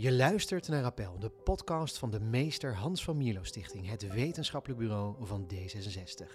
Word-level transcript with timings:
Je 0.00 0.12
luistert 0.12 0.68
naar 0.68 0.84
Appel, 0.84 1.18
de 1.18 1.30
podcast 1.30 1.98
van 1.98 2.10
de 2.10 2.20
meester 2.20 2.74
Hans 2.74 3.04
van 3.04 3.16
Mierlo 3.16 3.42
Stichting, 3.42 3.88
het 3.88 4.12
wetenschappelijk 4.12 4.80
bureau 4.80 5.26
van 5.26 5.50
D66. 5.54 6.26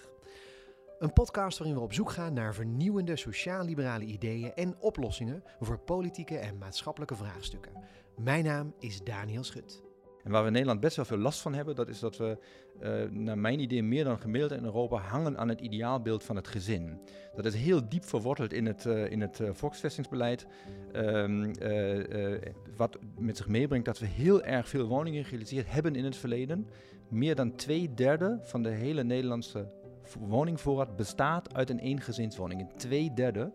Een 1.00 1.14
podcast 1.14 1.58
waarin 1.58 1.76
we 1.78 1.84
op 1.84 1.94
zoek 1.94 2.12
gaan 2.12 2.34
naar 2.34 2.54
vernieuwende 2.54 3.16
sociaal-liberale 3.16 4.04
ideeën 4.04 4.54
en 4.54 4.76
oplossingen 4.80 5.44
voor 5.60 5.80
politieke 5.80 6.38
en 6.38 6.58
maatschappelijke 6.58 7.16
vraagstukken. 7.16 7.84
Mijn 8.18 8.44
naam 8.44 8.74
is 8.80 9.04
Daniel 9.04 9.44
Schut. 9.44 9.83
En 10.24 10.32
waar 10.32 10.42
we 10.42 10.48
in 10.48 10.54
Nederland 10.54 10.80
best 10.80 10.96
wel 10.96 11.06
veel 11.06 11.18
last 11.18 11.42
van 11.42 11.54
hebben, 11.54 11.76
dat 11.76 11.88
is 11.88 12.00
dat 12.00 12.18
we, 12.18 12.38
uh, 12.84 13.12
naar 13.12 13.38
mijn 13.38 13.60
idee, 13.60 13.84
meer 13.84 14.04
dan 14.04 14.20
gemiddeld 14.20 14.52
in 14.52 14.64
Europa 14.64 14.98
hangen 14.98 15.38
aan 15.38 15.50
het 15.50 15.62
ideaalbeeld 15.62 16.24
van 16.24 16.36
het 16.36 16.48
gezin. 16.48 17.00
Dat 17.36 17.46
is 17.46 17.56
heel 17.56 17.90
diep 17.90 18.06
verworteld 18.06 18.54
in 18.54 18.66
het, 18.66 18.86
uh, 18.86 19.12
in 19.12 19.22
het 19.22 19.40
uh, 19.40 19.50
volksvestingsbeleid. 19.52 20.48
Um, 20.96 21.52
wat 22.76 22.98
met 23.18 23.38
zich 23.38 23.48
meebrengt 23.48 23.86
dat 23.86 24.00
we 24.00 24.06
heel 24.06 24.44
erg 24.44 24.70
veel 24.70 24.88
woningen 24.88 25.24
gerealiseerd 25.24 25.72
hebben 25.72 25.96
in 25.96 26.04
het 26.04 26.16
verleden. 26.16 26.68
Meer 27.08 27.36
dan 27.36 27.56
twee 27.56 27.94
derde 27.94 28.40
van 28.42 28.64
de 28.64 28.70
hele 28.70 29.04
Nederlandse 29.04 29.72
woningvoorraad 30.20 30.96
bestaat 30.96 31.56
uit 31.56 31.70
een 31.70 31.80
eengezinswoning. 31.80 32.70
Twee 32.76 33.14
derde. 33.14 33.52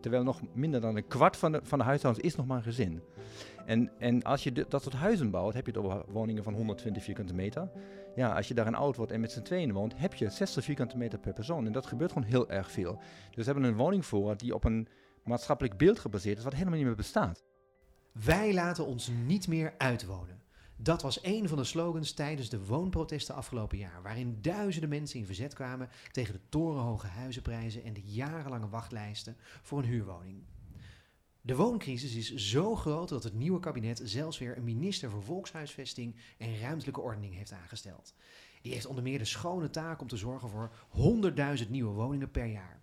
Terwijl 0.00 0.24
nog 0.24 0.40
minder 0.52 0.80
dan 0.80 0.96
een 0.96 1.06
kwart 1.06 1.36
van 1.36 1.52
de, 1.52 1.60
van 1.62 1.78
de 1.78 1.84
huishoudens 1.84 2.26
is 2.26 2.36
nog 2.36 2.46
maar 2.46 2.56
een 2.56 2.62
gezin. 2.62 3.02
En, 3.66 3.90
en 3.98 4.22
als 4.22 4.44
je 4.44 4.52
dat 4.52 4.82
soort 4.82 4.94
huizen 4.94 5.30
bouwt, 5.30 5.54
heb 5.54 5.66
je 5.66 5.72
het 5.72 5.80
over 5.80 6.04
woningen 6.08 6.42
van 6.42 6.54
120 6.54 7.02
vierkante 7.02 7.34
meter. 7.34 7.70
Ja, 8.14 8.34
als 8.34 8.48
je 8.48 8.54
daar 8.54 8.66
een 8.66 8.74
oud 8.74 8.96
wordt 8.96 9.12
en 9.12 9.20
met 9.20 9.32
z'n 9.32 9.42
tweeën 9.42 9.72
woont, 9.72 9.98
heb 9.98 10.14
je 10.14 10.30
60 10.30 10.64
vierkante 10.64 10.96
meter 10.96 11.18
per 11.18 11.32
persoon. 11.32 11.66
En 11.66 11.72
dat 11.72 11.86
gebeurt 11.86 12.12
gewoon 12.12 12.28
heel 12.28 12.50
erg 12.50 12.70
veel. 12.70 13.00
Dus 13.30 13.46
we 13.46 13.52
hebben 13.52 13.64
een 13.64 13.76
woningvoorraad 13.76 14.40
die 14.40 14.54
op 14.54 14.64
een 14.64 14.88
maatschappelijk 15.24 15.76
beeld 15.76 15.98
gebaseerd 15.98 16.38
is, 16.38 16.44
wat 16.44 16.52
helemaal 16.52 16.74
niet 16.76 16.86
meer 16.86 16.94
bestaat. 16.94 17.44
Wij 18.12 18.54
laten 18.54 18.86
ons 18.86 19.10
niet 19.26 19.48
meer 19.48 19.74
uitwonen. 19.78 20.44
Dat 20.76 21.02
was 21.02 21.18
een 21.22 21.48
van 21.48 21.58
de 21.58 21.64
slogans 21.64 22.12
tijdens 22.12 22.48
de 22.48 22.64
woonprotesten 22.64 23.34
afgelopen 23.34 23.78
jaar, 23.78 24.02
waarin 24.02 24.38
duizenden 24.40 24.90
mensen 24.90 25.18
in 25.18 25.26
verzet 25.26 25.54
kwamen 25.54 25.88
tegen 26.10 26.32
de 26.32 26.40
torenhoge 26.48 27.06
huizenprijzen 27.06 27.84
en 27.84 27.92
de 27.92 28.02
jarenlange 28.02 28.68
wachtlijsten 28.68 29.36
voor 29.62 29.78
een 29.78 29.84
huurwoning. 29.84 30.42
De 31.46 31.56
wooncrisis 31.56 32.14
is 32.14 32.34
zo 32.34 32.74
groot 32.74 33.08
dat 33.08 33.22
het 33.22 33.34
nieuwe 33.34 33.60
kabinet 33.60 34.00
zelfs 34.04 34.38
weer 34.38 34.56
een 34.56 34.64
minister 34.64 35.10
voor 35.10 35.22
volkshuisvesting 35.22 36.14
en 36.38 36.60
ruimtelijke 36.60 37.00
ordening 37.00 37.34
heeft 37.34 37.52
aangesteld. 37.52 38.14
Die 38.62 38.72
heeft 38.72 38.86
onder 38.86 39.02
meer 39.02 39.18
de 39.18 39.24
schone 39.24 39.70
taak 39.70 40.00
om 40.00 40.08
te 40.08 40.16
zorgen 40.16 40.48
voor 40.48 40.70
100.000 41.64 41.70
nieuwe 41.70 41.92
woningen 41.92 42.30
per 42.30 42.46
jaar. 42.46 42.80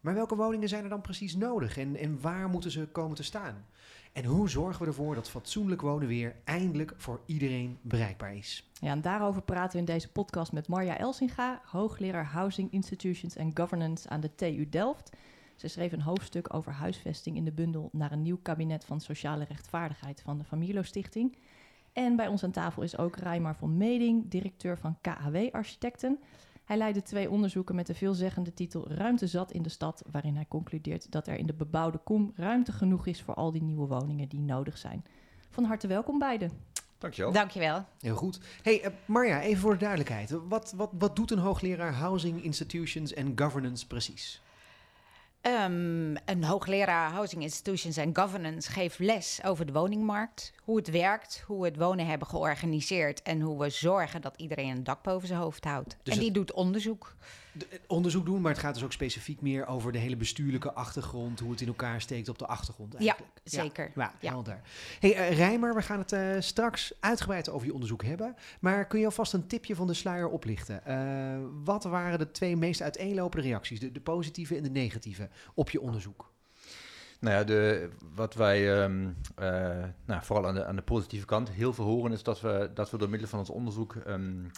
Maar 0.00 0.14
welke 0.14 0.36
woningen 0.36 0.68
zijn 0.68 0.82
er 0.82 0.88
dan 0.88 1.00
precies 1.00 1.36
nodig 1.36 1.78
en, 1.78 1.96
en 1.96 2.20
waar 2.20 2.48
moeten 2.48 2.70
ze 2.70 2.86
komen 2.86 3.16
te 3.16 3.22
staan? 3.22 3.66
En 4.12 4.24
hoe 4.24 4.48
zorgen 4.48 4.82
we 4.82 4.88
ervoor 4.88 5.14
dat 5.14 5.30
fatsoenlijk 5.30 5.80
wonen 5.80 6.08
weer 6.08 6.36
eindelijk 6.44 6.94
voor 6.96 7.20
iedereen 7.24 7.78
bereikbaar 7.82 8.36
is? 8.36 8.70
Ja, 8.80 8.90
en 8.90 9.02
daarover 9.02 9.42
praten 9.42 9.72
we 9.72 9.78
in 9.78 9.92
deze 9.94 10.12
podcast 10.12 10.52
met 10.52 10.68
Marja 10.68 10.98
Elsinga, 10.98 11.62
hoogleraar 11.64 12.26
Housing 12.26 12.72
Institutions 12.72 13.36
and 13.36 13.58
Governance 13.58 14.08
aan 14.08 14.20
de 14.20 14.34
TU 14.34 14.68
Delft. 14.68 15.10
Ze 15.56 15.68
schreef 15.68 15.92
een 15.92 16.00
hoofdstuk 16.00 16.54
over 16.54 16.72
huisvesting 16.72 17.36
in 17.36 17.44
de 17.44 17.52
bundel 17.52 17.88
naar 17.92 18.12
een 18.12 18.22
nieuw 18.22 18.38
kabinet 18.42 18.84
van 18.84 19.00
sociale 19.00 19.44
rechtvaardigheid 19.44 20.20
van 20.20 20.38
de 20.38 20.44
Familielo 20.44 20.82
Stichting. 20.82 21.36
En 21.92 22.16
bij 22.16 22.26
ons 22.26 22.44
aan 22.44 22.50
tafel 22.50 22.82
is 22.82 22.98
ook 22.98 23.16
Rijmar 23.16 23.56
van 23.56 23.76
Meding, 23.76 24.30
directeur 24.30 24.78
van 24.78 24.98
KHW 25.00 25.36
Architecten. 25.52 26.18
Hij 26.64 26.76
leidde 26.76 27.02
twee 27.02 27.30
onderzoeken 27.30 27.74
met 27.74 27.86
de 27.86 27.94
veelzeggende 27.94 28.54
titel 28.54 28.90
Ruimte 28.90 29.26
zat 29.26 29.52
in 29.52 29.62
de 29.62 29.68
stad, 29.68 30.02
waarin 30.10 30.34
hij 30.34 30.46
concludeert 30.48 31.12
dat 31.12 31.26
er 31.26 31.38
in 31.38 31.46
de 31.46 31.54
bebouwde 31.54 31.98
kom 31.98 32.32
ruimte 32.36 32.72
genoeg 32.72 33.06
is 33.06 33.22
voor 33.22 33.34
al 33.34 33.52
die 33.52 33.62
nieuwe 33.62 33.86
woningen 33.86 34.28
die 34.28 34.40
nodig 34.40 34.78
zijn. 34.78 35.04
Van 35.50 35.64
harte 35.64 35.86
welkom 35.86 36.18
beiden. 36.18 36.50
Dankjewel. 36.98 37.32
Dankjewel. 37.32 37.84
Heel 38.00 38.16
goed. 38.16 38.40
Hey, 38.62 38.84
uh, 38.84 38.90
Marja, 39.04 39.40
even 39.40 39.60
voor 39.60 39.72
de 39.72 39.78
duidelijkheid. 39.78 40.30
Wat, 40.48 40.72
wat, 40.76 40.90
wat 40.98 41.16
doet 41.16 41.30
een 41.30 41.38
hoogleraar 41.38 41.92
Housing 41.92 42.42
Institutions 42.42 43.16
and 43.16 43.40
Governance 43.40 43.86
precies? 43.86 44.40
Um, 45.46 46.16
een 46.24 46.44
hoogleraar 46.44 47.10
Housing 47.10 47.42
Institutions 47.42 47.98
and 47.98 48.18
Governance 48.18 48.70
geeft 48.70 48.98
les 48.98 49.40
over 49.44 49.66
de 49.66 49.72
woningmarkt. 49.72 50.52
Hoe 50.62 50.76
het 50.76 50.90
werkt, 50.90 51.42
hoe 51.46 51.60
we 51.60 51.66
het 51.66 51.76
wonen 51.76 52.06
hebben 52.06 52.28
georganiseerd 52.28 53.22
en 53.22 53.40
hoe 53.40 53.58
we 53.58 53.70
zorgen 53.70 54.20
dat 54.20 54.34
iedereen 54.36 54.70
een 54.70 54.84
dak 54.84 55.02
boven 55.02 55.28
zijn 55.28 55.40
hoofd 55.40 55.64
houdt. 55.64 55.96
Dus 56.02 56.14
en 56.14 56.20
die 56.20 56.30
doet 56.30 56.52
onderzoek. 56.52 57.14
De, 57.58 57.80
onderzoek 57.86 58.24
doen, 58.24 58.40
maar 58.40 58.52
het 58.52 58.60
gaat 58.60 58.74
dus 58.74 58.84
ook 58.84 58.92
specifiek 58.92 59.40
meer 59.40 59.66
over 59.66 59.92
de 59.92 59.98
hele 59.98 60.16
bestuurlijke 60.16 60.72
achtergrond, 60.72 61.40
hoe 61.40 61.50
het 61.50 61.60
in 61.60 61.66
elkaar 61.66 62.00
steekt 62.00 62.28
op 62.28 62.38
de 62.38 62.46
achtergrond 62.46 62.94
eigenlijk. 62.94 63.30
Ja, 63.42 63.50
zeker. 63.50 63.90
Ja, 63.94 64.12
ja, 64.20 64.30
helder. 64.30 64.60
Hey, 65.00 65.30
uh, 65.30 65.36
Rijmer, 65.36 65.74
we 65.74 65.82
gaan 65.82 65.98
het 65.98 66.12
uh, 66.12 66.36
straks 66.38 66.92
uitgebreid 67.00 67.48
over 67.48 67.66
je 67.66 67.72
onderzoek 67.72 68.04
hebben, 68.04 68.36
maar 68.60 68.86
kun 68.86 68.98
je 68.98 69.04
alvast 69.04 69.32
een 69.32 69.46
tipje 69.46 69.74
van 69.74 69.86
de 69.86 69.94
sluier 69.94 70.28
oplichten? 70.28 70.82
Uh, 70.88 71.48
wat 71.64 71.84
waren 71.84 72.18
de 72.18 72.30
twee 72.30 72.56
meest 72.56 72.82
uiteenlopende 72.82 73.46
reacties, 73.46 73.80
de, 73.80 73.92
de 73.92 74.00
positieve 74.00 74.56
en 74.56 74.62
de 74.62 74.70
negatieve, 74.70 75.28
op 75.54 75.70
je 75.70 75.80
onderzoek? 75.80 76.34
Nou 77.20 77.36
ja, 77.36 77.44
de, 77.44 77.88
wat 78.14 78.34
wij 78.34 78.82
um, 78.82 79.16
uh, 79.40 79.84
nou, 80.04 80.22
vooral 80.22 80.46
aan 80.46 80.54
de, 80.54 80.64
aan 80.64 80.76
de 80.76 80.82
positieve 80.82 81.26
kant 81.26 81.50
heel 81.50 81.72
veel 81.72 81.84
horen 81.84 82.12
is 82.12 82.22
dat 82.22 82.40
we, 82.40 82.70
dat 82.74 82.90
we 82.90 82.98
door 82.98 83.08
middel 83.08 83.28
van 83.28 83.38
ons 83.38 83.50
onderzoek 83.50 83.94
um, 84.06 84.50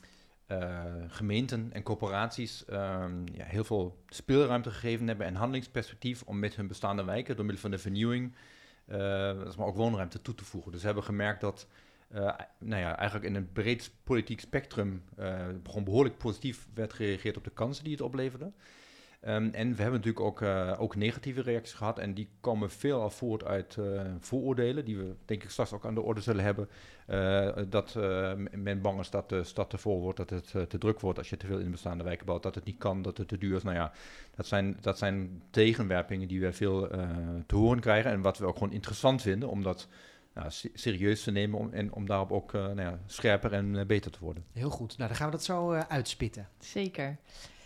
uh, 0.49 0.85
gemeenten 1.09 1.73
en 1.73 1.83
corporaties 1.83 2.65
um, 2.71 3.25
ja, 3.33 3.45
heel 3.45 3.65
veel 3.65 3.99
speelruimte 4.09 4.71
gegeven 4.71 5.07
hebben 5.07 5.27
en 5.27 5.35
handelingsperspectief 5.35 6.23
om 6.23 6.39
met 6.39 6.57
hun 6.57 6.67
bestaande 6.67 7.05
wijken 7.05 7.37
door 7.37 7.45
middel 7.45 7.63
van 7.63 7.71
de 7.71 7.79
vernieuwing 7.79 8.35
uh, 8.89 8.97
maar 9.57 9.67
ook 9.67 9.77
woonruimte 9.77 10.23
toe 10.23 10.35
te 10.35 10.45
voegen. 10.45 10.73
Dus 10.73 10.81
we 10.81 10.87
hebben 10.87 11.05
gemerkt 11.05 11.41
dat 11.41 11.67
nou 12.59 12.83
ja, 12.83 12.97
eigenlijk 12.97 13.29
in 13.29 13.35
een 13.35 13.53
breed 13.53 13.91
politiek 14.05 14.41
spectrum 14.41 15.03
gewoon 15.65 15.85
behoorlijk 15.85 16.19
positief 16.19 16.69
werd 16.75 16.93
gereageerd 16.93 17.37
op 17.37 17.45
de 17.45 17.51
kansen 17.51 17.85
die 17.85 17.93
het 17.93 18.03
opleverde. 18.03 18.53
Um, 19.21 19.51
en 19.53 19.75
we 19.75 19.83
hebben 19.83 20.01
natuurlijk 20.01 20.21
ook, 20.21 20.41
uh, 20.41 20.75
ook 20.79 20.97
negatieve 20.97 21.41
reacties 21.41 21.75
gehad. 21.75 21.99
En 21.99 22.15
die 22.15 22.29
komen 22.41 22.71
veelal 22.71 23.11
voort 23.11 23.45
uit 23.45 23.77
uh, 23.79 24.03
vooroordelen, 24.21 24.85
die 24.85 24.97
we 24.97 25.15
denk 25.25 25.43
ik 25.43 25.51
straks 25.51 25.73
ook 25.73 25.87
aan 25.87 25.95
de 25.95 26.01
orde 26.01 26.21
zullen 26.21 26.45
hebben. 26.45 26.69
Uh, 27.09 27.57
dat 27.69 27.95
men 28.51 28.81
bang 28.81 29.01
is 29.01 29.11
dat 29.11 29.29
de 29.29 29.45
stad 29.45 29.71
te 29.71 29.79
vol 29.79 30.01
wordt, 30.01 30.17
dat 30.19 30.31
het 30.31 30.71
te 30.71 30.79
druk 30.79 31.01
wordt 31.01 31.19
als 31.19 31.31
je 31.31 31.37
te 31.37 31.47
veel 31.47 31.59
in 31.59 31.65
de 31.65 31.71
bestaande 31.71 32.05
wijken 32.05 32.27
bouwt, 32.27 32.43
dat 32.43 32.55
het 32.55 32.65
niet 32.65 32.79
kan, 32.79 33.03
dat 33.03 33.19
het 33.19 33.29
te 33.29 33.39
duur 33.39 33.57
is. 33.57 33.63
Nou 33.63 33.77
ja, 33.77 33.93
dat 34.35 34.47
zijn, 34.47 34.77
dat 34.81 34.99
zijn 34.99 35.43
tegenwerpingen 35.51 36.29
die 36.29 36.41
we 36.41 36.53
veel 36.53 36.89
te 37.47 37.57
horen 37.57 37.81
krijgen. 37.81 38.11
En 38.11 38.21
wat 38.21 38.39
we 38.39 38.47
ook 38.47 38.59
gewoon 38.59 38.73
interessant 38.73 39.23
vinden, 39.23 39.49
omdat 39.49 39.89
nou, 40.35 40.51
serieus 40.75 41.23
te 41.23 41.31
nemen 41.31 41.59
om, 41.59 41.73
en 41.73 41.93
om 41.93 42.07
daarop 42.07 42.33
ook 42.33 42.53
uh, 42.53 42.63
nou 42.63 42.81
ja, 42.81 42.99
scherper 43.07 43.53
en 43.53 43.75
uh, 43.75 43.87
beter 43.87 44.11
te 44.11 44.19
worden. 44.21 44.45
Heel 44.53 44.71
goed. 44.71 44.97
Nou, 44.97 45.09
dan 45.09 45.19
gaan 45.19 45.27
we 45.27 45.33
dat 45.33 45.45
zo 45.45 45.73
uh, 45.73 45.81
uitspitten. 45.89 46.49
Zeker. 46.59 47.17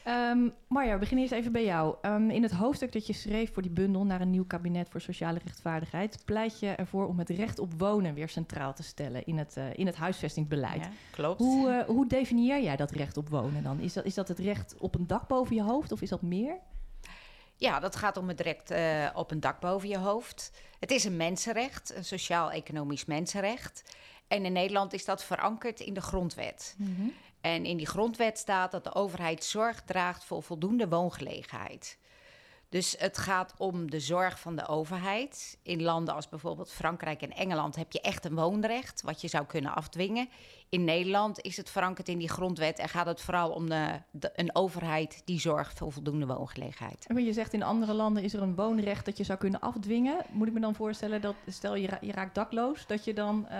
Um, 0.08 0.54
Marja, 0.68 0.92
we 0.92 0.98
beginnen 0.98 1.24
eerst 1.24 1.38
even 1.38 1.52
bij 1.52 1.64
jou. 1.64 1.96
Um, 2.02 2.30
in 2.30 2.42
het 2.42 2.52
hoofdstuk 2.52 2.92
dat 2.92 3.06
je 3.06 3.12
schreef 3.12 3.52
voor 3.52 3.62
die 3.62 3.70
bundel 3.70 4.04
naar 4.04 4.20
een 4.20 4.30
nieuw 4.30 4.46
kabinet 4.46 4.88
voor 4.88 5.00
sociale 5.00 5.40
rechtvaardigheid, 5.44 6.22
pleit 6.24 6.60
je 6.60 6.68
ervoor 6.68 7.06
om 7.06 7.18
het 7.18 7.28
recht 7.28 7.58
op 7.58 7.72
wonen 7.78 8.14
weer 8.14 8.28
centraal 8.28 8.74
te 8.74 8.82
stellen 8.82 9.24
in 9.24 9.38
het, 9.38 9.56
uh, 9.58 9.64
in 9.74 9.86
het 9.86 9.96
huisvestingsbeleid. 9.96 10.82
Ja, 10.82 10.90
klopt. 11.10 11.38
Hoe, 11.38 11.68
uh, 11.68 11.84
hoe 11.84 12.06
definieer 12.06 12.62
jij 12.62 12.76
dat 12.76 12.90
recht 12.90 13.16
op 13.16 13.28
wonen 13.28 13.62
dan? 13.62 13.80
Is 13.80 13.92
dat, 13.92 14.04
is 14.04 14.14
dat 14.14 14.28
het 14.28 14.38
recht 14.38 14.74
op 14.78 14.94
een 14.94 15.06
dak 15.06 15.28
boven 15.28 15.56
je 15.56 15.62
hoofd 15.62 15.92
of 15.92 16.02
is 16.02 16.08
dat 16.08 16.22
meer? 16.22 16.56
Ja, 17.56 17.80
dat 17.80 17.96
gaat 17.96 18.16
om 18.16 18.28
het 18.28 18.40
recht 18.40 18.70
uh, 18.70 19.08
op 19.14 19.30
een 19.30 19.40
dak 19.40 19.60
boven 19.60 19.88
je 19.88 19.98
hoofd. 19.98 20.52
Het 20.78 20.90
is 20.90 21.04
een 21.04 21.16
mensenrecht, 21.16 21.94
een 21.96 22.04
sociaal-economisch 22.04 23.04
mensenrecht. 23.04 23.96
En 24.28 24.44
in 24.44 24.52
Nederland 24.52 24.92
is 24.92 25.04
dat 25.04 25.24
verankerd 25.24 25.80
in 25.80 25.94
de 25.94 26.00
grondwet. 26.00 26.74
Mm 26.78 26.94
-hmm. 26.96 27.12
En 27.42 27.64
in 27.64 27.76
die 27.76 27.86
grondwet 27.86 28.38
staat 28.38 28.70
dat 28.70 28.84
de 28.84 28.94
overheid 28.94 29.44
zorg 29.44 29.82
draagt 29.82 30.24
voor 30.24 30.42
voldoende 30.42 30.88
woongelegenheid. 30.88 31.98
Dus 32.68 32.94
het 32.98 33.18
gaat 33.18 33.54
om 33.58 33.90
de 33.90 34.00
zorg 34.00 34.40
van 34.40 34.56
de 34.56 34.66
overheid. 34.66 35.58
In 35.62 35.82
landen 35.82 36.14
als 36.14 36.28
bijvoorbeeld 36.28 36.72
Frankrijk 36.72 37.22
en 37.22 37.30
Engeland 37.32 37.76
heb 37.76 37.92
je 37.92 38.00
echt 38.00 38.24
een 38.24 38.34
woonrecht, 38.34 39.02
wat 39.02 39.20
je 39.20 39.28
zou 39.28 39.46
kunnen 39.46 39.74
afdwingen. 39.74 40.28
In 40.72 40.84
Nederland 40.84 41.40
is 41.40 41.56
het 41.56 41.70
verankerd 41.70 42.08
in 42.08 42.18
die 42.18 42.28
grondwet 42.28 42.78
en 42.78 42.88
gaat 42.88 43.06
het 43.06 43.20
vooral 43.20 43.50
om 43.50 43.68
de, 43.68 44.00
de, 44.10 44.30
een 44.34 44.54
overheid 44.54 45.22
die 45.24 45.40
zorgt 45.40 45.78
voor 45.78 45.92
voldoende 45.92 46.26
woongelegenheid. 46.26 47.06
En 47.06 47.24
je 47.24 47.32
zegt 47.32 47.52
in 47.52 47.62
andere 47.62 47.92
landen 47.92 48.22
is 48.22 48.34
er 48.34 48.42
een 48.42 48.54
woonrecht 48.54 49.04
dat 49.04 49.16
je 49.16 49.24
zou 49.24 49.38
kunnen 49.38 49.60
afdwingen. 49.60 50.16
Moet 50.30 50.46
ik 50.46 50.52
me 50.52 50.60
dan 50.60 50.74
voorstellen 50.74 51.20
dat, 51.20 51.34
stel 51.46 51.74
je, 51.74 51.86
ra 51.86 51.98
je 52.00 52.12
raakt 52.12 52.34
dakloos, 52.34 52.86
dat 52.86 53.04
je 53.04 53.14
dan 53.14 53.44
uh, 53.44 53.50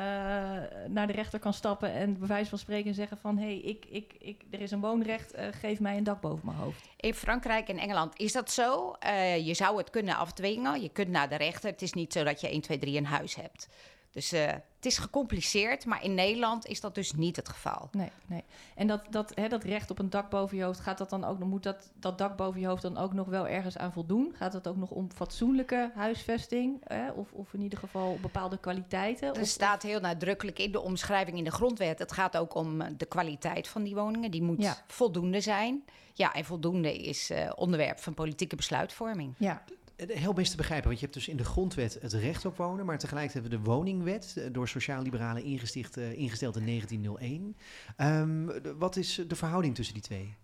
naar 0.89 1.07
de 1.07 1.13
rechter 1.13 1.39
kan 1.39 1.53
stappen 1.53 1.93
en 1.93 2.19
bij 2.19 2.29
wijze 2.29 2.49
van 2.49 2.59
spreken 2.59 2.95
zeggen 2.95 3.19
van 3.19 3.39
hé, 3.39 3.45
hey, 3.45 3.59
ik, 3.59 3.85
ik, 3.89 4.13
ik, 4.19 4.43
er 4.51 4.61
is 4.61 4.71
een 4.71 4.81
woonrecht, 4.81 5.37
uh, 5.37 5.47
geef 5.51 5.81
mij 5.81 5.97
een 5.97 6.05
dak 6.05 6.21
boven 6.21 6.47
mijn 6.47 6.59
hoofd. 6.59 6.89
In 6.97 7.15
Frankrijk 7.15 7.69
en 7.69 7.79
Engeland 7.79 8.19
is 8.19 8.33
dat 8.33 8.51
zo. 8.51 8.95
Uh, 9.07 9.47
je 9.47 9.55
zou 9.55 9.79
het 9.79 9.91
kunnen 9.91 10.17
afdwingen, 10.17 10.83
je 10.83 10.89
kunt 10.89 11.09
naar 11.09 11.29
de 11.29 11.37
rechter. 11.37 11.71
Het 11.71 11.83
is 11.83 11.93
niet 11.93 12.13
zo 12.13 12.25
dat 12.25 12.41
je 12.41 12.49
1, 12.49 12.61
2, 12.61 12.79
3 12.79 12.97
een 12.97 13.07
huis 13.07 13.35
hebt. 13.35 13.69
Dus 14.13 14.33
eh, 14.33 14.47
het 14.47 14.87
is 14.87 14.99
gecompliceerd, 14.99 15.85
maar 15.87 16.05
in 16.05 16.15
Nederland 16.15 16.67
is 16.67 16.81
dat 16.81 16.95
dus 16.95 17.13
niet 17.13 17.37
het 17.37 17.49
geval. 17.49 17.89
Nee, 17.93 18.11
nee. 18.27 18.45
En 18.75 18.87
dat, 18.87 19.03
dat, 19.11 19.33
hè, 19.35 19.49
dat 19.49 19.65
recht 19.65 19.91
op 19.91 19.99
een 19.99 20.11
dak 20.11 20.31
boven 20.31 20.57
je 20.57 20.63
hoofd, 20.65 20.81
gaat 20.81 20.99
dat 20.99 21.11
dan 21.11 21.25
ook 21.25 21.39
nog, 21.39 21.49
moet 21.49 21.63
dat, 21.63 21.91
dat 21.95 22.19
dak 22.19 22.37
boven 22.37 22.61
je 22.61 22.67
hoofd 22.67 22.83
dan 22.83 22.99
ook 22.99 23.13
nog 23.13 23.27
wel 23.27 23.49
ergens 23.49 23.79
aan 23.79 23.93
voldoen? 23.93 24.35
Gaat 24.37 24.53
het 24.53 24.69
ook 24.69 24.77
nog 24.77 24.91
om 24.91 25.09
fatsoenlijke 25.15 25.91
huisvesting? 25.95 26.81
Hè? 26.85 27.11
Of, 27.11 27.33
of 27.33 27.53
in 27.55 27.61
ieder 27.63 27.79
geval 27.79 28.19
bepaalde 28.23 28.59
kwaliteiten? 28.59 29.35
Er 29.35 29.41
Of- 29.41 29.47
staat 29.49 29.83
heel 29.83 30.01
nadrukkelijk 30.01 30.59
in 30.59 30.73
de 30.73 30.81
omschrijving 30.81 31.37
in 31.39 31.45
de 31.45 31.51
grondwet. 31.51 31.99
Het 31.99 32.13
gaat 32.13 32.37
ook 32.37 32.55
om 32.55 32.81
eh, 32.81 32.89
de 32.97 33.07
kwaliteit 33.07 33.69
van 33.69 33.83
die 33.83 33.95
woningen. 33.95 34.31
Die 34.31 34.43
moet 34.43 34.63
Ja. 34.63 34.77
voldoende 34.87 35.41
zijn. 35.41 35.85
Ja, 36.15 36.33
en 36.35 36.45
voldoende 36.45 36.97
is 36.97 37.31
eh, 37.31 37.51
onderwerp 37.55 37.99
van 37.99 38.15
politieke 38.15 38.57
besluitvorming. 38.57 39.35
Ja, 39.39 39.63
Heel 40.07 40.33
best 40.33 40.51
te 40.51 40.57
begrijpen, 40.57 40.87
want 40.89 40.99
je 41.01 41.05
hebt 41.07 41.19
dus 41.19 41.29
in 41.29 41.37
de 41.37 41.45
grondwet 41.45 41.99
het 42.01 42.13
recht 42.13 42.45
op 42.45 42.57
wonen, 42.57 42.87
maar 42.87 42.99
tegelijk 42.99 43.33
hebben 43.33 43.51
we 43.51 43.57
de 43.57 43.63
woningwet, 43.63 44.35
eh, 44.37 44.45
door 44.53 44.69
sociaal-liberalen 44.69 45.45
ingesticht, 45.45 45.97
eh, 45.97 46.13
ingesteld 46.13 46.57
in 46.57 46.65
1901. 46.65 47.57
Ehm, 47.97 48.47
wat 48.79 48.97
is 48.97 49.21
de 49.27 49.37
verhouding 49.37 49.75
tussen 49.75 49.95
die 49.95 50.03
twee? 50.03 50.35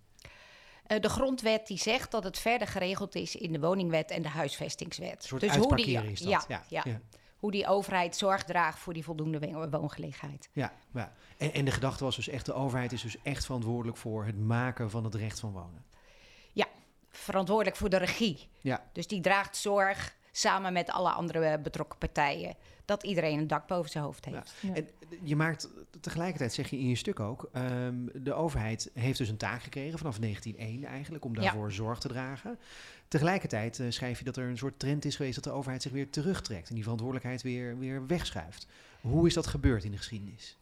Eh, 0.86 1.00
de 1.00 1.08
grondwet 1.08 1.66
die 1.66 1.78
zegt 1.78 2.10
dat 2.10 2.24
het 2.24 2.38
verder 2.38 2.68
geregeld 2.68 3.14
is 3.14 3.36
in 3.36 3.52
de 3.52 3.60
woningwet 3.60 4.10
en 4.10 4.22
de 4.22 4.28
huisvestingswet. 4.28 5.22
Een 5.22 5.28
soort 5.28 5.40
dus 5.40 5.56
hoe 5.56 5.76
die, 5.76 6.10
is 6.10 6.20
dat. 6.20 6.30
ja, 6.30 6.44
ja, 6.48 6.62
ja, 6.68 6.82
ja. 6.84 7.00
hoe 7.36 7.50
die 7.50 7.66
overheid 7.66 8.16
zorg 8.16 8.44
draagt 8.44 8.78
voor 8.78 8.92
die 8.92 9.04
voldoende 9.04 9.38
wo- 9.38 9.68
woongelegenheid. 9.68 10.48
Ja, 10.52 10.72
ja. 10.94 11.12
En, 11.36 11.52
en 11.52 11.64
de 11.64 11.70
gedachte 11.70 12.04
was 12.04 12.16
dus 12.16 12.28
echt, 12.28 12.46
de 12.46 12.52
overheid 12.52 12.92
is 12.92 13.02
dus 13.02 13.16
echt 13.22 13.44
verantwoordelijk 13.44 13.96
voor 13.96 14.24
het 14.24 14.38
maken 14.38 14.90
van 14.90 15.04
het 15.04 15.14
recht 15.14 15.40
van 15.40 15.52
wonen. 15.52 15.84
Verantwoordelijk 17.28 17.76
voor 17.76 17.88
de 17.90 17.96
regie. 17.96 18.48
Ja. 18.60 18.84
Dus 18.92 19.06
die 19.06 19.20
draagt 19.20 19.56
zorg 19.56 20.16
samen 20.32 20.72
met 20.72 20.90
alle 20.90 21.10
andere 21.10 21.44
eh, 21.44 21.62
betrokken 21.62 21.98
partijen 21.98 22.54
dat 22.84 23.02
iedereen 23.02 23.38
een 23.38 23.46
dak 23.46 23.66
boven 23.66 23.90
zijn 23.90 24.04
hoofd 24.04 24.24
heeft. 24.24 24.54
Ja. 24.60 24.74
En 24.74 24.88
je 25.22 25.36
maakt 25.36 25.68
tegelijkertijd, 26.00 26.52
zeg 26.52 26.70
je 26.70 26.78
in 26.78 26.88
je 26.88 26.94
stuk 26.94 27.20
ook, 27.20 27.48
ehm, 27.52 27.94
de 28.14 28.32
overheid 28.32 28.90
heeft 28.94 29.18
dus 29.18 29.28
een 29.28 29.36
taak 29.36 29.62
gekregen 29.62 29.98
vanaf 29.98 30.18
1901 30.18 30.84
eigenlijk 30.84 31.24
om 31.24 31.34
Ja. 31.34 31.40
daarvoor 31.40 31.72
zorg 31.72 31.98
te 31.98 32.08
dragen. 32.08 32.58
Tegelijkertijd 33.08 33.78
eh, 33.80 33.86
schrijf 33.90 34.18
je 34.18 34.24
dat 34.24 34.36
er 34.36 34.48
een 34.48 34.58
soort 34.58 34.78
trend 34.78 35.04
is 35.04 35.16
geweest 35.16 35.34
dat 35.34 35.44
de 35.44 35.50
overheid 35.50 35.82
zich 35.82 35.92
weer 35.92 36.10
terugtrekt 36.10 36.68
en 36.68 36.74
die 36.74 36.82
verantwoordelijkheid 36.82 37.42
weer, 37.42 37.78
weer 37.78 38.06
wegschuift. 38.06 38.66
Hoe 39.00 39.26
is 39.26 39.34
dat 39.34 39.46
gebeurd 39.46 39.84
in 39.84 39.90
de 39.90 39.96
geschiedenis? 39.96 40.56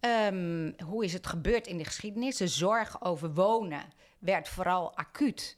Ehm, 0.00 0.72
hoe 0.84 1.04
is 1.04 1.12
het 1.12 1.26
gebeurd 1.26 1.66
in 1.66 1.78
de 1.78 1.84
geschiedenis? 1.84 2.36
De 2.36 2.48
zorg 2.48 3.02
over 3.02 3.34
wonen 3.34 3.82
werd 4.18 4.48
vooral 4.48 4.96
acuut 4.96 5.56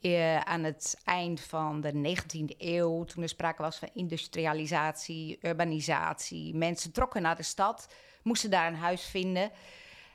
eh, 0.00 0.38
aan 0.38 0.62
het 0.62 1.00
eind 1.04 1.40
van 1.40 1.80
de 1.80 1.92
19e 1.92 2.56
eeuw, 2.58 3.04
toen 3.04 3.22
er 3.22 3.28
sprake 3.28 3.62
was 3.62 3.76
van 3.76 3.90
industrialisatie, 3.94 5.38
urbanisatie. 5.42 6.54
Mensen 6.54 6.92
trokken 6.92 7.22
naar 7.22 7.36
de 7.36 7.42
stad, 7.42 7.88
moesten 8.22 8.50
daar 8.50 8.66
een 8.66 8.74
huis 8.74 9.04
vinden. 9.04 9.50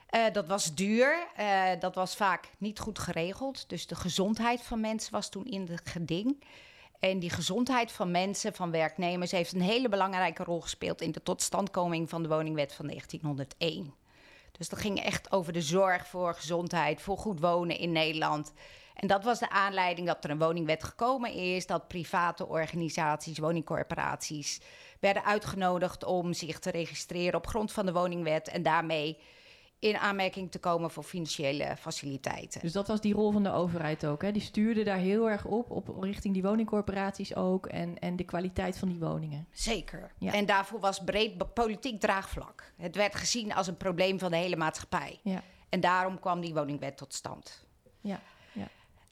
Eh, 0.08 0.24
dat 0.32 0.46
was 0.46 0.74
duur, 0.74 1.26
eh, 1.36 1.70
dat 1.80 1.94
was 1.94 2.16
vaak 2.16 2.48
niet 2.58 2.78
goed 2.78 2.98
geregeld. 2.98 3.68
Dus 3.68 3.86
de 3.86 3.94
gezondheid 3.94 4.62
van 4.62 4.80
mensen 4.80 5.12
was 5.12 5.28
toen 5.28 5.44
in 5.44 5.68
het 5.70 5.88
geding. 5.88 6.44
En 6.98 7.18
die 7.18 7.30
gezondheid 7.30 7.92
van 7.92 8.10
mensen, 8.10 8.54
van 8.54 8.70
werknemers, 8.70 9.30
heeft 9.30 9.52
een 9.52 9.60
hele 9.60 9.88
belangrijke 9.88 10.44
rol 10.44 10.60
gespeeld 10.60 11.00
in 11.00 11.12
de 11.12 11.22
totstandkoming 11.22 12.08
van 12.08 12.22
de 12.22 12.28
woningwet 12.28 12.72
van 12.72 12.86
1901. 12.86 13.94
Dus 14.52 14.68
dat 14.68 14.78
ging 14.78 15.00
echt 15.00 15.32
over 15.32 15.52
de 15.52 15.62
zorg 15.62 16.06
voor 16.06 16.34
gezondheid, 16.34 17.00
voor 17.00 17.18
goed 17.18 17.40
wonen 17.40 17.78
in 17.78 17.92
Nederland. 17.92 18.52
En 18.98 19.06
dat 19.06 19.24
was 19.24 19.38
de 19.38 19.50
aanleiding 19.50 20.06
dat 20.06 20.24
er 20.24 20.30
een 20.30 20.38
woningwet 20.38 20.84
gekomen 20.84 21.32
is, 21.32 21.66
dat 21.66 21.88
private 21.88 22.46
organisaties, 22.46 23.38
woningcorporaties 23.38 24.60
werden 25.00 25.24
uitgenodigd 25.24 26.04
om 26.04 26.32
zich 26.32 26.58
te 26.58 26.70
registreren 26.70 27.34
op 27.34 27.46
grond 27.46 27.72
van 27.72 27.86
de 27.86 27.92
woningwet 27.92 28.48
en 28.48 28.62
daarmee 28.62 29.18
in 29.78 29.96
aanmerking 29.96 30.50
te 30.50 30.58
komen 30.58 30.90
voor 30.90 31.02
financiële 31.02 31.76
faciliteiten. 31.78 32.60
Dus 32.60 32.72
dat 32.72 32.88
was 32.88 33.00
die 33.00 33.14
rol 33.14 33.32
van 33.32 33.42
de 33.42 33.52
overheid 33.52 34.06
ook. 34.06 34.22
Hè? 34.22 34.32
Die 34.32 34.42
stuurde 34.42 34.82
daar 34.82 34.96
heel 34.96 35.30
erg 35.30 35.44
op, 35.44 35.70
op 35.70 36.02
richting 36.02 36.34
die 36.34 36.42
woningcorporaties 36.42 37.34
ook 37.34 37.66
en, 37.66 37.98
en 37.98 38.16
de 38.16 38.24
kwaliteit 38.24 38.78
van 38.78 38.88
die 38.88 38.98
woningen. 38.98 39.46
Zeker. 39.50 40.12
Ja. 40.18 40.32
En 40.32 40.46
daarvoor 40.46 40.80
was 40.80 41.04
breed 41.04 41.54
politiek 41.54 42.00
draagvlak. 42.00 42.72
Het 42.76 42.96
werd 42.96 43.14
gezien 43.14 43.54
als 43.54 43.66
een 43.66 43.76
probleem 43.76 44.18
van 44.18 44.30
de 44.30 44.36
hele 44.36 44.56
maatschappij. 44.56 45.20
Ja, 45.22 45.42
En 45.68 45.80
daarom 45.80 46.20
kwam 46.20 46.40
die 46.40 46.54
woningwet 46.54 46.96
tot 46.96 47.14
stand. 47.14 47.66
ja. 48.00 48.20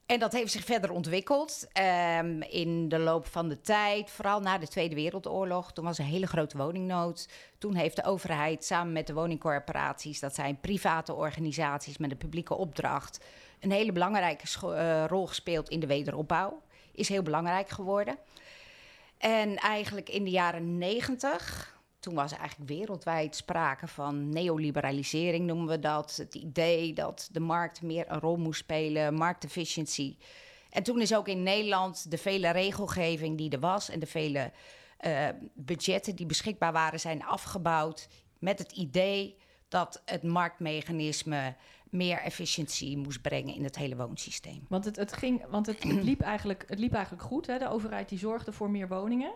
En 0.07 0.19
dat 0.19 0.33
heeft 0.33 0.53
zich 0.53 0.65
verder 0.65 0.91
ontwikkeld 0.91 1.67
ehm, 1.73 2.41
in 2.41 2.89
de 2.89 2.99
loop 2.99 3.27
van 3.27 3.49
de 3.49 3.61
tijd, 3.61 4.11
vooral 4.11 4.41
na 4.41 4.59
de 4.59 4.69
Tweede 4.69 4.95
Wereldoorlog. 4.95 5.73
Toen 5.73 5.85
was 5.85 5.99
een 5.99 6.05
hele 6.05 6.27
grote 6.27 6.57
woningnood. 6.57 7.29
Toen 7.59 7.75
heeft 7.75 7.97
de 7.97 8.05
overheid 8.05 8.65
samen 8.65 8.93
met 8.93 9.07
de 9.07 9.13
woningcorporaties, 9.13 10.21
dat 10.21 10.35
zijn 10.35 10.61
private 10.61 11.15
organisaties 11.15 11.99
met 11.99 12.11
een 12.11 12.17
publieke 12.17 12.55
opdracht, 12.55 13.25
een 13.61 13.71
hele 13.71 13.93
belangrijke 13.93 14.47
eh, 14.63 15.05
rol 15.07 15.27
gespeeld 15.27 15.69
in 15.69 15.81
de 15.81 15.87
wederopbouw. 15.87 16.63
Is 16.93 17.09
heel 17.09 17.23
belangrijk 17.23 17.69
geworden. 17.69 18.19
En 19.19 19.57
eigenlijk 19.57 20.09
in 20.09 20.25
de 20.25 20.31
jaren 20.31 20.79
negentig, 20.79 21.76
toen 22.07 22.15
was 22.15 22.33
eigenlijk 22.33 22.71
wereldwijd 22.71 23.37
sprake 23.37 23.87
van 23.87 24.29
neoliberalisering, 24.29 25.47
noemen 25.47 25.67
we 25.67 25.79
dat. 25.79 26.17
Het 26.17 26.35
idee 26.35 26.93
dat 26.93 27.29
de 27.33 27.41
markt 27.41 27.83
meer 27.83 28.05
een 28.09 28.21
rol 28.21 28.37
moest 28.37 28.61
spelen, 28.61 29.15
marktefficiëntie. 29.15 30.19
En 30.71 30.83
toen 30.83 31.01
is 31.01 31.15
ook 31.15 31.29
in 31.29 31.43
Nederland 31.43 32.11
de 32.11 32.19
vele 32.19 32.51
regelgeving 32.51 33.39
die 33.39 33.51
er 33.51 33.61
was 33.61 33.89
en 33.89 33.99
de 34.01 34.07
vele 34.07 34.53
eh, 34.99 35.29
budgetten 35.55 36.17
die 36.17 36.27
beschikbaar 36.27 36.73
waren, 36.73 37.01
zijn 37.01 37.25
afgebouwd 37.25 38.09
met 38.39 38.59
het 38.59 38.73
idee 38.73 39.37
dat 39.69 40.03
het 40.05 40.23
marktmechanisme 40.23 41.57
meer 41.91 42.19
efficiëntie 42.19 42.97
moest 42.97 43.23
brengen 43.23 43.55
in 43.55 43.65
het 43.65 43.77
hele 43.77 43.97
woonsysteem. 43.97 44.67
Want 44.69 44.85
het, 44.85 44.97
het, 44.97 45.13
ging, 45.13 45.47
want 45.47 45.67
het, 45.67 45.85
liep 45.85 46.21
eigenlijk, 46.21 46.65
het 46.69 46.79
liep 46.79 46.93
eigenlijk 46.93 47.25
goed. 47.25 47.47
Hè? 47.47 47.59
De 47.59 47.69
overheid 47.69 48.09
die 48.09 48.19
zorgde 48.19 48.53
voor 48.53 48.71
meer 48.71 48.89
woningen. 48.89 49.35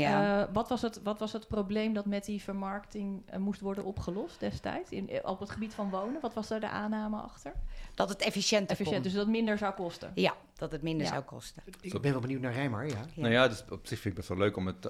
Ja. 0.00 0.42
Eh, 0.42 0.54
wat, 0.54 0.68
was 0.68 0.82
het, 0.82 1.00
wat 1.02 1.18
was 1.18 1.32
het 1.32 1.48
probleem 1.48 1.92
dat 1.94 2.06
met 2.06 2.24
die 2.24 2.42
vermarkting 2.42 3.22
eh, 3.26 3.38
moest 3.38 3.60
worden 3.60 3.84
opgelost 3.84 4.40
destijds? 4.40 4.90
In, 4.90 5.08
eh, 5.08 5.30
op 5.30 5.40
het 5.40 5.50
gebied 5.50 5.74
van 5.74 5.90
wonen, 5.90 6.20
wat 6.20 6.34
was 6.34 6.48
daar 6.48 6.60
de 6.60 6.68
aanname 6.68 7.16
achter? 7.16 7.52
dat 7.94 8.08
het 8.08 8.22
efficiënter 8.22 8.70
Efficiënt, 8.70 8.94
kon. 8.94 9.02
dus 9.02 9.12
dat 9.12 9.22
het 9.22 9.30
minder 9.30 9.58
zou 9.58 9.74
kosten. 9.74 10.12
Ja, 10.14 10.34
dat 10.56 10.72
het 10.72 10.82
minder 10.82 11.06
Ja. 11.06 11.12
zou 11.12 11.24
kosten. 11.24 11.62
Ik 11.80 12.00
ben 12.00 12.12
wel 12.12 12.20
benieuwd 12.20 12.40
naar 12.40 12.52
Rijmar, 12.52 12.86
ja. 12.86 13.04
Ja. 13.14 13.20
Nou 13.20 13.32
ja, 13.32 13.48
dus 13.48 13.64
op 13.70 13.86
zich 13.86 13.98
vind 13.98 14.14
ik 14.14 14.20
het 14.20 14.28
wel 14.28 14.38
leuk 14.38 14.56
om 14.56 14.66
het 14.66 14.82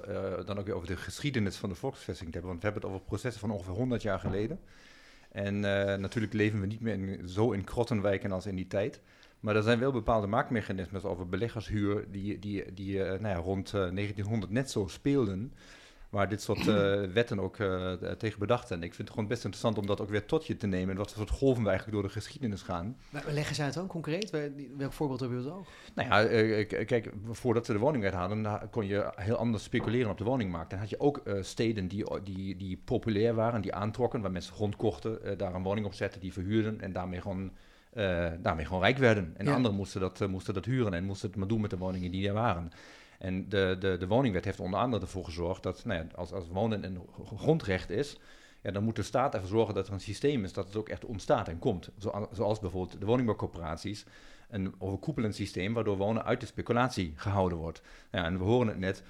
dan 0.47 0.57
ook 0.59 0.65
weer 0.65 0.75
over 0.75 0.87
de 0.87 0.97
geschiedenis 0.97 1.55
van 1.55 1.69
de 1.69 1.75
volksvesting 1.75 2.31
te 2.31 2.37
hebben. 2.37 2.49
Want 2.49 2.61
we 2.63 2.69
hebben 2.69 2.89
het 2.89 2.91
over 2.91 3.07
processen 3.07 3.41
van 3.41 3.51
ongeveer 3.51 3.73
100 3.73 4.01
jaar 4.01 4.19
geleden. 4.19 4.59
En 5.33 5.55
eh, 5.65 5.97
natuurlijk 5.97 6.33
leven 6.33 6.59
we 6.59 6.65
niet 6.65 6.81
meer 6.81 6.93
in, 6.93 7.29
zo 7.29 7.51
in 7.51 7.63
krottenwijken 7.63 8.31
als 8.31 8.45
in 8.45 8.55
die 8.55 8.67
tijd. 8.67 8.99
Maar 9.43 9.55
er 9.55 9.63
zijn 9.63 9.79
wel 9.79 9.91
bepaalde 9.91 10.27
marktmechanismes 10.27 11.03
over 11.03 11.29
beleggershuur 11.29 12.05
die, 12.11 12.39
die, 12.39 12.73
die 12.73 13.03
eh, 13.03 13.19
nou 13.19 13.35
ja, 13.35 13.41
rond 13.41 13.67
eh, 13.67 13.73
1900 13.73 14.51
net 14.51 14.71
zo 14.71 14.87
speelden. 14.87 15.53
Waar 16.09 16.29
dit 16.29 16.41
soort 16.41 16.67
eh, 16.67 17.03
wetten 17.13 17.39
ook 17.39 17.57
eh, 17.59 17.91
tegen 17.93 18.39
bedacht 18.39 18.67
zijn. 18.67 18.83
Ik 18.83 18.93
vind 18.93 19.07
het 19.07 19.09
gewoon 19.09 19.27
best 19.29 19.43
interessant 19.43 19.77
om 19.77 19.85
dat 19.85 20.01
ook 20.01 20.09
weer 20.09 20.25
tot 20.25 20.47
je 20.47 20.57
te 20.57 20.67
nemen. 20.67 20.89
En 20.89 20.97
wat 20.97 21.11
voor 21.13 21.17
soort 21.27 21.37
golven 21.39 21.63
we 21.63 21.69
eigenlijk 21.69 21.99
door 21.99 22.07
de 22.07 22.13
geschiedenis 22.19 22.61
gaan. 22.61 22.97
Maar 23.09 23.23
leg 23.31 23.49
eens 23.49 23.61
uit 23.61 23.73
dan, 23.73 23.87
concreet. 23.87 24.29
Wel- 24.29 24.49
Welk 24.77 24.93
voorbeeld 24.93 25.19
hebben 25.19 25.37
we 25.37 25.43
het 25.43 25.53
ook? 25.53 25.65
Nou 25.95 26.09
ja, 26.09 26.23
eh, 26.23 26.85
kijk, 26.85 27.11
voordat 27.31 27.67
we 27.67 27.73
de 27.73 27.79
woningwet 27.79 28.13
hadden, 28.13 28.69
kon 28.69 28.85
je 28.85 29.11
heel 29.15 29.35
anders 29.35 29.63
speculeren 29.63 30.11
op 30.11 30.17
de 30.17 30.23
woningmarkt. 30.23 30.69
Dan 30.69 30.79
had 30.79 30.89
je 30.89 30.99
ook 30.99 31.17
eh, 31.17 31.33
steden 31.41 31.87
die, 31.87 32.05
die, 32.23 32.55
die 32.57 32.81
populair 32.85 33.33
waren, 33.35 33.61
die 33.61 33.73
aantrokken, 33.73 34.21
waar 34.21 34.31
mensen 34.31 34.53
grond 34.53 34.75
kochten, 34.75 35.23
eh, 35.23 35.37
daar 35.37 35.55
een 35.55 35.63
woning 35.63 35.85
op 35.85 35.93
zetten, 35.93 36.21
die 36.21 36.33
verhuurden 36.33 36.81
en 36.81 36.91
daarmee 36.93 37.21
gewoon, 37.21 37.51
eh, 37.95 38.31
daarmee 38.39 38.65
gewoon 38.65 38.81
rijk 38.81 38.97
werden. 38.97 39.33
En 39.37 39.45
Ja. 39.45 39.53
anderen 39.53 39.77
moesten 39.77 40.01
dat, 40.01 40.21
eh, 40.21 40.27
moesten 40.27 40.53
dat 40.53 40.65
huren 40.65 40.93
en 40.93 41.03
moesten 41.03 41.29
het 41.29 41.37
maar 41.37 41.47
doen 41.47 41.61
met 41.61 41.69
de 41.69 41.77
woningen 41.77 42.11
die 42.11 42.27
er 42.27 42.33
waren. 42.33 42.71
En 43.19 43.49
de, 43.49 43.75
de, 43.79 43.97
de 43.99 44.07
woningwet 44.07 44.45
heeft 44.45 44.59
onder 44.59 44.79
andere 44.79 45.01
ervoor 45.03 45.25
gezorgd 45.25 45.63
dat 45.63 45.85
nou 45.85 45.99
ja, 45.99 46.07
als, 46.15 46.31
als 46.31 46.47
wonen 46.51 46.83
een 46.83 46.99
grondrecht 47.37 47.89
is, 47.89 48.17
ja, 48.61 48.71
dan 48.71 48.83
moet 48.83 48.95
de 48.95 49.03
staat 49.03 49.33
ervoor 49.33 49.49
zorgen 49.49 49.75
dat 49.75 49.87
er 49.87 49.93
een 49.93 49.99
systeem 49.99 50.43
is 50.43 50.53
dat 50.53 50.65
het 50.65 50.75
ook 50.75 50.89
echt 50.89 51.05
ontstaat 51.05 51.47
en 51.47 51.59
komt. 51.59 51.89
Zo- 51.97 52.27
Zoals 52.31 52.59
bijvoorbeeld 52.59 52.99
de 52.99 53.05
woningbouwcorporaties 53.05 54.05
een 54.49 54.73
overkoepelend 54.77 55.35
systeem 55.35 55.73
waardoor 55.73 55.97
wonen 55.97 56.25
uit 56.25 56.39
de 56.39 56.45
speculatie 56.45 57.13
gehouden 57.15 57.57
wordt. 57.57 57.81
Ja, 58.11 58.25
en 58.25 58.37
we 58.37 58.43
horen 58.43 58.67
het 58.67 58.79
net, 58.79 59.03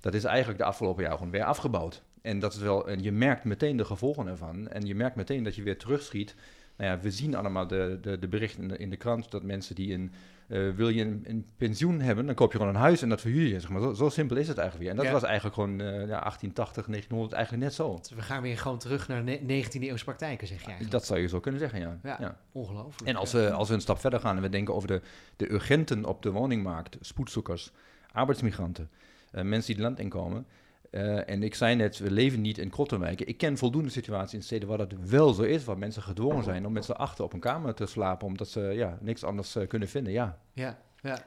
dat 0.00 0.14
is 0.14 0.24
eigenlijk 0.24 0.58
de 0.58 0.64
afgelopen 0.64 1.02
jaar 1.04 1.12
gewoon 1.16 1.30
weer 1.30 1.44
afgebouwd. 1.44 2.02
En 2.22 2.38
dat 2.38 2.52
is 2.52 2.58
wel, 2.60 2.88
en 2.88 3.02
je 3.02 3.12
merkt 3.12 3.44
meteen 3.44 3.76
de 3.76 3.84
gevolgen 3.84 4.26
ervan. 4.26 4.68
En 4.68 4.86
je 4.86 4.94
merkt 4.94 5.16
meteen 5.16 5.42
dat 5.44 5.54
je 5.54 5.62
weer 5.62 5.78
terugschiet. 5.78 6.34
Nou 6.78 6.90
ja, 6.90 6.98
we 7.00 7.10
zien 7.10 7.34
allemaal 7.34 7.66
de, 7.66 7.98
de, 8.02 8.18
de 8.18 8.28
berichten 8.28 8.62
in 8.62 8.68
de, 8.68 8.76
in 8.76 8.90
de 8.90 8.96
krant 8.96 9.30
dat 9.30 9.42
mensen 9.42 9.74
die 9.74 9.94
een, 9.94 10.12
eh, 10.48 10.70
wil 10.70 10.88
je 10.88 11.02
een, 11.02 11.24
een 11.26 11.46
pensioen 11.56 12.00
hebben, 12.00 12.26
dan 12.26 12.34
koop 12.34 12.52
je 12.52 12.58
gewoon 12.58 12.74
een 12.74 12.80
huis 12.80 13.02
en 13.02 13.08
dat 13.08 13.20
verhuur 13.20 13.46
je. 13.48 13.60
Zeg 13.60 13.70
maar. 13.70 13.80
zo, 13.80 13.92
zo 13.92 14.08
simpel 14.08 14.36
is 14.36 14.48
het 14.48 14.58
eigenlijk 14.58 14.88
weer. 14.88 14.90
En 14.98 15.04
dat 15.04 15.12
Ja. 15.14 15.20
was 15.20 15.28
eigenlijk 15.28 15.54
gewoon 15.54 15.80
eh, 15.80 15.86
ja, 15.86 16.20
1880, 16.20 16.86
1900 16.86 17.32
eigenlijk 17.32 17.64
net 17.64 17.74
zo. 17.74 17.98
Dus 17.98 18.10
we 18.10 18.22
gaan 18.22 18.42
weer 18.42 18.58
gewoon 18.58 18.78
terug 18.78 19.08
naar 19.08 19.22
ne- 19.22 19.38
19e 19.38 19.80
eeuwse 19.82 20.04
praktijken, 20.04 20.46
zeg 20.46 20.62
eigenlijk. 20.62 20.90
Dat 20.90 21.06
zou 21.06 21.20
je 21.20 21.28
zo 21.28 21.40
kunnen 21.40 21.60
zeggen, 21.60 21.80
ja. 21.80 21.98
Ja. 22.02 22.16
ja. 22.20 22.36
Ongelooflijk. 22.52 23.08
En 23.10 23.16
als 23.16 23.32
we, 23.32 23.50
als 23.52 23.68
we 23.68 23.74
een 23.74 23.80
stap 23.80 23.98
verder 23.98 24.20
gaan 24.20 24.36
en 24.36 24.42
we 24.42 24.48
denken 24.48 24.74
over 24.74 24.88
de, 24.88 25.00
de 25.36 25.52
urgenten 25.52 26.04
op 26.04 26.22
de 26.22 26.30
woningmarkt, 26.30 26.96
spoedzoekers, 27.00 27.72
arbeidsmigranten, 28.12 28.90
eh, 29.30 29.42
mensen 29.44 29.66
die 29.66 29.74
het 29.74 29.84
land 29.84 29.98
inkomen, 29.98 30.46
Uh, 30.90 31.28
en 31.28 31.42
ik 31.42 31.54
zei 31.54 31.74
net, 31.74 31.98
we 31.98 32.10
leven 32.10 32.40
niet 32.40 32.58
in 32.58 32.70
krottenwijken. 32.70 33.26
Ik 33.28 33.38
ken 33.38 33.58
voldoende 33.58 33.90
situaties 33.90 34.34
in 34.34 34.42
steden 34.42 34.68
waar 34.68 34.78
dat 34.78 34.92
wel 35.00 35.32
zo 35.32 35.42
is, 35.42 35.64
waar 35.64 35.78
mensen 35.78 36.02
gedwongen 36.02 36.44
zijn 36.44 36.66
om 36.66 36.72
met 36.72 36.84
z'n 36.84 36.92
achter 36.92 37.24
op 37.24 37.32
een 37.32 37.40
kamer 37.40 37.74
te 37.74 37.86
slapen, 37.86 38.26
omdat 38.26 38.48
ze 38.48 38.60
ja, 38.60 38.98
niks 39.00 39.24
anders 39.24 39.56
uh, 39.56 39.68
kunnen 39.68 39.88
vinden. 39.88 40.12
Ja, 40.12 40.38
ja, 40.52 40.78
ja. 41.02 41.18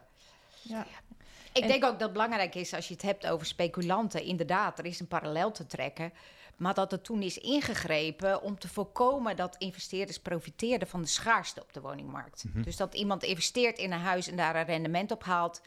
ja. 0.61 0.85
Ik 1.53 1.67
denk 1.67 1.83
ook 1.83 1.91
dat 1.91 2.01
het 2.01 2.11
belangrijk 2.11 2.55
is 2.55 2.73
als 2.73 2.87
je 2.87 2.93
het 2.93 3.03
hebt 3.03 3.27
over 3.27 3.45
speculanten. 3.45 4.23
Inderdaad, 4.23 4.79
er 4.79 4.85
is 4.85 4.99
een 4.99 5.07
parallel 5.07 5.51
te 5.51 5.65
trekken. 5.65 6.13
Maar 6.57 6.73
dat 6.73 6.91
er 6.91 7.01
toen 7.01 7.21
is 7.21 7.37
ingegrepen 7.37 8.41
om 8.41 8.59
te 8.59 8.67
voorkomen 8.67 9.35
dat 9.35 9.55
investeerders 9.57 10.19
profiteerden 10.19 10.87
van 10.87 11.01
de 11.01 11.07
schaarste 11.07 11.61
op 11.61 11.73
de 11.73 11.81
woningmarkt. 11.81 12.43
Mm 12.43 12.51
-hmm. 12.51 12.63
Dus 12.63 12.77
dat 12.77 12.93
iemand 12.93 13.23
investeert 13.23 13.77
in 13.77 13.91
een 13.91 13.99
huis 13.99 14.27
en 14.27 14.35
daar 14.35 14.55
een 14.55 14.65
rendement 14.65 15.11
op 15.11 15.23
haalt, 15.23 15.61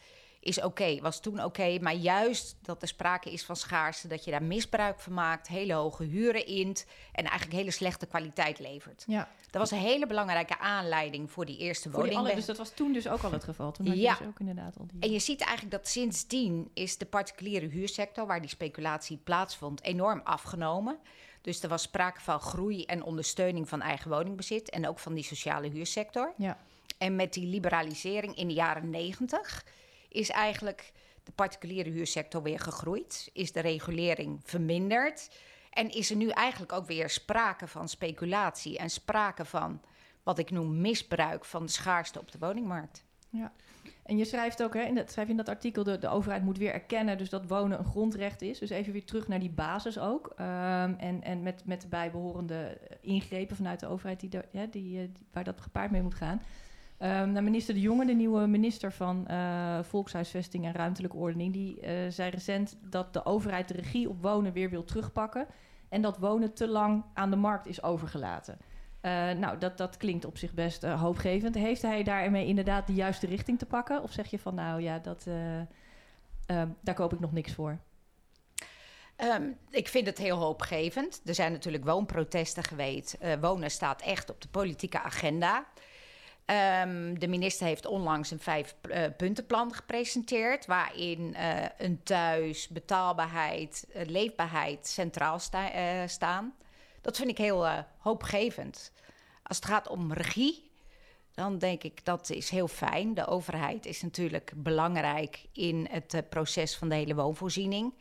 is 0.45 0.61
oké, 0.61 1.01
was 1.01 1.19
toen 1.19 1.43
oké. 1.43 1.79
maar 1.81 1.93
juist 1.93 2.57
dat 2.61 2.81
er 2.81 2.87
sprake 2.87 3.31
is 3.31 3.45
van 3.45 3.55
schaarste, 3.55 4.07
dat 4.07 4.23
je 4.23 4.31
daar 4.31 4.43
misbruik 4.43 4.99
van 4.99 5.13
maakt, 5.13 5.47
hele 5.47 5.73
hoge 5.73 6.03
huren 6.03 6.45
int 6.45 6.85
en 7.11 7.23
eigenlijk 7.23 7.57
hele 7.57 7.71
slechte 7.71 8.05
kwaliteit 8.05 8.59
levert. 8.59 9.03
Ja. 9.07 9.29
Dat 9.51 9.61
was 9.61 9.71
een 9.71 9.85
hele 9.85 10.07
belangrijke 10.07 10.59
aanleiding 10.59 11.31
voor 11.31 11.45
die 11.45 11.57
eerste 11.57 11.89
voor 11.89 11.99
woning. 11.99 12.25
Die 12.25 12.35
dus 12.35 12.45
dat 12.45 12.57
was 12.57 12.69
toen 12.69 12.93
dus 12.93 13.07
ook 13.07 13.21
al 13.21 13.31
het 13.31 13.43
geval. 13.43 13.71
Toen 13.71 13.87
had 13.87 13.97
ja. 13.97 14.15
dus 14.17 14.27
ook 14.27 14.39
inderdaad 14.39 14.77
al 14.79 14.85
die... 14.87 15.01
En 15.01 15.11
je 15.11 15.19
ziet 15.19 15.41
eigenlijk 15.41 15.71
dat 15.71 15.87
sindsdien 15.87 16.69
is 16.73 16.97
de 16.97 17.05
particuliere 17.05 17.67
huursector, 17.67 18.27
waar 18.27 18.41
die 18.41 18.49
speculatie 18.49 19.17
plaatsvond, 19.17 19.83
enorm 19.83 20.21
afgenomen. 20.23 20.97
Dus 21.41 21.63
er 21.63 21.69
was 21.69 21.81
sprake 21.81 22.21
van 22.21 22.39
groei 22.39 22.83
en 22.83 23.03
ondersteuning 23.03 23.69
van 23.69 23.81
eigen 23.81 24.11
woningbezit 24.11 24.69
en 24.69 24.87
ook 24.87 24.99
van 24.99 25.13
die 25.13 25.23
sociale 25.23 25.69
huursector. 25.69 26.33
Ja. 26.37 26.57
En 26.97 27.15
met 27.15 27.33
die 27.33 27.47
liberalisering 27.47 28.35
in 28.35 28.47
de 28.47 28.53
jaren 28.53 28.89
negentig 28.89 29.63
is 30.15 30.29
eigenlijk 30.29 30.91
de 31.23 31.31
particuliere 31.31 31.89
huursector 31.89 32.43
weer 32.43 32.59
gegroeid, 32.59 33.29
is 33.33 33.51
de 33.51 33.59
regulering 33.59 34.39
verminderd 34.43 35.29
en 35.69 35.89
is 35.89 36.09
er 36.09 36.15
nu 36.15 36.29
eigenlijk 36.29 36.71
ook 36.71 36.85
weer 36.85 37.09
sprake 37.09 37.67
van 37.67 37.89
speculatie 37.89 38.77
en 38.77 38.89
sprake 38.89 39.45
van 39.45 39.81
wat 40.23 40.39
ik 40.39 40.51
noem 40.51 40.81
misbruik 40.81 41.45
van 41.45 41.65
de 41.65 41.71
schaarste 41.71 42.19
op 42.19 42.31
de 42.31 42.37
woningmarkt. 42.39 43.03
Ja. 43.29 43.51
En 44.03 44.17
je 44.17 44.25
schrijft 44.25 44.63
ook, 44.63 44.73
hè, 44.73 44.81
in 44.81 44.95
dat, 44.95 45.11
schrijf 45.11 45.29
in 45.29 45.37
dat 45.37 45.49
artikel, 45.49 45.83
de, 45.83 45.97
de 45.97 46.07
overheid 46.07 46.43
moet 46.43 46.57
weer 46.57 46.73
erkennen 46.73 47.17
dus 47.17 47.29
dat 47.29 47.47
wonen 47.47 47.79
een 47.79 47.85
grondrecht 47.85 48.41
is. 48.41 48.59
Dus 48.59 48.69
even 48.69 48.93
weer 48.93 49.05
terug 49.05 49.27
naar 49.27 49.39
die 49.39 49.49
basis 49.49 49.99
ook. 49.99 50.33
Um, 50.39 50.45
en 50.95 51.21
en 51.21 51.43
met, 51.43 51.65
met 51.65 51.81
de 51.81 51.87
bijbehorende 51.87 52.77
ingrepen 53.01 53.55
vanuit 53.55 53.79
de 53.79 53.87
overheid 53.87 54.19
die, 54.19 54.29
ja, 54.51 54.65
die, 54.65 54.71
die, 54.71 55.11
waar 55.31 55.43
dat 55.43 55.61
gepaard 55.61 55.91
mee 55.91 56.01
moet 56.01 56.15
gaan. 56.15 56.41
Um, 56.99 57.31
nou, 57.31 57.41
minister 57.41 57.73
De 57.73 57.79
Jonge, 57.79 58.05
de 58.05 58.13
nieuwe 58.13 58.47
minister 58.47 58.91
van 58.91 59.27
uh, 59.31 59.79
Volkshuisvesting 59.83 60.65
en 60.65 60.73
Ruimtelijke 60.73 61.17
Ordening, 61.17 61.53
die 61.53 61.81
uh, 61.81 61.91
zei 62.09 62.29
recent 62.29 62.77
dat 62.81 63.13
de 63.13 63.25
overheid 63.25 63.67
de 63.67 63.73
regie 63.73 64.09
op 64.09 64.21
wonen 64.21 64.53
weer 64.53 64.69
wil 64.69 64.83
terugpakken 64.83 65.47
en 65.89 66.01
dat 66.01 66.17
wonen 66.17 66.53
te 66.53 66.67
lang 66.67 67.03
aan 67.13 67.29
de 67.29 67.35
markt 67.35 67.67
is 67.67 67.83
overgelaten. 67.83 68.57
Uh, 69.01 69.31
nou, 69.31 69.57
dat, 69.57 69.77
dat 69.77 69.97
klinkt 69.97 70.25
op 70.25 70.37
zich 70.37 70.53
best 70.53 70.83
hoopgevend. 70.83 71.55
Heeft 71.55 71.81
hij 71.81 72.03
daarmee 72.03 72.47
inderdaad 72.47 72.87
de 72.87 72.93
juiste 72.93 73.27
richting 73.27 73.59
te 73.59 73.65
pakken? 73.65 74.03
Of 74.03 74.11
zeg 74.11 74.27
je 74.27 74.39
van, 74.39 74.55
nou 74.55 74.81
ja, 74.81 74.99
dat, 74.99 75.27
daar 76.81 76.95
koop 76.95 77.13
ik 77.13 77.19
nog 77.19 77.31
niks 77.31 77.53
voor? 77.53 77.79
Um, 79.17 79.57
ik 79.69 79.87
vind 79.87 80.07
het 80.07 80.17
heel 80.17 80.37
hoopgevend. 80.37 81.21
Er 81.25 81.35
zijn 81.35 81.51
natuurlijk 81.51 81.85
woonprotesten 81.85 82.63
geweest. 82.63 83.17
wonen 83.41 83.71
staat 83.71 84.01
echt 84.01 84.29
op 84.29 84.41
de 84.41 84.47
politieke 84.47 85.01
agenda. 85.01 85.65
Um, 86.47 87.19
de 87.19 87.27
minister 87.27 87.67
heeft 87.67 87.85
onlangs 87.85 88.31
een 88.31 88.39
vijf-puntenplan 88.39 89.67
uh, 89.67 89.75
gepresenteerd. 89.75 90.65
waarin 90.65 91.19
uh, 91.19 91.63
een 91.77 92.03
thuis, 92.03 92.67
betaalbaarheid, 92.67 93.87
uh, 93.95 94.05
leefbaarheid 94.05 94.87
centraal 94.87 95.39
sta 95.39 96.07
staan. 96.07 96.55
Dat 97.01 97.17
vind 97.17 97.29
ik 97.29 97.37
heel 97.37 97.67
hoopgevend. 97.97 98.91
Als 99.43 99.57
het 99.57 99.65
gaat 99.65 99.87
om 99.87 100.13
regie, 100.13 100.71
dan 101.33 101.57
denk 101.57 101.83
ik 101.83 102.05
dat 102.05 102.29
is 102.29 102.49
heel 102.49 102.67
fijn. 102.67 103.13
De 103.13 103.27
overheid 103.27 103.85
is 103.85 104.01
natuurlijk 104.01 104.51
belangrijk 104.55 105.45
in 105.51 105.87
het 105.91 106.29
proces 106.29 106.75
van 106.75 106.89
de 106.89 106.95
hele 106.95 107.15
woonvoorziening. 107.15 107.93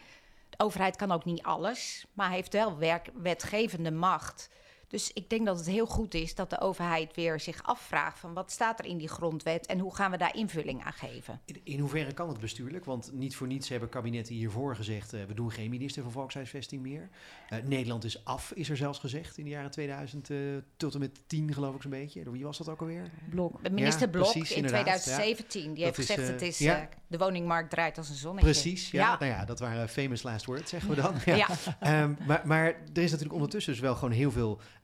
De 0.48 0.64
overheid 0.64 0.96
kan 0.96 1.12
ook 1.12 1.24
niet 1.24 1.42
alles, 1.42 2.06
maar 2.12 2.30
heeft 2.30 2.52
wel 2.52 2.78
wetgevende 3.14 3.90
macht. 3.90 4.48
Dus 4.94 5.10
ik 5.12 5.30
denk 5.30 5.46
dat 5.46 5.56
het 5.58 5.66
heel 5.66 5.86
goed 5.86 6.14
is 6.14 6.34
dat 6.34 6.50
de 6.50 6.60
overheid 6.60 7.14
weer 7.14 7.40
zich 7.40 7.62
afvraagt 7.62 8.18
van 8.18 8.34
wat 8.34 8.50
staat 8.50 8.78
er 8.78 8.84
in 8.84 8.96
die 8.96 9.08
grondwet 9.08 9.66
en 9.66 9.78
hoe 9.78 9.94
gaan 9.94 10.10
we 10.10 10.16
daar 10.16 10.36
invulling 10.36 10.84
aan 10.84 10.92
geven. 10.92 11.40
In, 11.44 11.60
in 11.64 11.78
hoeverre 11.78 12.12
kan 12.12 12.28
het 12.28 12.40
bestuurlijk? 12.40 12.84
Want 12.84 13.10
niet 13.12 13.36
voor 13.36 13.46
niets 13.46 13.68
hebben 13.68 13.88
kabinetten 13.88 14.34
hiervoor 14.34 14.76
gezegd, 14.76 15.14
uh, 15.14 15.24
we 15.24 15.34
doen 15.34 15.50
geen 15.50 15.70
minister 15.70 16.02
van 16.02 16.12
volkshuisvesting 16.12 16.82
meer. 16.82 17.08
Uh, 17.52 17.58
Nederland 17.64 18.04
is 18.04 18.24
af, 18.24 18.52
is 18.52 18.70
er 18.70 18.76
zelfs 18.76 18.98
gezegd 18.98 19.38
in 19.38 19.44
de 19.44 19.50
jaren 19.50 19.70
2000 19.70 20.28
uh, 20.28 20.56
tot 20.76 20.94
en 20.94 21.00
met 21.00 21.20
10 21.26 21.54
geloof 21.54 21.74
ik 21.74 21.82
zo'n 21.82 21.90
beetje. 21.90 22.30
Wie 22.30 22.44
was 22.44 22.58
dat 22.58 22.68
ook 22.68 22.80
alweer? 22.80 23.10
Blok. 23.30 23.70
Minister 23.70 24.06
Ja, 24.06 24.12
Blok 24.12 24.32
precies, 24.32 24.50
in 24.50 24.56
inderdaad, 24.56 24.84
2017. 24.84 25.74
Die 25.74 25.84
Dat 25.84 25.96
heeft 25.96 25.98
is, 25.98 26.06
gezegd 26.06 26.28
eh, 26.28 26.34
het 26.34 26.42
is 26.42 26.58
ja. 26.58 26.80
eh, 26.80 26.86
de 27.06 27.18
woningmarkt 27.18 27.70
draait 27.70 27.98
als 27.98 28.08
een 28.08 28.14
zonnetje. 28.14 28.50
Precies, 28.50 28.90
ja. 28.90 29.00
Ja. 29.00 29.18
Nou 29.18 29.32
ja, 29.32 29.44
dat 29.44 29.58
waren 29.58 29.88
famous 29.88 30.22
last 30.22 30.46
words, 30.46 30.70
zeggen 30.70 30.90
we 30.90 30.96
dan. 30.96 31.14
Ja. 31.24 31.36
Ja. 31.36 31.48
Ehm, 31.80 32.14
maar, 32.26 32.42
maar 32.44 32.66
er 32.66 33.02
is 33.02 33.10
natuurlijk 33.10 33.32
ondertussen 33.34 33.72
dus 33.72 33.80
wel 33.82 33.94
gewoon 33.94 34.10
heel 34.10 34.30
veel 34.30 34.60
eh, 34.82 34.83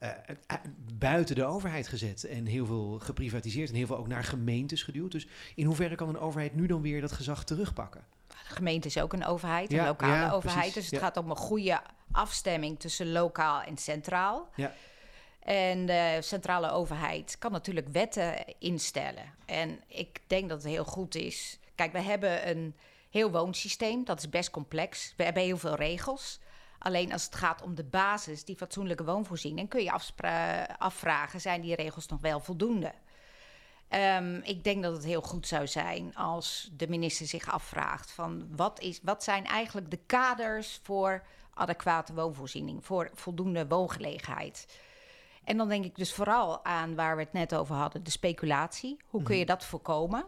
buiten 0.97 1.35
de 1.35 1.43
overheid 1.43 1.87
gezet. 1.87 2.23
En 2.23 2.45
heel 2.45 2.65
veel 2.65 2.99
geprivatiseerd 2.99 3.69
en 3.69 3.75
heel 3.75 3.87
veel 3.87 3.97
ook 3.97 4.07
naar 4.07 4.23
gemeentes 4.23 4.83
geduwd. 4.83 5.11
Dus 5.11 5.27
in 5.55 5.65
hoeverre 5.65 5.95
kan 5.95 6.09
een 6.09 6.19
overheid 6.19 6.55
nu 6.55 6.65
dan 6.65 6.81
weer 6.81 7.01
dat 7.01 7.11
gezag 7.11 7.43
terugpakken? 7.43 8.05
De 8.27 8.35
gemeente 8.57 8.87
is 8.87 8.97
ook 8.97 9.13
een 9.13 9.25
overheid, 9.25 9.71
Ja, 9.71 9.79
een 9.79 9.85
lokale 9.85 10.13
ja, 10.13 10.31
overheid. 10.31 10.59
precies, 10.59 10.73
dus 10.73 10.85
het 10.85 10.93
ja. 10.93 10.99
gaat 10.99 11.17
om 11.17 11.29
een 11.29 11.35
goede 11.35 11.81
afstemming 12.11 12.79
tussen 12.79 13.11
lokaal 13.11 13.61
en 13.61 13.77
centraal. 13.77 14.49
Ja. 14.55 14.73
En 15.39 15.85
de 15.85 16.17
centrale 16.19 16.71
overheid 16.71 17.35
kan 17.39 17.51
natuurlijk 17.51 17.87
wetten 17.87 18.33
instellen. 18.59 19.23
En 19.45 19.79
ik 19.87 20.19
denk 20.27 20.49
dat 20.49 20.63
het 20.63 20.71
heel 20.71 20.85
goed 20.85 21.15
is. 21.15 21.59
Kijk, 21.75 21.91
we 21.91 22.01
hebben 22.01 22.49
een 22.49 22.75
heel 23.09 23.31
woonsysteem, 23.31 24.03
dat 24.03 24.19
is 24.19 24.29
best 24.29 24.49
complex. 24.49 25.13
We 25.17 25.23
hebben 25.23 25.43
heel 25.43 25.57
veel 25.57 25.75
regels. 25.75 26.39
Alleen 26.83 27.11
als 27.11 27.23
het 27.23 27.35
gaat 27.35 27.61
om 27.61 27.75
de 27.75 27.83
basis, 27.83 28.45
die 28.45 28.55
fatsoenlijke 28.55 29.03
woonvoorziening, 29.03 29.69
kun 29.69 29.83
je 29.83 29.91
afvragen: 30.77 31.41
zijn 31.41 31.61
die 31.61 31.75
regels 31.75 32.07
nog 32.07 32.21
wel 32.21 32.39
voldoende? 32.39 32.93
Ehm, 33.87 34.35
ik 34.43 34.63
denk 34.63 34.83
dat 34.83 34.93
het 34.93 35.03
heel 35.03 35.21
goed 35.21 35.47
zou 35.47 35.67
zijn 35.67 36.15
als 36.15 36.69
de 36.77 36.87
minister 36.87 37.27
zich 37.27 37.51
afvraagt 37.51 38.11
van 38.11 38.55
wat, 38.55 38.79
is, 38.79 38.99
wat 39.03 39.23
zijn 39.23 39.45
eigenlijk 39.45 39.91
de 39.91 39.99
kaders 40.05 40.79
voor 40.83 41.23
adequate 41.53 42.13
woonvoorziening, 42.13 42.85
voor 42.85 43.09
voldoende 43.13 43.67
woongelegenheid. 43.67 44.79
En 45.43 45.57
dan 45.57 45.69
denk 45.69 45.85
ik 45.85 45.95
dus 45.95 46.13
vooral 46.13 46.65
aan 46.65 46.95
waar 46.95 47.15
we 47.15 47.21
het 47.21 47.33
net 47.33 47.55
over 47.55 47.75
hadden, 47.75 48.03
de 48.03 48.11
speculatie. 48.11 48.97
Hoe 49.07 49.23
kun 49.23 49.37
je 49.37 49.45
dat 49.45 49.65
voorkomen? 49.65 50.25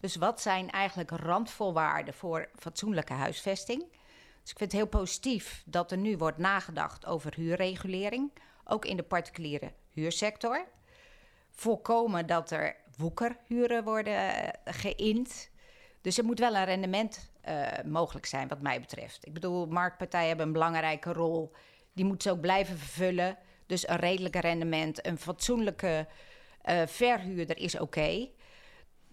Dus 0.00 0.16
wat 0.16 0.40
zijn 0.40 0.70
eigenlijk 0.70 1.10
randvoorwaarden 1.10 2.14
voor 2.14 2.48
fatsoenlijke 2.54 3.12
huisvesting? 3.12 3.84
Dus 4.48 4.56
ik 4.56 4.62
vind 4.62 4.72
het 4.72 4.90
heel 4.90 5.00
positief 5.00 5.62
dat 5.66 5.92
er 5.92 5.98
nu 5.98 6.16
wordt 6.16 6.38
nagedacht 6.38 7.06
over 7.06 7.34
huurregulering, 7.34 8.32
ook 8.64 8.84
in 8.84 8.96
de 8.96 9.02
particuliere 9.02 9.72
huursector. 9.92 10.66
Voorkomen 11.50 12.26
dat 12.26 12.50
er 12.50 12.76
woekerhuren 12.96 13.84
worden 13.84 14.14
eh, 14.14 14.74
geïnd. 14.74 15.50
Dus 16.00 16.18
er 16.18 16.24
moet 16.24 16.38
wel 16.38 16.54
een 16.54 16.64
rendement 16.64 17.30
eh, 17.40 17.66
mogelijk 17.84 18.26
zijn, 18.26 18.48
wat 18.48 18.60
mij 18.60 18.80
betreft. 18.80 19.26
Ik 19.26 19.32
bedoel, 19.32 19.66
marktpartijen 19.66 20.28
hebben 20.28 20.46
een 20.46 20.52
belangrijke 20.52 21.12
rol. 21.12 21.52
Die 21.92 22.04
moeten 22.04 22.30
ze 22.30 22.36
ook 22.36 22.42
blijven 22.42 22.78
vervullen. 22.78 23.36
Dus 23.66 23.88
een 23.88 23.96
redelijke 23.96 24.40
rendement, 24.40 25.06
een 25.06 25.18
fatsoenlijke 25.18 26.06
eh, 26.62 26.82
verhuurder 26.86 27.58
is 27.58 27.78
oké. 27.78 28.28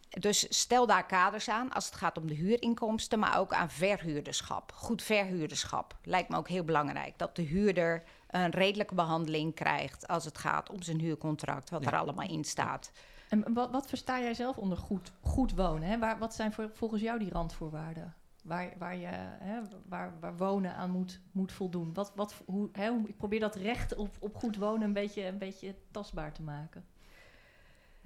Dus 0.09 0.59
stel 0.59 0.87
daar 0.87 1.05
kaders 1.05 1.49
aan 1.49 1.71
als 1.73 1.85
het 1.85 1.95
gaat 1.95 2.17
om 2.17 2.27
de 2.27 2.33
huurinkomsten, 2.33 3.19
maar 3.19 3.37
ook 3.39 3.53
aan 3.53 3.69
verhuurderschap. 3.69 4.71
Goed 4.71 5.01
verhuurderschap 5.03 5.97
lijkt 6.03 6.29
me 6.29 6.37
ook 6.37 6.47
heel 6.47 6.63
belangrijk. 6.63 7.17
Dat 7.17 7.35
de 7.35 7.41
huurder 7.41 8.03
een 8.29 8.49
redelijke 8.51 8.95
behandeling 8.95 9.53
krijgt 9.55 10.07
als 10.07 10.25
het 10.25 10.37
gaat 10.37 10.69
om 10.69 10.81
zijn 10.81 10.99
huurcontract, 10.99 11.69
wat 11.69 11.83
Ja. 11.83 11.91
er 11.91 11.97
allemaal 11.97 12.27
in 12.29 12.43
staat. 12.43 12.91
En 13.29 13.53
wat, 13.53 13.71
wat 13.71 13.87
versta 13.87 14.19
jij 14.19 14.33
zelf 14.33 14.57
onder 14.57 14.77
goed, 14.77 15.11
goed 15.21 15.51
wonen? 15.55 15.87
Hè? 15.89 15.97
Waar, 15.99 16.17
wat 16.17 16.33
zijn 16.35 16.53
voor, 16.53 16.69
volgens 16.73 17.01
jou 17.01 17.19
die 17.19 17.31
randvoorwaarden? 17.31 18.13
Waar, 18.43 18.73
waar, 18.77 18.95
je, 18.95 19.07
hè, 19.39 19.59
waar, 19.85 20.13
waar 20.19 20.37
wonen 20.37 20.75
aan 20.75 20.89
moet, 20.91 21.19
moet 21.31 21.51
voldoen? 21.51 21.93
Wat, 21.93 22.11
wat, 22.15 22.33
hoe, 22.45 22.69
hè, 22.71 22.89
hoe- 22.89 23.07
ik 23.07 23.17
probeer 23.17 23.39
dat 23.39 23.55
recht 23.55 23.95
op, 23.95 24.15
op 24.19 24.35
goed 24.35 24.57
wonen 24.57 24.81
een 24.87 24.93
beetje, 24.93 25.25
een 25.25 25.37
beetje 25.37 25.75
tastbaar 25.91 26.33
te 26.33 26.41
maken. 26.41 26.85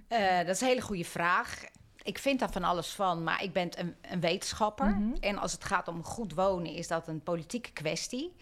Eh, 0.08 0.38
dat 0.38 0.48
is 0.48 0.62
een 0.62 0.68
hele 0.68 0.82
goede 0.82 1.06
vraag. 1.06 1.63
Ik 2.03 2.18
vind 2.18 2.39
daar 2.39 2.51
van 2.51 2.63
alles 2.63 2.89
van, 2.89 3.24
maar 3.24 3.44
ik 3.44 3.53
ben 3.53 3.79
een, 3.79 3.96
een 4.01 4.20
wetenschapper. 4.20 4.88
Mhm. 4.88 5.15
En 5.20 5.38
als 5.38 5.51
het 5.51 5.63
gaat 5.63 5.88
om 5.88 6.03
goed 6.03 6.34
wonen, 6.34 6.74
is 6.74 6.88
dat 6.88 7.08
een 7.08 7.22
politieke 7.24 7.72
kwestie. 7.72 8.36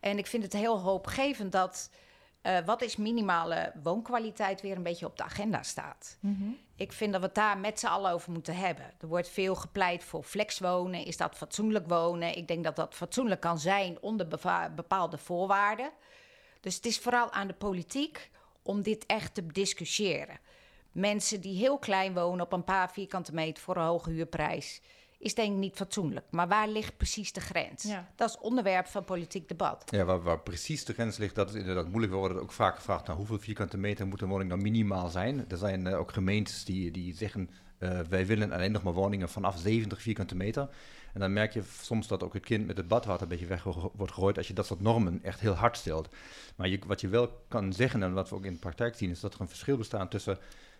En 0.00 0.18
ik 0.18 0.26
vind 0.26 0.42
het 0.42 0.52
heel 0.52 0.80
hoopgevend 0.80 1.52
dat 1.52 1.90
eh, 2.40 2.58
wat 2.64 2.82
is 2.82 2.96
minimale 2.96 3.72
woonkwaliteit 3.82 4.60
weer 4.60 4.76
een 4.76 4.82
beetje 4.82 5.06
op 5.06 5.16
de 5.16 5.22
agenda 5.22 5.62
staat. 5.62 6.16
Mhm. 6.20 6.48
Ik 6.76 6.92
vind 6.92 7.12
dat 7.12 7.20
we 7.20 7.26
het 7.26 7.34
daar 7.34 7.58
met 7.58 7.78
z'n 7.78 7.86
allen 7.86 8.12
over 8.12 8.32
moeten 8.32 8.56
hebben. 8.56 8.84
Er 9.00 9.08
wordt 9.08 9.28
veel 9.28 9.54
gepleit 9.54 10.04
voor 10.04 10.22
flexwonen. 10.22 11.04
Is 11.04 11.16
dat 11.16 11.36
fatsoenlijk 11.36 11.88
wonen? 11.88 12.36
Ik 12.36 12.48
denk 12.48 12.64
dat 12.64 12.76
dat 12.76 12.94
fatsoenlijk 12.94 13.40
kan 13.40 13.58
zijn 13.58 13.98
onder 14.00 14.28
bepaalde 14.74 15.18
voorwaarden. 15.18 15.90
Dus 16.60 16.74
het 16.74 16.86
is 16.86 16.98
vooral 16.98 17.30
aan 17.30 17.46
de 17.46 17.54
politiek 17.54 18.30
om 18.62 18.82
dit 18.82 19.06
echt 19.06 19.34
te 19.34 19.46
discussiëren. 19.46 20.38
Mensen 20.92 21.40
die 21.40 21.56
heel 21.58 21.78
klein 21.78 22.14
wonen 22.14 22.44
op 22.44 22.52
een 22.52 22.64
paar 22.64 22.92
vierkante 22.92 23.34
meter 23.34 23.62
voor 23.62 23.76
een 23.76 23.82
hoge 23.84 24.10
huurprijs, 24.10 24.80
is 25.18 25.34
denk 25.34 25.52
ik 25.52 25.58
niet 25.58 25.76
fatsoenlijk. 25.76 26.26
Maar 26.30 26.48
waar 26.48 26.68
ligt 26.68 26.96
precies 26.96 27.32
de 27.32 27.40
grens? 27.40 27.82
Ja. 27.82 28.08
Dat 28.16 28.28
is 28.28 28.38
onderwerp 28.38 28.86
van 28.86 29.04
politiek 29.04 29.48
debat. 29.48 29.82
Ja, 29.90 30.04
waar, 30.04 30.22
waar 30.22 30.40
precies 30.40 30.84
de 30.84 30.92
grens 30.92 31.16
ligt, 31.16 31.34
dat 31.34 31.48
is 31.48 31.54
inderdaad 31.54 31.88
moeilijk. 31.88 32.12
We 32.12 32.18
worden 32.18 32.42
ook 32.42 32.52
vaak 32.52 32.76
gevraagd, 32.76 33.06
nou, 33.06 33.18
hoeveel 33.18 33.38
vierkante 33.38 33.78
meter 33.78 34.06
moet 34.06 34.20
een 34.20 34.28
woning 34.28 34.50
dan 34.50 34.62
minimaal 34.62 35.08
zijn? 35.08 35.44
Er 35.50 35.56
zijn 35.56 35.86
eh, 35.86 35.98
ook 35.98 36.12
gemeentes 36.12 36.64
die, 36.64 36.90
die 36.90 37.14
zeggen, 37.14 37.50
eh, 37.78 38.00
wij 38.08 38.26
willen 38.26 38.52
alleen 38.52 38.72
nog 38.72 38.82
maar 38.82 38.92
woningen 38.92 39.28
vanaf 39.28 39.58
70 39.58 40.02
vierkante 40.02 40.36
meter. 40.36 40.68
En 41.14 41.20
dan 41.20 41.32
merk 41.32 41.52
je 41.52 41.62
soms 41.82 42.06
dat 42.06 42.22
ook 42.22 42.34
het 42.34 42.44
kind 42.44 42.66
met 42.66 42.76
het 42.76 42.88
badwater 42.88 43.22
een 43.22 43.28
beetje 43.28 43.46
weg 43.46 43.62
wo- 43.62 43.92
wordt 43.94 44.12
gegooid 44.12 44.36
als 44.36 44.48
je 44.48 44.54
dat 44.54 44.66
soort 44.66 44.80
normen 44.80 45.20
echt 45.22 45.40
heel 45.40 45.52
hard 45.54 45.76
stelt. 45.76 46.08
Maar 46.56 46.68
je, 46.68 46.78
wat 46.86 47.00
je 47.00 47.08
wel 47.08 47.28
kan 47.48 47.72
zeggen, 47.72 48.02
en 48.02 48.12
wat 48.12 48.28
we 48.28 48.34
ook 48.36 48.44
in 48.44 48.52
de 48.52 48.58
praktijk 48.58 48.94
zien, 48.96 49.10
is 49.10 49.20
dat 49.20 49.34
er 49.34 49.40
een 49.40 49.48
verschil 49.48 49.76
bestaat 49.76 50.10
tussen 50.10 50.38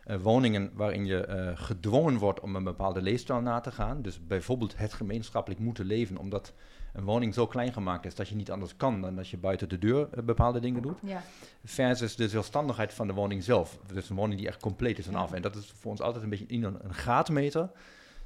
eh, 0.09 0.17
woningen 0.23 0.71
waarin 0.75 1.07
je 1.07 1.25
eh, 1.25 1.50
gedwongen 1.55 2.19
wordt 2.19 2.41
om 2.41 2.57
een 2.57 2.65
bepaalde 2.65 3.03
leefstijl 3.03 3.41
na 3.41 3.61
te 3.61 3.71
gaan. 3.71 4.03
Dus 4.03 4.27
bijvoorbeeld 4.27 4.77
het 4.77 4.93
gemeenschappelijk 4.93 5.61
moeten 5.61 5.85
leven, 5.85 6.17
omdat 6.17 6.53
een 6.93 7.05
woning 7.05 7.35
zo 7.35 7.47
klein 7.47 7.73
gemaakt 7.73 8.05
is 8.07 8.15
dat 8.15 8.29
je 8.29 8.35
niet 8.35 8.50
anders 8.50 8.77
kan 8.77 9.00
dan 9.00 9.17
dat 9.17 9.29
je 9.29 9.37
buiten 9.37 9.69
de 9.69 9.79
deur 9.79 10.09
eh, 10.12 10.23
bepaalde 10.23 10.61
dingen 10.61 10.83
doet. 10.83 10.99
Ja. 11.03 11.23
Versus 11.65 12.17
de 12.17 12.29
zelfstandigheid 12.29 12.95
van 12.95 13.07
de 13.07 13.12
woning 13.12 13.45
zelf. 13.45 13.79
Dus 13.93 14.11
een 14.11 14.17
woning 14.17 14.38
die 14.38 14.49
echt 14.49 14.61
compleet 14.61 14.99
is 14.99 15.07
en 15.07 15.12
Ja. 15.12 15.19
af. 15.19 15.33
En 15.33 15.43
dat 15.43 15.57
is 15.57 15.73
voor 15.81 15.91
ons 15.91 16.00
altijd 16.00 16.25
een 16.25 16.31
beetje 16.31 16.47
een, 16.49 16.65
een 16.65 16.95
graadmeter. 16.95 17.71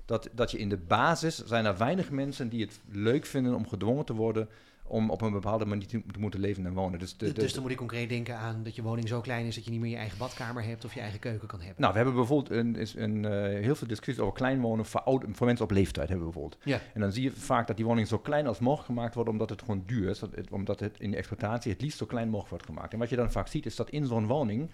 Dat, 0.04 0.28
dat 0.32 0.50
je 0.50 0.58
in 0.58 0.68
de 0.68 0.76
basis 0.76 1.44
zijn 1.44 1.64
er 1.64 1.76
weinig 1.78 2.10
mensen 2.10 2.48
die 2.48 2.60
het 2.60 2.80
leuk 2.90 3.26
vinden 3.26 3.54
om 3.54 3.68
gedwongen 3.68 4.04
te 4.04 4.14
worden 4.14 4.48
om 4.92 5.10
op 5.10 5.20
een 5.22 5.32
bepaalde 5.32 5.64
manier 5.64 5.86
te, 5.86 6.02
te 6.12 6.18
moeten 6.18 6.40
leven 6.40 6.66
en 6.66 6.72
wonen. 6.72 6.98
Dus, 6.98 7.16
de, 7.16 7.26
de- 7.32 7.40
dus 7.40 7.52
dan 7.52 7.62
moet 7.62 7.70
ik 7.70 7.76
concreet 7.76 8.08
denken 8.08 8.36
aan 8.36 8.62
dat 8.62 8.74
je 8.76 8.82
woning 8.82 9.08
zo 9.08 9.20
klein 9.20 9.46
is 9.46 9.54
dat 9.54 9.64
je 9.64 9.70
niet 9.70 9.80
meer 9.80 9.90
je 9.90 9.96
eigen 9.96 10.18
badkamer 10.18 10.64
hebt 10.64 10.84
of 10.84 10.94
je 10.94 11.00
eigen 11.00 11.18
keuken 11.20 11.48
kan 11.48 11.58
hebben. 11.60 11.76
nou, 11.80 11.90
we 11.92 11.98
hebben 11.98 12.16
bijvoorbeeld 12.16 12.58
een, 12.58 12.76
is 12.76 12.94
een, 12.94 13.24
eh, 13.24 13.60
heel 13.60 13.74
veel 13.74 13.86
discussies 13.88 14.22
over 14.22 14.34
klein 14.34 14.60
wonen 14.60 14.84
voor, 14.86 15.00
oud, 15.02 15.24
voor 15.32 15.46
mensen 15.46 15.64
op 15.64 15.70
leeftijd 15.70 16.08
hebben 16.08 16.26
we 16.26 16.32
bijvoorbeeld. 16.32 16.62
Ja. 16.64 16.80
En 16.94 17.00
dan 17.00 17.12
zie 17.12 17.22
je 17.22 17.30
vaak 17.32 17.66
dat 17.66 17.76
die 17.76 17.84
woningen 17.84 18.08
zo 18.08 18.18
klein 18.18 18.46
als 18.46 18.58
mogelijk 18.58 18.86
gemaakt 18.86 19.14
worden, 19.14 19.32
omdat 19.32 19.50
het 19.50 19.60
gewoon 19.60 19.82
duur 19.86 20.08
is. 20.08 20.20
Het- 20.20 20.50
Omdat 20.50 20.80
het 20.80 21.00
in 21.00 21.10
de 21.10 21.16
exploitatie 21.16 21.72
het 21.72 21.80
liefst 21.80 21.98
zo 21.98 22.06
klein 22.06 22.26
mogelijk 22.28 22.50
wordt 22.50 22.66
gemaakt. 22.66 22.92
En 22.92 22.98
wat 22.98 23.08
je 23.10 23.16
dan 23.16 23.32
vaak 23.32 23.48
ziet, 23.48 23.66
is 23.66 23.76
dat 23.76 23.90
in 23.90 24.06
zo'n 24.06 24.26
woning 24.26 24.70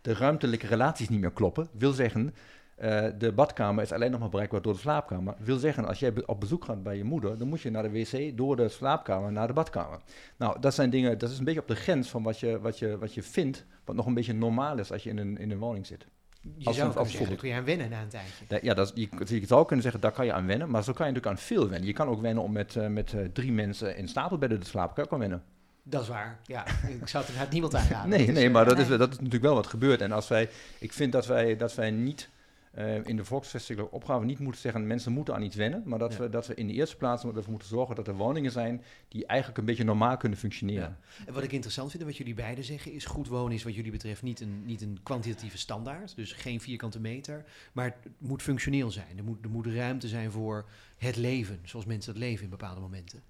de 0.00 0.14
ruimtelijke 0.14 0.66
relaties 0.66 1.08
niet 1.08 1.20
meer 1.20 1.32
kloppen. 1.32 1.68
Wil 1.78 1.92
zeggen, 1.92 2.34
eh, 2.82 3.04
de 3.18 3.32
badkamer 3.32 3.82
is 3.82 3.92
alleen 3.92 4.10
nog 4.10 4.20
maar 4.20 4.28
bereikbaar 4.28 4.62
door 4.62 4.72
de 4.72 4.78
slaapkamer. 4.78 5.34
Wil 5.38 5.56
zeggen, 5.58 5.84
als 5.84 5.98
jij 5.98 6.12
op 6.26 6.40
bezoek 6.40 6.64
gaat 6.64 6.82
bij 6.82 6.96
je 6.96 7.04
moeder, 7.04 7.38
dan 7.38 7.48
moet 7.48 7.60
je 7.60 7.70
naar 7.70 7.82
de 7.82 7.90
wc 7.90 8.36
door 8.36 8.56
de 8.56 8.68
slaapkamer 8.68 9.32
naar 9.32 9.46
de 9.46 9.52
badkamer. 9.52 9.98
Nou, 10.36 10.60
dat 10.60 10.74
zijn 10.74 10.90
dingen, 10.90 11.18
dat 11.18 11.30
is 11.30 11.38
een 11.38 11.44
beetje 11.44 11.60
op 11.60 11.68
de 11.68 11.74
grens 11.74 12.08
van 12.10 12.22
wat 12.22 12.40
je, 12.40 12.60
wat 12.60 12.78
je, 12.78 12.98
wat 12.98 13.14
je 13.14 13.22
vindt, 13.22 13.64
wat 13.84 13.96
nog 13.96 14.06
een 14.06 14.14
beetje 14.14 14.34
normaal 14.34 14.78
is 14.78 14.92
als 14.92 15.02
je 15.02 15.10
in 15.10 15.18
een, 15.18 15.38
in 15.38 15.50
een 15.50 15.58
woning 15.58 15.86
zit. 15.86 16.06
je 16.40 16.66
als 16.66 16.76
zou 16.76 16.92
zeggen, 17.08 17.26
daar 17.28 17.36
kun 17.36 17.48
je 17.48 17.54
aan 17.54 17.64
wennen 17.64 17.90
na 17.90 18.00
een 18.02 18.08
tijdje. 18.08 18.44
Da- 18.48 18.58
Ja, 18.62 18.74
dat 18.74 18.92
je, 18.94 19.08
je 19.26 19.46
zou 19.46 19.64
kunnen 19.66 19.82
zeggen, 19.82 20.00
daar 20.00 20.12
kan 20.12 20.24
je 20.26 20.32
aan 20.32 20.46
wennen, 20.46 20.70
maar 20.70 20.82
zo 20.84 20.92
kan 20.92 21.06
je 21.06 21.12
natuurlijk 21.12 21.40
aan 21.40 21.46
veel 21.46 21.68
wennen. 21.68 21.86
Je 21.88 21.94
kan 21.94 22.08
ook 22.08 22.20
wennen 22.20 22.42
om 22.42 22.52
met, 22.52 22.76
eh, 22.76 22.86
met 22.86 23.12
eh, 23.12 23.20
drie 23.32 23.52
mensen 23.52 23.96
in 23.96 24.08
stapelbedden 24.08 24.60
te 24.60 24.66
slapen, 24.66 24.94
kan 24.94 25.04
je 25.04 25.10
ook 25.10 25.14
aan 25.14 25.28
wennen. 25.28 25.42
Dat 25.84 26.02
is 26.02 26.08
waar. 26.08 26.38
Ja, 26.46 26.66
ik 26.66 27.08
zou 27.08 27.24
het 27.24 27.32
inderdaad 27.32 27.50
niemand 27.52 27.74
aanraden. 27.74 28.08
Nee, 28.18 28.26
nee, 28.26 28.50
maar 28.50 28.64
dat 28.64 28.78
is, 28.78 28.88
dat 28.88 29.10
is 29.10 29.16
natuurlijk 29.16 29.42
wel 29.44 29.54
wat 29.54 29.66
gebeurt. 29.66 30.00
En 30.00 30.12
als 30.12 30.28
wij, 30.28 30.48
ik 30.78 30.92
vind 30.92 31.12
dat 31.12 31.26
wij, 31.26 31.56
dat 31.56 31.74
wij 31.74 31.90
niet 31.90 32.28
eh, 32.72 33.04
in 33.06 33.16
de 33.16 33.24
volksvestelijke 33.24 33.90
opgave 33.90 34.24
niet 34.24 34.38
moeten 34.38 34.60
zeggen, 34.60 34.86
mensen 34.86 35.12
moeten 35.12 35.34
aan 35.34 35.42
iets 35.42 35.56
wennen, 35.56 35.82
maar 35.84 35.98
dat, 35.98 36.12
Ja. 36.12 36.18
we, 36.18 36.28
dat 36.28 36.46
we 36.46 36.54
in 36.54 36.66
de 36.66 36.72
eerste 36.72 36.96
plaats 36.96 37.24
ervoor 37.24 37.50
moeten 37.50 37.68
zorgen 37.68 37.94
dat 37.94 38.08
er 38.08 38.14
woningen 38.14 38.50
zijn 38.50 38.82
die 39.08 39.26
eigenlijk 39.26 39.58
een 39.58 39.64
beetje 39.64 39.84
normaal 39.84 40.16
kunnen 40.16 40.38
functioneren. 40.38 40.98
Ja. 41.18 41.24
En 41.26 41.34
wat 41.34 41.42
ik 41.42 41.52
interessant 41.52 41.90
vind, 41.90 42.02
en 42.02 42.08
wat 42.08 42.16
jullie 42.18 42.34
beiden 42.34 42.64
zeggen, 42.64 42.92
is 42.92 43.04
goed 43.04 43.28
wonen 43.28 43.52
is 43.52 43.62
wat 43.62 43.74
jullie 43.74 43.90
betreft 43.90 44.22
niet 44.22 44.40
een, 44.40 44.64
niet 44.64 44.82
een 44.82 44.98
kwantitatieve 45.02 45.58
standaard. 45.58 46.16
Dus 46.16 46.32
geen 46.32 46.60
vierkante 46.60 47.00
meter. 47.00 47.44
Maar 47.72 47.84
het 47.84 48.12
moet 48.18 48.42
functioneel 48.42 48.90
zijn. 48.90 49.18
Er 49.18 49.24
moet, 49.24 49.44
er 49.44 49.50
moet 49.50 49.66
ruimte 49.66 50.08
zijn 50.08 50.30
voor 50.30 50.64
het 50.96 51.16
leven, 51.16 51.60
zoals 51.64 51.84
mensen 51.86 52.12
dat 52.12 52.22
leven 52.22 52.44
in 52.44 52.50
bepaalde 52.50 52.80
momenten. 52.80 53.22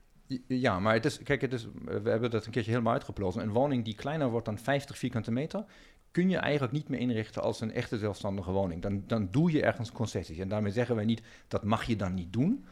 Ja, 0.47 0.81
maar 0.81 0.95
het 0.95 1.05
is, 1.05 1.23
kijk, 1.23 1.41
het 1.41 1.53
is, 1.53 1.67
we 1.85 2.11
hebben 2.11 2.31
dat 2.31 2.47
een 2.47 2.53
keertje 2.53 2.71
helemaal 2.71 2.93
uitgeplozen. 2.93 3.43
Een 3.43 3.51
woning 3.51 3.85
die 3.85 3.95
kleiner 3.95 4.31
wordt 4.31 4.47
dan 4.47 4.59
50 4.59 4.99
vierkante 4.99 5.31
meter, 5.31 5.65
kun 6.12 6.28
je 6.28 6.37
eigenlijk 6.37 6.73
niet 6.73 6.88
meer 6.88 7.00
inrichten 7.00 7.42
als 7.42 7.61
een 7.61 7.73
echte 7.73 7.98
zelfstandige 7.98 8.51
woning. 8.51 8.83
Dan, 8.83 9.03
dan 9.07 9.29
doe 9.31 9.53
je 9.53 9.62
ergens 9.62 9.92
concessies. 9.92 10.38
En 10.38 10.48
daarmee 10.48 10.72
zeggen 10.72 10.96
wij 10.96 11.05
niet, 11.05 11.22
dat 11.48 11.64
mag 11.64 11.85
je 11.85 11.96
dan 11.96 12.14
niet 12.14 12.33
doen. 12.33 12.64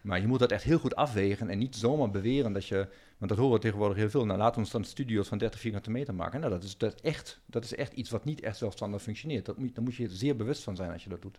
Maar 0.00 0.20
je 0.20 0.26
moet 0.26 0.38
dat 0.38 0.52
echt 0.52 0.62
heel 0.62 0.78
goed 0.78 0.96
afwegen 0.96 1.48
en 1.48 1.58
niet 1.58 1.76
zomaar 1.76 2.10
beweren 2.10 2.52
dat 2.52 2.66
je... 2.66 2.88
Want 3.20 3.32
dat 3.32 3.40
horen 3.40 3.54
we 3.54 3.60
tegenwoordig 3.60 3.96
heel 3.96 4.10
veel. 4.10 4.24
Nou, 4.26 4.38
laten 4.38 4.54
we 4.54 4.60
ons 4.60 4.70
dan 4.70 4.84
studio's 4.84 5.28
van 5.28 5.38
30 5.38 5.60
vierkante 5.60 5.90
meter 5.90 6.14
maken. 6.14 6.40
Nou, 6.40 6.52
dat 6.52 6.62
is, 6.62 6.76
dat, 6.78 7.00
echt, 7.00 7.40
dat 7.46 7.64
is 7.64 7.74
echt 7.74 7.92
iets 7.92 8.10
wat 8.10 8.24
niet 8.24 8.40
echt 8.40 8.56
zelfstandig 8.56 9.02
functioneert. 9.02 9.46
Dat 9.46 9.58
moet, 9.58 9.74
daar 9.74 9.84
moet 9.84 9.94
je 9.94 10.08
zeer 10.08 10.36
bewust 10.36 10.62
van 10.62 10.76
zijn 10.76 10.92
als 10.92 11.04
je 11.04 11.08
dat 11.10 11.22
doet. 11.22 11.38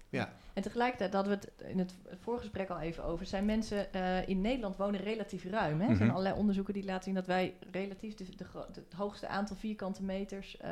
En 0.53 0.61
tegelijkertijd 0.63 1.13
hadden 1.13 1.39
we 1.39 1.39
het 1.59 1.69
in 1.71 1.79
het 1.79 1.93
voorgesprek 2.19 2.69
al 2.69 2.79
even 2.79 3.03
over. 3.03 3.25
Zijn 3.25 3.45
mensen 3.45 3.93
eh, 3.93 4.27
in 4.27 4.41
Nederland 4.41 4.77
wonen 4.77 4.99
relatief 5.01 5.43
ruim. 5.45 5.81
Hè? 5.81 5.87
Er 5.89 5.95
zijn 5.95 6.07
Mhm. 6.07 6.17
allerlei 6.17 6.39
onderzoeken 6.39 6.73
die 6.73 6.83
laten 6.83 7.03
zien 7.03 7.13
dat 7.13 7.25
wij 7.25 7.53
relatief 7.71 8.13
de, 8.15 8.25
het 8.73 8.93
hoogste 8.95 9.27
aantal 9.27 9.55
vierkante 9.55 10.03
meters 10.03 10.57
eh, 10.57 10.71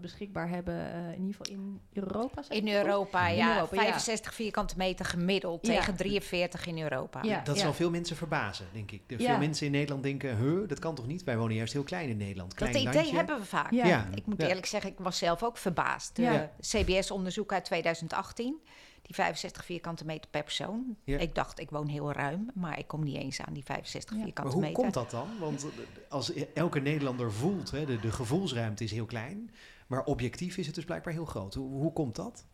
beschikbaar 0.00 0.48
hebben. 0.48 0.74
eh, 0.92 1.12
in 1.12 1.20
ieder 1.26 1.34
geval 1.36 1.52
in 1.52 1.80
Europa. 1.92 2.42
zeg 2.42 2.56
In? 2.58 2.68
Europa, 2.68 3.28
In 3.28 3.36
ja. 3.36 3.54
Europa, 3.54 3.74
ja. 3.76 3.82
65 3.82 4.34
vierkante 4.34 4.74
meter 4.76 5.04
gemiddeld 5.04 5.66
Ja. 5.66 5.74
tegen 5.74 5.96
43 5.96 6.66
in 6.66 6.78
Europa. 6.82 7.22
Ja. 7.22 7.40
dat 7.44 7.58
zal 7.58 7.72
veel 7.72 7.90
mensen 7.90 8.16
verbazen, 8.16 8.66
denk 8.72 8.90
ik. 8.90 9.02
De- 9.06 9.18
Ja. 9.18 9.28
Veel 9.30 9.38
mensen 9.38 9.66
in 9.66 9.72
Nederland 9.72 10.02
denken, 10.02 10.36
huh, 10.40 10.68
dat 10.68 10.78
kan 10.78 10.94
toch 10.94 11.06
niet? 11.06 11.24
Wij 11.24 11.38
wonen 11.38 11.56
juist 11.56 11.72
heel 11.72 11.82
klein 11.82 12.08
in 12.08 12.16
Nederland. 12.16 12.54
Klein 12.54 12.72
dat 12.72 12.82
idee 12.82 12.94
landje. 12.94 13.16
hebben 13.16 13.38
we 13.38 13.44
vaak. 13.44 13.70
Ja. 13.70 13.86
Ja. 13.86 14.06
Ik 14.14 14.26
moet 14.26 14.40
Ja. 14.40 14.48
eerlijk 14.48 14.66
zeggen, 14.66 14.90
ik 14.90 14.98
was 14.98 15.18
zelf 15.18 15.42
ook 15.42 15.56
verbaasd. 15.56 16.16
De 16.16 16.22
Ja. 16.22 16.50
CBS-onderzoek 16.60 17.52
uit 17.52 17.64
2018, 17.64 18.56
die 19.02 19.14
65 19.14 19.64
vierkante 19.64 20.04
meter 20.04 20.30
per 20.30 20.42
persoon. 20.42 20.96
Ja. 21.04 21.18
Ik 21.18 21.34
dacht, 21.34 21.60
ik 21.60 21.70
woon 21.70 21.86
heel 21.88 22.12
ruim, 22.12 22.50
maar 22.54 22.78
ik 22.78 22.86
kom 22.86 23.04
niet 23.04 23.16
eens 23.16 23.40
aan 23.40 23.52
die 23.52 23.64
65 23.64 24.10
Ja. 24.10 24.16
Maar 24.16 24.24
vierkante 24.26 24.52
hoe 24.52 24.60
meter. 24.60 24.82
komt 24.82 24.94
dat 24.94 25.10
dan? 25.10 25.28
Want 25.38 25.64
eh, 25.64 25.70
als 26.08 26.32
elke 26.54 26.80
Nederlander 26.80 27.32
voelt, 27.32 27.70
hè, 27.70 27.84
de, 27.84 28.00
de 28.00 28.12
gevoelsruimte 28.12 28.84
is 28.84 28.90
heel 28.90 29.06
klein, 29.06 29.50
maar 29.86 30.04
objectief 30.04 30.56
is 30.56 30.66
het 30.66 30.74
dus 30.74 30.84
blijkbaar 30.84 31.12
heel 31.12 31.24
groot. 31.24 31.54
Hoe, 31.54 31.68
hoe 31.72 31.92
komt 31.92 32.16
dat? 32.16 32.44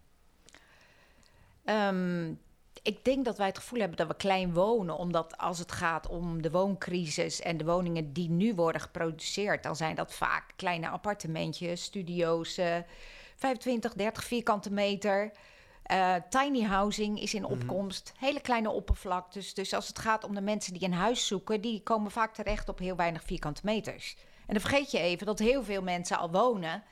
Ehm, 1.64 2.32
ik 2.86 3.04
denk 3.04 3.24
dat 3.24 3.36
wij 3.38 3.46
het 3.46 3.58
gevoel 3.58 3.78
hebben 3.80 3.96
dat 3.96 4.06
we 4.06 4.14
klein 4.14 4.52
wonen, 4.54 4.96
omdat 4.96 5.38
als 5.38 5.58
het 5.58 5.72
gaat 5.72 6.08
om 6.08 6.42
de 6.42 6.50
wooncrisis 6.50 7.40
en 7.40 7.56
de 7.56 7.64
woningen 7.64 8.12
die 8.12 8.30
nu 8.30 8.54
worden 8.54 8.80
geproduceerd, 8.80 9.62
dan 9.62 9.76
zijn 9.76 9.94
dat 9.94 10.12
vaak 10.14 10.44
kleine 10.56 10.88
appartementjes, 10.88 11.82
studio's, 11.82 12.56
eh 12.56 12.76
25, 13.36 13.92
30 13.94 14.24
vierkante 14.24 14.72
meter. 14.72 15.30
Eh, 15.82 16.14
tiny 16.28 16.62
housing 16.62 17.20
is 17.20 17.34
in 17.34 17.42
Mhm. 17.42 17.50
opkomst, 17.52 18.12
hele 18.18 18.40
kleine 18.40 18.70
oppervlaktes. 18.70 19.54
Dus 19.54 19.72
als 19.74 19.88
het 19.88 19.98
gaat 19.98 20.24
om 20.24 20.34
de 20.34 20.40
mensen 20.40 20.72
die 20.72 20.84
een 20.84 20.92
huis 20.92 21.26
zoeken, 21.26 21.60
die 21.60 21.82
komen 21.82 22.10
vaak 22.10 22.34
terecht 22.34 22.68
op 22.68 22.78
heel 22.78 22.96
weinig 22.96 23.22
vierkante 23.22 23.60
meters. 23.64 24.16
En 24.46 24.52
dan 24.54 24.60
vergeet 24.60 24.90
je 24.90 24.98
even 24.98 25.26
dat 25.26 25.38
heel 25.38 25.64
veel 25.64 25.82
mensen 25.82 26.18
al 26.18 26.30
wonen 26.30 26.82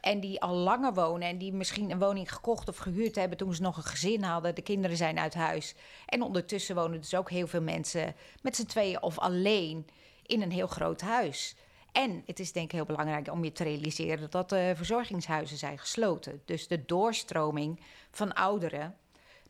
en 0.00 0.20
die 0.20 0.40
al 0.40 0.54
langer 0.54 0.94
wonen 0.94 1.28
en 1.28 1.38
die 1.38 1.52
misschien 1.52 1.90
een 1.90 1.98
woning 1.98 2.32
gekocht 2.32 2.68
of 2.68 2.76
gehuurd 2.76 3.14
hebben 3.14 3.38
toen 3.38 3.54
ze 3.54 3.62
nog 3.62 3.76
een 3.76 3.82
gezin 3.82 4.22
hadden. 4.22 4.54
De 4.54 4.62
kinderen 4.62 4.96
zijn 4.96 5.18
uit 5.18 5.34
huis. 5.34 5.74
En 6.06 6.22
ondertussen 6.22 6.74
wonen 6.74 7.00
dus 7.00 7.14
ook 7.14 7.30
heel 7.30 7.46
veel 7.46 7.62
mensen 7.62 8.14
met 8.42 8.56
z'n 8.56 8.66
tweeën 8.66 9.02
of 9.02 9.18
alleen 9.18 9.86
in 10.26 10.42
een 10.42 10.52
heel 10.52 10.66
groot 10.66 11.00
huis. 11.00 11.56
En 11.92 12.22
het 12.26 12.38
is 12.40 12.52
denk 12.52 12.64
ik 12.66 12.72
heel 12.72 12.84
belangrijk 12.84 13.30
om 13.32 13.44
je 13.44 13.52
te 13.52 13.64
realiseren 13.64 14.30
dat 14.30 14.48
de 14.48 14.72
verzorgingshuizen 14.76 15.56
zijn 15.56 15.78
gesloten. 15.78 16.42
Dus 16.44 16.68
de 16.68 16.84
doorstroming 16.86 17.80
van 18.10 18.32
ouderen 18.34 18.96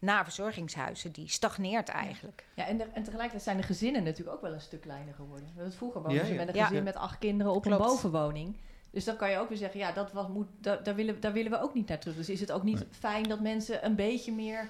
naar 0.00 0.24
verzorgingshuizen, 0.24 1.12
die 1.12 1.28
stagneert 1.28 1.88
eigenlijk. 1.88 2.44
Ja, 2.54 2.66
en, 2.66 2.76
de- 2.78 2.84
en 2.92 3.02
tegelijkertijd 3.02 3.42
zijn 3.42 3.56
de 3.56 3.62
gezinnen 3.62 4.02
natuurlijk 4.02 4.37
ook 4.37 4.42
wel 4.42 4.52
een 4.52 4.61
stuk 4.61 4.80
kleiner 4.80 5.14
geworden. 5.14 5.52
Het 5.56 5.74
vroeger 5.74 6.00
Ja, 6.00 6.06
woonden 6.06 6.26
ze 6.26 6.32
ja. 6.32 6.38
met 6.38 6.48
een 6.48 6.54
Ja. 6.54 6.66
gezin 6.66 6.82
met 6.82 6.96
acht 6.96 7.18
kinderen 7.18 7.52
op 7.52 7.62
Klopt. 7.62 7.80
een 7.80 7.87
bovenwoning. 7.87 8.56
Dus 8.90 9.05
dan 9.05 9.16
kan 9.16 9.31
je 9.31 9.38
ook 9.38 9.48
weer 9.48 9.59
zeggen, 9.59 9.81
ja, 9.81 9.92
dat 9.92 10.12
was, 10.12 10.29
moet, 10.29 10.46
da- 10.61 10.77
daar, 10.77 10.94
willen, 10.94 11.20
daar 11.20 11.33
willen 11.33 11.51
we 11.51 11.61
ook 11.61 11.74
niet 11.74 11.88
naar 11.88 11.98
terug. 11.98 12.16
Dus 12.16 12.29
is 12.29 12.40
het 12.40 12.53
ook 12.53 12.62
niet 12.62 12.79
Nee. 12.79 12.88
fijn 12.90 13.22
dat 13.22 13.40
mensen 13.40 13.85
een 13.85 13.94
beetje 13.94 14.33
meer, 14.33 14.68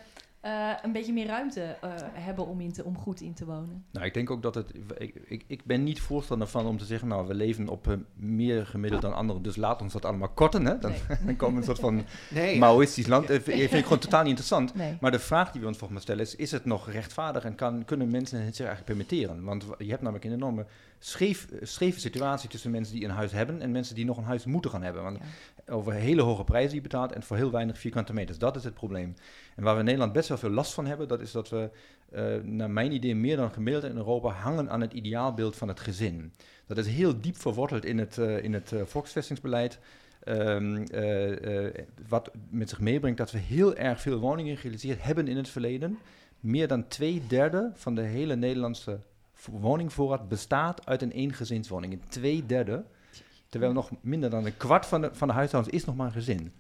eh, 0.49 0.71
een 0.83 0.93
beetje 0.93 1.13
meer 1.13 1.27
ruimte 1.27 1.61
eh, 1.81 1.91
hebben 2.13 2.47
om, 2.47 2.61
in 2.61 2.73
te, 2.73 2.85
om 2.85 2.99
goed 2.99 3.21
in 3.21 3.35
te 3.35 3.45
wonen? 3.45 3.85
Nou, 3.91 4.07
ik 4.07 4.15
denk 4.15 4.31
ook 4.31 4.43
dat 4.43 4.55
het. 4.55 4.73
Ik, 4.99 5.15
ik, 5.29 5.45
ik 5.47 5.65
ben 5.65 5.83
niet 5.83 6.01
voorstander 6.01 6.49
van 6.49 6.67
om 6.67 6.79
te 6.79 6.85
zeggen, 6.85 7.09
nou, 7.09 7.27
we 7.27 7.35
leven 7.35 7.69
op 7.69 7.89
eh, 7.89 7.95
meer 8.15 8.67
gemiddeld 8.67 9.03
dan 9.03 9.15
anderen, 9.15 9.43
dus 9.43 9.57
laat 9.57 9.83
ons 9.83 9.93
dat 9.93 10.05
allemaal 10.05 10.29
korten. 10.29 10.67
Hè? 10.67 10.79
Dan, 10.79 10.91
Nee. 10.91 11.19
dan 11.27 11.37
komen 11.37 11.55
we 11.55 11.61
een 11.61 11.67
soort 11.67 11.79
van 11.79 12.05
Nee, 12.41 12.59
Maoïstisch 12.59 13.07
land. 13.07 13.31
Eh, 13.31 13.41
vind 13.41 13.73
ik 13.73 13.83
gewoon 13.83 13.99
totaal 14.09 14.21
niet 14.21 14.29
interessant. 14.29 14.75
Nee. 14.75 14.97
Maar 15.01 15.11
de 15.11 15.19
vraag 15.19 15.53
die 15.53 15.61
we 15.61 15.67
ons 15.67 15.79
volgens 15.79 16.07
mij 16.07 16.17
stellen 16.17 16.33
is: 16.33 16.45
is 16.45 16.51
het 16.51 16.65
nog 16.65 16.91
rechtvaardig 16.91 17.45
en 17.45 17.55
kan, 17.55 17.85
kunnen 17.85 18.11
mensen 18.11 18.45
het 18.45 18.57
zich 18.57 18.67
eigenlijk 18.67 18.99
permitteren? 18.99 19.45
Want 19.45 19.67
je 19.79 19.89
hebt 19.91 20.03
namelijk 20.03 20.25
een 20.25 20.33
enorme 20.33 20.67
scheef, 20.99 21.49
scheve 21.63 22.01
situatie 22.01 22.49
tussen 22.49 22.71
mensen 22.71 22.95
die 22.95 23.05
een 23.05 23.11
huis 23.11 23.33
hebben 23.33 23.63
en 23.63 23.71
mensen 23.71 23.95
die 23.95 24.05
nog 24.05 24.17
een 24.17 24.25
huis 24.25 24.45
moeten 24.45 24.71
gaan 24.71 24.83
hebben. 24.83 25.03
Want 25.03 25.17
Ja. 25.17 25.25
Over 25.71 25.93
hele 25.93 26.23
hoge 26.23 26.45
prijzen 26.45 26.71
die 26.71 26.77
je 26.77 26.89
betaalt 26.89 27.13
en 27.13 27.23
voor 27.23 27.37
heel 27.37 27.51
weinig 27.51 27.79
vierkante 27.79 28.13
meters. 28.13 28.39
Dat 28.39 28.57
is 28.57 28.65
het 28.65 28.75
probleem. 28.75 29.15
En 29.57 29.63
waar 29.63 29.73
we 29.73 29.79
in 29.79 29.85
Nederland 29.85 30.13
best 30.13 30.29
wel 30.29 30.39
veel 30.39 30.51
last 30.51 30.73
van 30.73 30.87
hebben, 30.87 31.09
dat 31.09 31.21
is 31.21 31.33
dat 31.33 31.49
we, 31.49 31.71
eh, 32.11 32.37
naar 32.43 32.71
mijn 32.71 32.93
idee, 32.93 33.15
meer 33.15 33.37
dan 33.37 33.53
gemiddeld 33.53 33.85
in 33.85 33.97
Europa 33.97 34.29
hangen 34.29 34.71
aan 34.71 34.81
het 34.81 34.93
ideaalbeeld 34.93 35.57
van 35.57 35.69
het 35.69 35.81
gezin. 35.81 36.33
Dat 36.67 36.79
is 36.79 36.87
heel 36.87 37.21
diep 37.21 37.37
verworteld 37.37 37.85
in 37.85 37.99
het, 37.99 38.19
eh, 38.19 38.43
in 38.43 38.53
het 38.53 38.73
eh, 38.73 38.83
volksvestingsbeleid. 38.85 39.79
Ehm, 40.29 40.77
eh, 40.77 41.67
eh, 41.67 41.75
wat 42.09 42.31
met 42.51 42.69
zich 42.69 42.81
meebrengt 42.81 43.19
dat 43.19 43.31
we 43.31 43.39
heel 43.39 43.75
erg 43.75 44.01
veel 44.01 44.19
woningen 44.19 44.57
gerealiseerd 44.57 45.03
hebben 45.03 45.29
in 45.29 45.37
het 45.37 45.49
verleden. 45.49 45.99
Meer 46.41 46.69
dan 46.69 46.89
twee 46.89 47.23
derde 47.29 47.71
van 47.75 47.95
de 47.95 48.03
hele 48.03 48.37
Nederlandse 48.37 48.99
woningvoorraad 49.51 50.29
bestaat 50.29 50.87
uit 50.87 51.03
een 51.03 51.11
eengezinswoning. 51.11 51.93
Een 51.93 52.09
twee 52.09 52.47
derde. 52.47 52.85
Terwijl 53.49 53.73
nog 53.73 53.91
minder 54.01 54.31
dan 54.31 54.47
een 54.47 54.57
kwart 54.57 54.87
van 54.87 55.01
de, 55.01 55.11
van 55.13 55.29
de 55.29 55.35
huishoudens 55.35 55.75
is 55.75 55.85
nog 55.85 55.97
maar 55.97 56.07
een 56.07 56.13
gezin. 56.13 56.53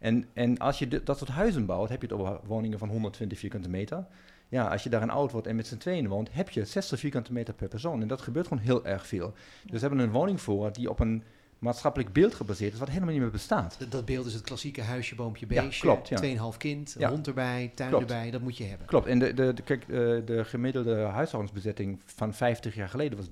En, 0.00 0.28
en 0.32 0.58
als 0.58 0.78
je 0.78 1.02
dat 1.02 1.18
soort 1.18 1.30
huizen 1.30 1.66
bouwt, 1.66 1.88
heb 1.88 2.00
je 2.00 2.06
het 2.06 2.16
over 2.16 2.40
woningen 2.44 2.78
van 2.78 2.88
120 2.88 3.38
vierkante 3.38 3.68
meter. 3.68 4.06
Ja, 4.48 4.68
als 4.68 4.82
je 4.82 4.90
daar 4.90 5.02
een 5.02 5.10
oud 5.10 5.32
wordt 5.32 5.46
en 5.46 5.56
met 5.56 5.66
z'n 5.66 5.76
tweeën 5.76 6.08
woont, 6.08 6.32
heb 6.32 6.50
je 6.50 6.64
60 6.64 6.98
vierkante 6.98 7.32
meter 7.32 7.54
per 7.54 7.68
persoon. 7.68 8.02
En 8.02 8.08
dat 8.08 8.20
gebeurt 8.20 8.46
gewoon 8.46 8.62
heel 8.62 8.86
erg 8.86 9.06
veel. 9.06 9.32
Dus 9.64 9.80
we 9.80 9.86
hebben 9.86 9.98
een 9.98 10.10
woningvoorraad 10.10 10.74
die 10.74 10.90
op 10.90 11.00
een 11.00 11.22
maatschappelijk 11.64 12.12
beeld 12.12 12.34
gebaseerd 12.34 12.72
is, 12.72 12.78
wat 12.78 12.88
helemaal 12.88 13.10
niet 13.10 13.20
meer 13.20 13.30
bestaat. 13.30 13.76
Dat, 13.78 13.90
dat 13.90 14.04
beeld 14.04 14.26
is 14.26 14.34
het 14.34 14.42
klassieke 14.42 14.82
huisje, 14.82 15.14
boompje, 15.14 15.46
Ja, 15.48 15.62
beestje. 15.62 15.80
klopt, 15.80 16.08
ja. 16.08 16.16
2,5 16.52 16.56
kind, 16.58 16.94
Ja. 16.98 17.08
hond 17.08 17.26
erbij, 17.26 17.72
tuin 17.74 17.90
Klopt. 17.90 18.10
erbij. 18.10 18.30
Dat 18.30 18.40
moet 18.40 18.56
je 18.56 18.64
hebben. 18.64 18.86
Klopt, 18.86 19.06
en 19.06 19.18
de, 19.18 19.34
de, 19.34 19.52
de, 19.54 19.62
kijk, 19.62 19.82
eh, 19.82 19.88
de 20.24 20.40
gemiddelde 20.44 20.94
huishoudensbezetting 21.00 22.00
van 22.04 22.34
50 22.34 22.74
jaar 22.74 22.88
geleden 22.88 23.18
was 23.18 23.28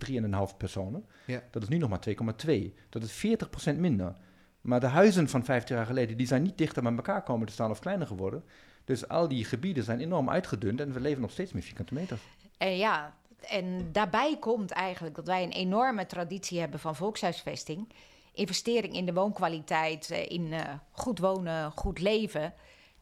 3,5 0.50 0.56
personen. 0.56 1.04
Ja. 1.26 1.42
Dat 1.50 1.62
is 1.62 1.68
nu 1.68 1.78
nog 1.78 1.88
maar 1.90 2.00
2,2. 2.00 2.74
Dat 2.88 3.02
is 3.02 3.12
40% 3.12 3.78
minder. 3.78 4.14
Maar 4.60 4.80
de 4.80 4.86
huizen 4.86 5.28
van 5.28 5.44
50 5.44 5.76
jaar 5.76 5.86
geleden, 5.86 6.16
die 6.16 6.26
zijn 6.26 6.42
niet 6.42 6.58
dichter 6.58 6.82
bij 6.82 6.92
elkaar 6.92 7.22
komen 7.22 7.46
te 7.46 7.52
staan 7.52 7.70
of 7.70 7.78
kleiner 7.78 8.06
geworden. 8.06 8.44
Dus 8.84 9.08
al 9.08 9.28
die 9.28 9.44
gebieden 9.44 9.84
zijn 9.84 10.00
enorm 10.00 10.30
uitgedund 10.30 10.80
en 10.80 10.92
we 10.92 11.00
leven 11.00 11.20
nog 11.20 11.30
steeds 11.30 11.52
meer 11.52 11.62
vierkante 11.62 11.94
meters. 11.94 12.20
En 12.58 12.76
ja, 12.76 13.14
en 13.48 13.88
daarbij 13.92 14.36
komt 14.40 14.70
eigenlijk 14.70 15.14
dat 15.14 15.26
wij 15.26 15.42
een 15.42 15.52
enorme 15.52 16.06
traditie 16.06 16.60
hebben 16.60 16.80
van 16.80 16.96
volkshuisvesting. 16.96 17.88
Investering 18.32 18.94
in 18.94 19.06
de 19.06 19.12
woonkwaliteit, 19.12 20.10
eh, 20.10 20.30
in 20.30 20.52
eh, 20.52 20.74
goed 20.90 21.18
wonen, 21.18 21.72
goed 21.72 21.98
leven. 21.98 22.54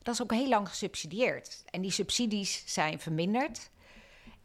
Dat 0.02 0.14
is 0.14 0.22
ook 0.22 0.32
heel 0.32 0.48
lang 0.48 0.68
gesubsidieerd. 0.68 1.62
En 1.70 1.80
die 1.80 1.90
subsidies 1.90 2.62
zijn 2.66 3.00
verminderd. 3.00 3.70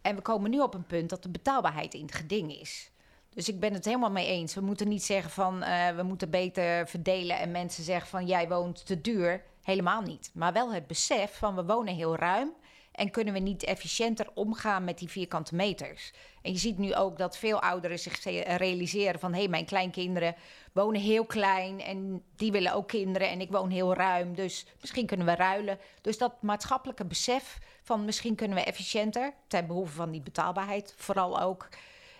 En 0.01 0.15
we 0.15 0.21
komen 0.21 0.51
nu 0.51 0.59
op 0.59 0.73
een 0.73 0.85
punt 0.85 1.09
dat 1.09 1.23
de 1.23 1.29
betaalbaarheid 1.29 1.93
in 1.93 2.01
het 2.01 2.15
geding 2.15 2.59
is. 2.59 2.91
Dus 3.29 3.49
ik 3.49 3.59
ben 3.59 3.73
het 3.73 3.85
helemaal 3.85 4.11
mee 4.11 4.27
eens. 4.27 4.53
We 4.53 4.61
moeten 4.61 4.87
niet 4.87 5.03
zeggen 5.03 5.31
van 5.31 5.63
eh, 5.63 5.95
we 5.95 6.03
moeten 6.03 6.29
beter 6.29 6.87
verdelen 6.87 7.39
en 7.39 7.51
mensen 7.51 7.83
zeggen 7.83 8.09
van 8.09 8.25
jij 8.25 8.47
woont 8.47 8.85
te 8.85 9.01
duur. 9.01 9.43
Helemaal 9.61 10.01
niet. 10.01 10.31
Maar 10.33 10.53
wel 10.53 10.73
het 10.73 10.87
besef 10.87 11.37
van 11.37 11.55
we 11.55 11.65
wonen 11.65 11.95
heel 11.95 12.15
ruim 12.15 12.53
en 12.95 13.11
kunnen 13.11 13.33
we 13.33 13.39
niet 13.39 13.63
efficiënter 13.63 14.27
omgaan 14.33 14.83
met 14.83 14.97
die 14.97 15.09
vierkante 15.09 15.55
meters. 15.55 16.11
En 16.41 16.51
je 16.51 16.57
ziet 16.57 16.77
nu 16.77 16.95
ook 16.95 17.17
dat 17.17 17.37
veel 17.37 17.61
ouderen 17.61 17.99
zich 17.99 18.23
realiseren 18.57 19.19
van 19.19 19.33
hé, 19.33 19.39
hey, 19.39 19.47
mijn 19.47 19.65
kleinkinderen 19.65 20.35
wonen 20.73 21.01
heel 21.01 21.25
klein 21.25 21.81
en 21.81 22.23
die 22.35 22.51
willen 22.51 22.73
ook 22.73 22.87
kinderen 22.87 23.29
en 23.29 23.41
ik 23.41 23.51
woon 23.51 23.69
heel 23.69 23.93
ruim. 23.93 24.35
Dus 24.35 24.65
misschien 24.81 25.05
kunnen 25.05 25.25
we 25.25 25.35
ruilen. 25.35 25.79
Dus 26.01 26.17
dat 26.17 26.41
maatschappelijke 26.41 27.05
besef 27.05 27.57
van 27.83 28.05
misschien 28.05 28.35
kunnen 28.35 28.57
we 28.57 28.63
efficiënter 28.63 29.33
ten 29.47 29.67
behoeve 29.67 29.93
van 29.93 30.11
die 30.11 30.21
betaalbaarheid 30.21 30.93
vooral 30.97 31.41
ook 31.41 31.69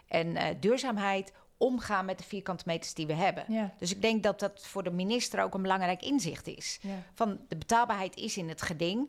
en 0.08 0.36
eh, 0.36 0.56
duurzaamheid 0.60 1.34
omgaan 1.58 2.06
met 2.06 2.18
de 2.18 2.24
vierkante 2.24 2.64
meters 2.68 2.94
die 2.94 3.08
we 3.08 3.14
hebben. 3.14 3.46
Ja. 3.48 3.74
Dus 3.78 3.92
ik 3.92 4.02
denk 4.02 4.24
dat 4.24 4.40
dat 4.40 4.66
voor 4.66 4.84
de 4.84 4.92
minister 4.92 5.44
ook 5.44 5.54
een 5.54 5.62
belangrijk 5.62 6.02
inzicht 6.02 6.48
is. 6.48 6.80
Ja. 6.82 7.04
Van 7.14 7.40
de 7.48 7.56
betaalbaarheid 7.56 8.16
is 8.16 8.38
in 8.38 8.50
het 8.50 8.62
geding. 8.62 9.08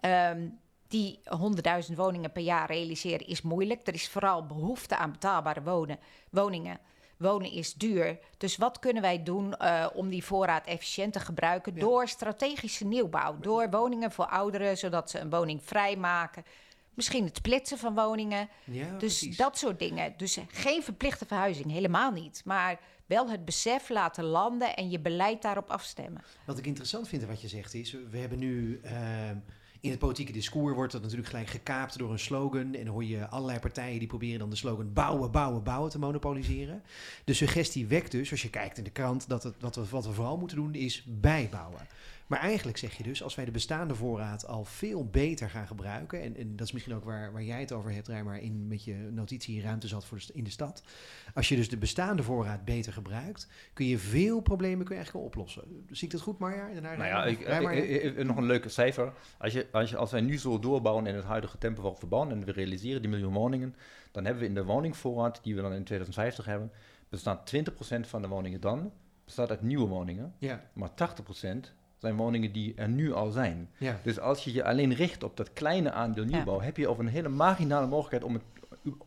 Ehm, 0.00 0.48
die 0.88 1.20
100.000 1.88 1.94
woningen 1.94 2.32
per 2.32 2.42
jaar 2.42 2.66
realiseren 2.70 3.26
is 3.26 3.42
moeilijk. 3.42 3.86
Er 3.86 3.94
is 3.94 4.08
vooral 4.08 4.46
behoefte 4.46 4.96
aan 4.96 5.12
betaalbare 5.12 5.62
wonen, 5.62 5.98
woningen. 6.30 6.78
Wonen 7.16 7.50
is 7.52 7.74
duur. 7.74 8.18
Dus 8.38 8.56
wat 8.56 8.78
kunnen 8.78 9.02
wij 9.02 9.22
doen 9.22 9.56
eh, 9.56 9.86
om 9.94 10.08
die 10.08 10.24
voorraad 10.24 10.66
efficiënt 10.66 11.12
te 11.12 11.20
gebruiken? 11.20 11.74
Ja. 11.74 11.80
Door 11.80 12.08
strategische 12.08 12.84
nieuwbouw. 12.86 13.38
Door 13.40 13.70
woningen 13.70 14.12
voor 14.12 14.26
ouderen, 14.26 14.78
zodat 14.78 15.10
ze 15.10 15.18
een 15.18 15.30
woning 15.30 15.62
vrijmaken. 15.62 16.44
Misschien 16.94 17.24
het 17.24 17.36
splitsen 17.36 17.78
van 17.78 17.94
woningen. 17.94 18.48
Ja, 18.64 18.84
Dus 18.90 18.96
precies. 18.98 19.36
dat 19.36 19.58
soort 19.58 19.78
dingen. 19.78 20.14
Dus 20.16 20.38
geen 20.48 20.82
verplichte 20.82 21.26
verhuizing, 21.26 21.70
helemaal 21.70 22.10
niet. 22.10 22.42
Maar 22.44 22.78
wel 23.06 23.30
het 23.30 23.44
besef 23.44 23.88
laten 23.88 24.24
landen 24.24 24.76
en 24.76 24.90
je 24.90 24.98
beleid 25.00 25.42
daarop 25.42 25.70
afstemmen. 25.70 26.22
Wat 26.46 26.58
ik 26.58 26.66
interessant 26.66 27.08
vind 27.08 27.22
in 27.22 27.28
wat 27.28 27.40
je 27.40 27.48
zegt 27.48 27.74
is, 27.74 27.96
we 28.10 28.18
hebben 28.18 28.38
nu 28.38 28.80
ehm, 28.82 29.36
in 29.86 29.92
het 29.92 30.00
politieke 30.00 30.32
discours 30.32 30.74
wordt 30.74 30.92
dat 30.92 31.02
natuurlijk 31.02 31.28
gelijk 31.28 31.48
gekaapt 31.48 31.98
door 31.98 32.12
een 32.12 32.18
slogan 32.18 32.74
en 32.74 32.84
dan 32.84 32.86
hoor 32.86 33.04
je 33.04 33.28
allerlei 33.28 33.58
partijen 33.58 33.98
die 33.98 34.08
proberen 34.08 34.38
dan 34.38 34.50
de 34.50 34.56
slogan 34.56 34.92
bouwen, 34.92 35.30
bouwen, 35.30 35.62
bouwen 35.62 35.90
te 35.90 35.98
monopoliseren. 35.98 36.82
De 37.24 37.34
suggestie 37.34 37.86
wekt 37.86 38.10
dus, 38.10 38.30
als 38.30 38.42
je 38.42 38.50
kijkt 38.50 38.78
in 38.78 38.84
de 38.84 38.90
krant, 38.90 39.28
dat 39.28 39.42
het, 39.42 39.54
wat, 39.60 39.76
we, 39.76 39.84
wat 39.90 40.06
we 40.06 40.12
vooral 40.12 40.36
moeten 40.36 40.56
doen 40.56 40.74
is 40.74 41.04
bijbouwen. 41.06 41.86
Maar 42.26 42.40
eigenlijk 42.40 42.78
zeg 42.78 42.96
je 42.96 43.02
dus, 43.02 43.22
als 43.22 43.34
wij 43.34 43.44
de 43.44 43.50
bestaande 43.50 43.94
voorraad 43.94 44.46
al 44.46 44.64
veel 44.64 45.06
beter 45.06 45.50
gaan 45.50 45.66
gebruiken, 45.66 46.22
en, 46.22 46.36
en 46.36 46.56
dat 46.56 46.66
is 46.66 46.72
misschien 46.72 46.94
ook 46.94 47.04
waar, 47.04 47.32
waar 47.32 47.42
jij 47.42 47.60
het 47.60 47.72
over 47.72 47.92
hebt, 47.92 48.08
Rijmar, 48.08 48.38
in 48.38 48.68
met 48.68 48.84
je 48.84 48.94
notitie 48.94 49.62
ruimte 49.62 49.88
zat 49.88 50.04
voor 50.04 50.18
de, 50.18 50.32
in 50.32 50.44
de 50.44 50.50
stad. 50.50 50.82
Als 51.34 51.48
je 51.48 51.56
dus 51.56 51.68
de 51.68 51.76
bestaande 51.76 52.22
voorraad 52.22 52.64
beter 52.64 52.92
gebruikt, 52.92 53.48
kun 53.72 53.86
je 53.86 53.98
veel 53.98 54.40
problemen 54.40 54.78
kun 54.84 54.94
je 54.94 55.00
eigenlijk 55.00 55.26
oplossen. 55.26 55.62
Zie 55.90 56.06
ik 56.06 56.12
dat 56.12 56.20
goed, 56.22 56.38
Marja? 56.38 56.68
Daarna 56.72 56.96
Nou 56.96 57.08
ja, 57.08 57.24
ik- 57.24 57.40
ik- 57.40 58.02
ik- 58.16 58.24
nog 58.26 58.36
een 58.36 58.46
leuke 58.46 58.68
cijfer. 58.68 59.12
Als, 59.38 59.52
je, 59.52 59.66
als, 59.72 59.90
je, 59.90 59.96
als 59.96 60.10
wij 60.10 60.20
nu 60.20 60.38
zo 60.38 60.58
doorbouwen 60.58 61.06
in 61.06 61.14
het 61.14 61.24
huidige 61.24 61.58
tempo 61.58 61.82
waarop 61.82 62.00
we 62.00 62.06
bouwen 62.06 62.32
en 62.32 62.44
we 62.44 62.52
realiseren 62.52 63.00
die 63.02 63.10
miljoen 63.10 63.32
woningen, 63.32 63.74
dan 64.10 64.24
hebben 64.24 64.42
we 64.42 64.48
in 64.48 64.54
de 64.54 64.64
woningvoorraad 64.64 65.40
die 65.42 65.54
we 65.54 65.60
dan 65.62 65.72
in 65.72 65.84
2050 65.84 66.44
hebben, 66.44 66.70
bestaat 67.08 67.46
20% 67.46 68.06
van 68.06 68.22
de 68.22 68.28
woningen 68.28 68.60
dan 68.60 68.92
bestaat 69.24 69.50
uit 69.50 69.62
nieuwe 69.62 69.86
woningen, 69.86 70.34
ja, 70.38 70.70
maar 70.72 70.90
80% 70.94 71.72
zijn 71.96 72.16
woningen 72.16 72.52
die 72.52 72.74
er 72.76 72.88
nu 72.88 73.12
al 73.12 73.30
zijn. 73.30 73.68
ja. 73.78 74.00
Dus 74.02 74.18
als 74.18 74.44
je 74.44 74.52
je 74.52 74.64
alleen 74.64 74.94
richt 74.94 75.22
op 75.22 75.36
dat 75.36 75.52
kleine 75.52 75.92
aandeel 75.92 76.24
nieuwbouw, 76.24 76.60
heb 76.60 76.76
je 76.76 76.88
over 76.88 77.04
een 77.04 77.10
hele 77.10 77.28
marginale 77.28 77.86
mogelijkheid 77.86 78.24
om 78.24 78.34
het 78.34 78.42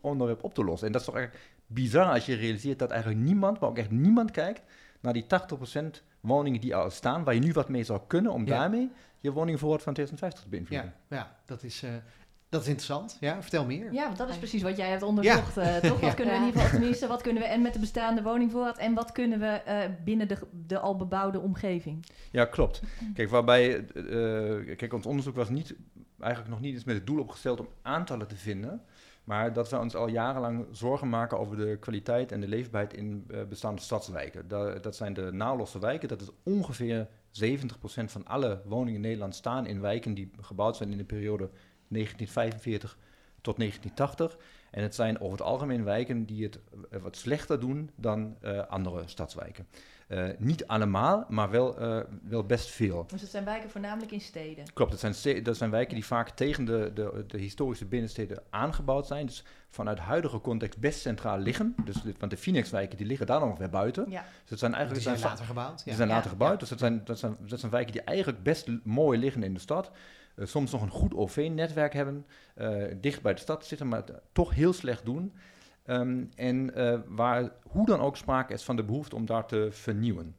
onderwerp 0.00 0.44
op 0.44 0.54
te 0.54 0.64
lossen. 0.64 0.86
En 0.86 0.92
dat 0.92 1.00
is 1.00 1.06
toch 1.06 1.16
echt 1.16 1.36
bizar 1.66 2.06
als 2.12 2.26
je 2.26 2.34
realiseert 2.34 2.78
dat 2.78 2.90
eigenlijk 2.90 3.20
niemand, 3.22 3.60
maar 3.60 3.68
ook 3.68 3.78
echt 3.78 3.90
niemand 3.90 4.30
kijkt 4.30 4.62
naar 5.00 5.12
die 5.12 5.24
80% 5.24 6.02
woningen 6.20 6.60
die 6.60 6.76
al 6.76 6.90
staan, 6.90 7.24
waar 7.24 7.34
je 7.34 7.40
nu 7.40 7.52
wat 7.52 7.68
mee 7.68 7.84
zou 7.84 8.00
kunnen 8.06 8.32
om 8.32 8.46
Ja. 8.46 8.58
daarmee 8.58 8.90
je 9.20 9.32
woningvoorraad 9.32 9.82
van 9.82 9.92
2050 9.94 10.42
te 10.42 10.48
beïnvloeden. 10.48 10.94
Ja, 11.08 11.16
ja 11.16 11.36
dat, 11.44 11.62
is, 11.62 11.82
eh, 11.82 11.90
dat 12.50 12.60
is 12.60 12.66
interessant. 12.66 13.16
Ja, 13.20 13.42
vertel 13.42 13.64
meer. 13.64 13.92
Ja, 13.92 14.04
want 14.04 14.16
dat 14.16 14.28
is 14.28 14.36
precies 14.36 14.62
wat 14.62 14.76
jij 14.76 14.88
hebt 14.88 15.02
onderzocht, 15.02 15.56
eh, 15.56 15.76
toch? 15.76 16.00
Wat 16.00 16.08
Ja. 16.10 16.14
kunnen 16.14 16.34
we 16.34 16.40
in 16.40 16.46
ieder 16.46 16.60
geval, 16.60 16.78
tenminste, 16.78 17.06
wat 17.06 17.22
kunnen 17.22 17.42
we 17.42 17.48
en 17.48 17.62
met 17.62 17.72
de 17.72 17.78
bestaande 17.78 18.22
woningvoorraad 18.22 18.78
en 18.78 18.94
wat 18.94 19.12
kunnen 19.12 19.38
we 19.40 19.46
eh, 19.46 19.90
binnen 20.04 20.28
de, 20.28 20.36
de 20.66 20.78
al 20.78 20.96
bebouwde 20.96 21.40
omgeving? 21.40 22.06
Ja, 22.30 22.44
klopt. 22.44 22.82
Kijk, 23.14 23.28
waarbij, 23.30 23.86
eh, 23.86 24.76
kijk, 24.76 24.92
ons 24.92 25.06
onderzoek 25.06 25.34
was 25.36 25.48
niet, 25.48 25.74
eigenlijk 26.20 26.50
nog 26.52 26.60
niet 26.60 26.74
eens 26.74 26.84
met 26.84 26.94
het 26.96 27.06
doel 27.06 27.20
opgesteld 27.20 27.60
om 27.60 27.68
aantallen 27.82 28.26
te 28.26 28.36
vinden, 28.36 28.82
maar 29.24 29.52
dat 29.52 29.70
we 29.70 29.78
ons 29.78 29.94
al 29.94 30.08
jarenlang 30.08 30.66
zorgen 30.70 31.08
maken 31.08 31.38
over 31.38 31.56
de 31.56 31.76
kwaliteit 31.80 32.32
en 32.32 32.40
de 32.40 32.48
leefbaarheid 32.48 32.94
in 32.94 33.26
bestaande 33.48 33.80
stadswijken. 33.80 34.48
Da- 34.48 34.74
dat 34.78 34.96
zijn 34.96 35.12
de 35.14 35.30
nalosse 35.32 35.78
wijken, 35.78 36.08
dat 36.08 36.20
is 36.20 36.30
ongeveer 36.42 37.08
70% 37.30 38.10
van 38.10 38.26
alle 38.26 38.62
woningen 38.64 38.94
in 38.94 39.00
Nederland 39.00 39.34
staan 39.34 39.66
in 39.66 39.80
wijken 39.80 40.14
die 40.14 40.30
gebouwd 40.40 40.76
zijn 40.76 40.90
in 40.90 40.98
de 40.98 41.04
periode 41.04 41.50
1945 41.90 42.96
tot 43.40 43.56
1980. 43.58 44.36
En 44.70 44.82
het 44.82 44.94
zijn 44.94 45.20
over 45.20 45.32
het 45.38 45.46
algemeen 45.46 45.84
wijken 45.84 46.24
die 46.24 46.42
het 46.44 46.58
eh, 46.90 47.00
wat 47.00 47.16
slechter 47.16 47.60
doen 47.60 47.90
dan 47.96 48.36
eh, 48.40 48.66
andere 48.66 49.02
stadswijken. 49.06 49.66
Eh, 50.08 50.28
niet 50.38 50.66
allemaal, 50.66 51.24
maar 51.28 51.50
wel, 51.50 51.78
eh, 51.78 52.00
wel 52.22 52.44
best 52.44 52.68
veel. 52.70 53.04
Dus 53.06 53.20
het 53.20 53.30
zijn 53.30 53.44
wijken 53.44 53.70
voornamelijk 53.70 54.12
in 54.12 54.20
steden. 54.20 54.64
Klopt, 54.72 55.00
dat 55.00 55.14
zijn, 55.16 55.42
dat 55.42 55.56
zijn 55.56 55.70
wijken 55.70 55.94
die 55.94 56.04
vaak 56.06 56.28
tegen 56.30 56.64
de, 56.64 56.90
de, 56.94 57.24
de 57.26 57.38
historische 57.38 57.84
binnensteden 57.84 58.42
aangebouwd 58.50 59.06
zijn. 59.06 59.26
Dus 59.26 59.44
vanuit 59.68 59.98
huidige 59.98 60.40
context 60.40 60.78
best 60.78 61.00
centraal 61.00 61.38
liggen. 61.38 61.74
Dus, 61.84 61.96
want 62.18 62.30
de 62.30 62.36
Phoenix-wijken 62.36 62.96
die 62.96 63.06
liggen 63.06 63.26
daar 63.26 63.40
nog 63.40 63.58
weer 63.58 63.70
buiten. 63.70 64.10
Ja. 64.10 64.24
Dus 64.40 64.50
het 64.50 64.58
zijn 64.58 64.70
Die 64.72 64.80
eigenlijk 64.80 65.02
zijn 65.02 65.14
het 65.14 65.22
zijn 65.24 65.32
later 65.36 65.54
gebouwd. 65.54 65.78
die 65.84 65.92
Ja. 65.92 65.96
zijn 65.96 66.08
later 66.08 66.24
Ja. 66.24 66.30
gebouwd, 66.30 66.60
dus 66.60 66.68
dat 66.68 66.78
zijn, 66.78 67.00
dat, 67.04 67.18
zijn, 67.18 67.36
dat 67.46 67.60
zijn 67.60 67.72
wijken 67.72 67.92
die 67.92 68.02
eigenlijk 68.02 68.42
best 68.42 68.68
mooi 68.84 69.18
liggen 69.18 69.42
in 69.42 69.54
de 69.54 69.60
stad. 69.60 69.90
Eh, 70.34 70.46
soms 70.46 70.72
nog 70.72 70.82
een 70.82 70.90
goed 70.90 71.14
OV-netwerk 71.14 71.92
hebben, 71.92 72.26
eh, 72.54 72.84
dicht 73.00 73.22
bij 73.22 73.34
de 73.34 73.40
stad 73.40 73.66
zitten, 73.66 73.88
maar 73.88 74.04
toch 74.32 74.54
heel 74.54 74.72
slecht 74.72 75.04
doen. 75.04 75.32
Ehm, 75.84 76.24
en 76.34 76.74
eh, 76.74 76.98
waar 77.06 77.50
hoe 77.62 77.86
dan 77.86 78.00
ook 78.00 78.16
sprake 78.16 78.52
is 78.52 78.62
van 78.62 78.76
de 78.76 78.84
behoefte 78.84 79.16
om 79.16 79.26
daar 79.26 79.46
te 79.46 79.68
vernieuwen. 79.70 80.36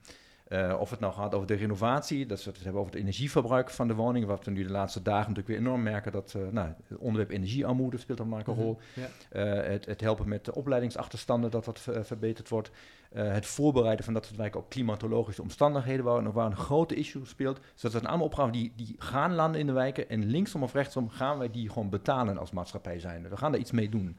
Uh, 0.51 0.79
of 0.79 0.89
het 0.89 0.99
nou 0.99 1.13
gaat 1.13 1.35
over 1.35 1.47
de 1.47 1.53
renovatie, 1.53 2.25
dat 2.25 2.43
we 2.43 2.51
het 2.51 2.63
hebben 2.63 2.81
over 2.81 2.93
het 2.93 3.01
energieverbruik 3.01 3.69
van 3.69 3.87
de 3.87 3.95
woningen, 3.95 4.27
wat 4.27 4.45
we 4.45 4.51
nu 4.51 4.63
de 4.63 4.71
laatste 4.71 5.01
dagen 5.01 5.19
natuurlijk 5.19 5.47
weer 5.47 5.57
enorm 5.57 5.83
merken, 5.83 6.11
dat 6.11 6.33
uh, 6.37 6.47
nou, 6.51 6.67
het 6.87 6.97
onderwerp 6.97 7.31
energiearmoede 7.31 7.97
speelt 7.97 8.19
een 8.19 8.43
rol. 8.43 8.55
Mm 8.55 8.77
-hmm. 8.93 9.03
ja. 9.31 9.57
uh, 9.61 9.67
het, 9.69 9.85
het, 9.85 10.01
helpen 10.01 10.27
met 10.27 10.45
de 10.45 10.55
opleidingsachterstanden, 10.55 11.51
dat 11.51 11.65
dat 11.65 11.79
verbeterd 12.01 12.49
wordt. 12.49 12.71
het 13.13 13.45
voorbereiden 13.45 14.05
van 14.05 14.13
dat 14.13 14.25
soort 14.25 14.37
wijken 14.37 14.59
op 14.59 14.69
klimatologische 14.69 15.41
omstandigheden, 15.41 16.05
waar, 16.05 16.31
waar 16.31 16.45
een 16.45 16.55
grote 16.55 16.95
issue 16.95 17.25
speelt. 17.25 17.59
Dus 17.73 17.81
dat 17.81 17.91
zijn 17.91 18.05
allemaal 18.05 18.25
opgaven 18.25 18.53
die, 18.53 18.73
die 18.75 18.95
gaan 18.97 19.35
landen 19.35 19.59
in 19.59 19.67
de 19.67 19.73
wijken 19.73 20.09
en 20.09 20.25
linksom 20.25 20.63
of 20.63 20.73
rechtsom 20.73 21.09
gaan 21.09 21.37
wij 21.37 21.51
die 21.51 21.69
gewoon 21.69 21.89
betalen 21.89 22.37
als 22.37 22.51
maatschappij 22.51 22.99
zijn. 22.99 23.29
We 23.29 23.37
gaan 23.37 23.51
daar 23.51 23.61
iets 23.61 23.71
mee 23.71 23.89
doen. 23.89 24.17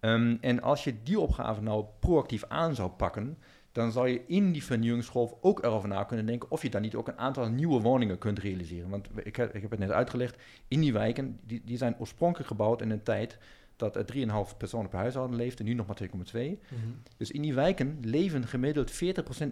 Um, 0.00 0.38
en 0.40 0.62
als 0.62 0.84
je 0.84 1.02
die 1.02 1.20
opgave 1.20 1.62
nou 1.62 1.84
proactief 1.98 2.44
aan 2.48 2.74
zou 2.74 2.90
pakken, 2.90 3.38
dan 3.78 3.92
zou 3.92 4.08
je 4.08 4.22
in 4.26 4.52
die 4.52 4.64
vernieuwingsgolf 4.64 5.34
ook 5.40 5.62
erover 5.62 5.88
na 5.88 6.04
kunnen 6.04 6.26
denken 6.26 6.50
of 6.50 6.62
je 6.62 6.70
dan 6.70 6.82
niet 6.82 6.94
ook 6.94 7.08
een 7.08 7.18
aantal 7.18 7.48
nieuwe 7.48 7.80
woningen 7.80 8.18
kunt 8.18 8.38
realiseren. 8.38 8.90
Want 8.90 9.08
ik 9.22 9.36
heb, 9.36 9.54
ik 9.54 9.62
heb 9.62 9.70
het 9.70 9.80
net 9.80 9.90
uitgelegd, 9.90 10.36
in 10.68 10.80
die 10.80 10.92
wijken, 10.92 11.38
die, 11.46 11.62
die 11.64 11.76
zijn 11.76 11.96
oorspronkelijk 11.98 12.48
gebouwd 12.48 12.82
in 12.82 12.90
een 12.90 13.02
tijd 13.02 13.38
dat 13.76 13.96
er 13.96 14.04
3,5 14.50 14.56
personen 14.56 14.88
per 14.88 14.98
huishouden 14.98 15.36
leefden, 15.36 15.66
nu 15.66 15.74
nog 15.74 15.86
maar 15.86 15.98
2,2. 16.02 16.08
Mm 16.10 16.58
-hmm. 16.68 17.02
Dus 17.16 17.30
in 17.30 17.42
die 17.42 17.54
wijken 17.54 17.98
leven 18.02 18.46
gemiddeld 18.46 18.92
40% 18.92 18.94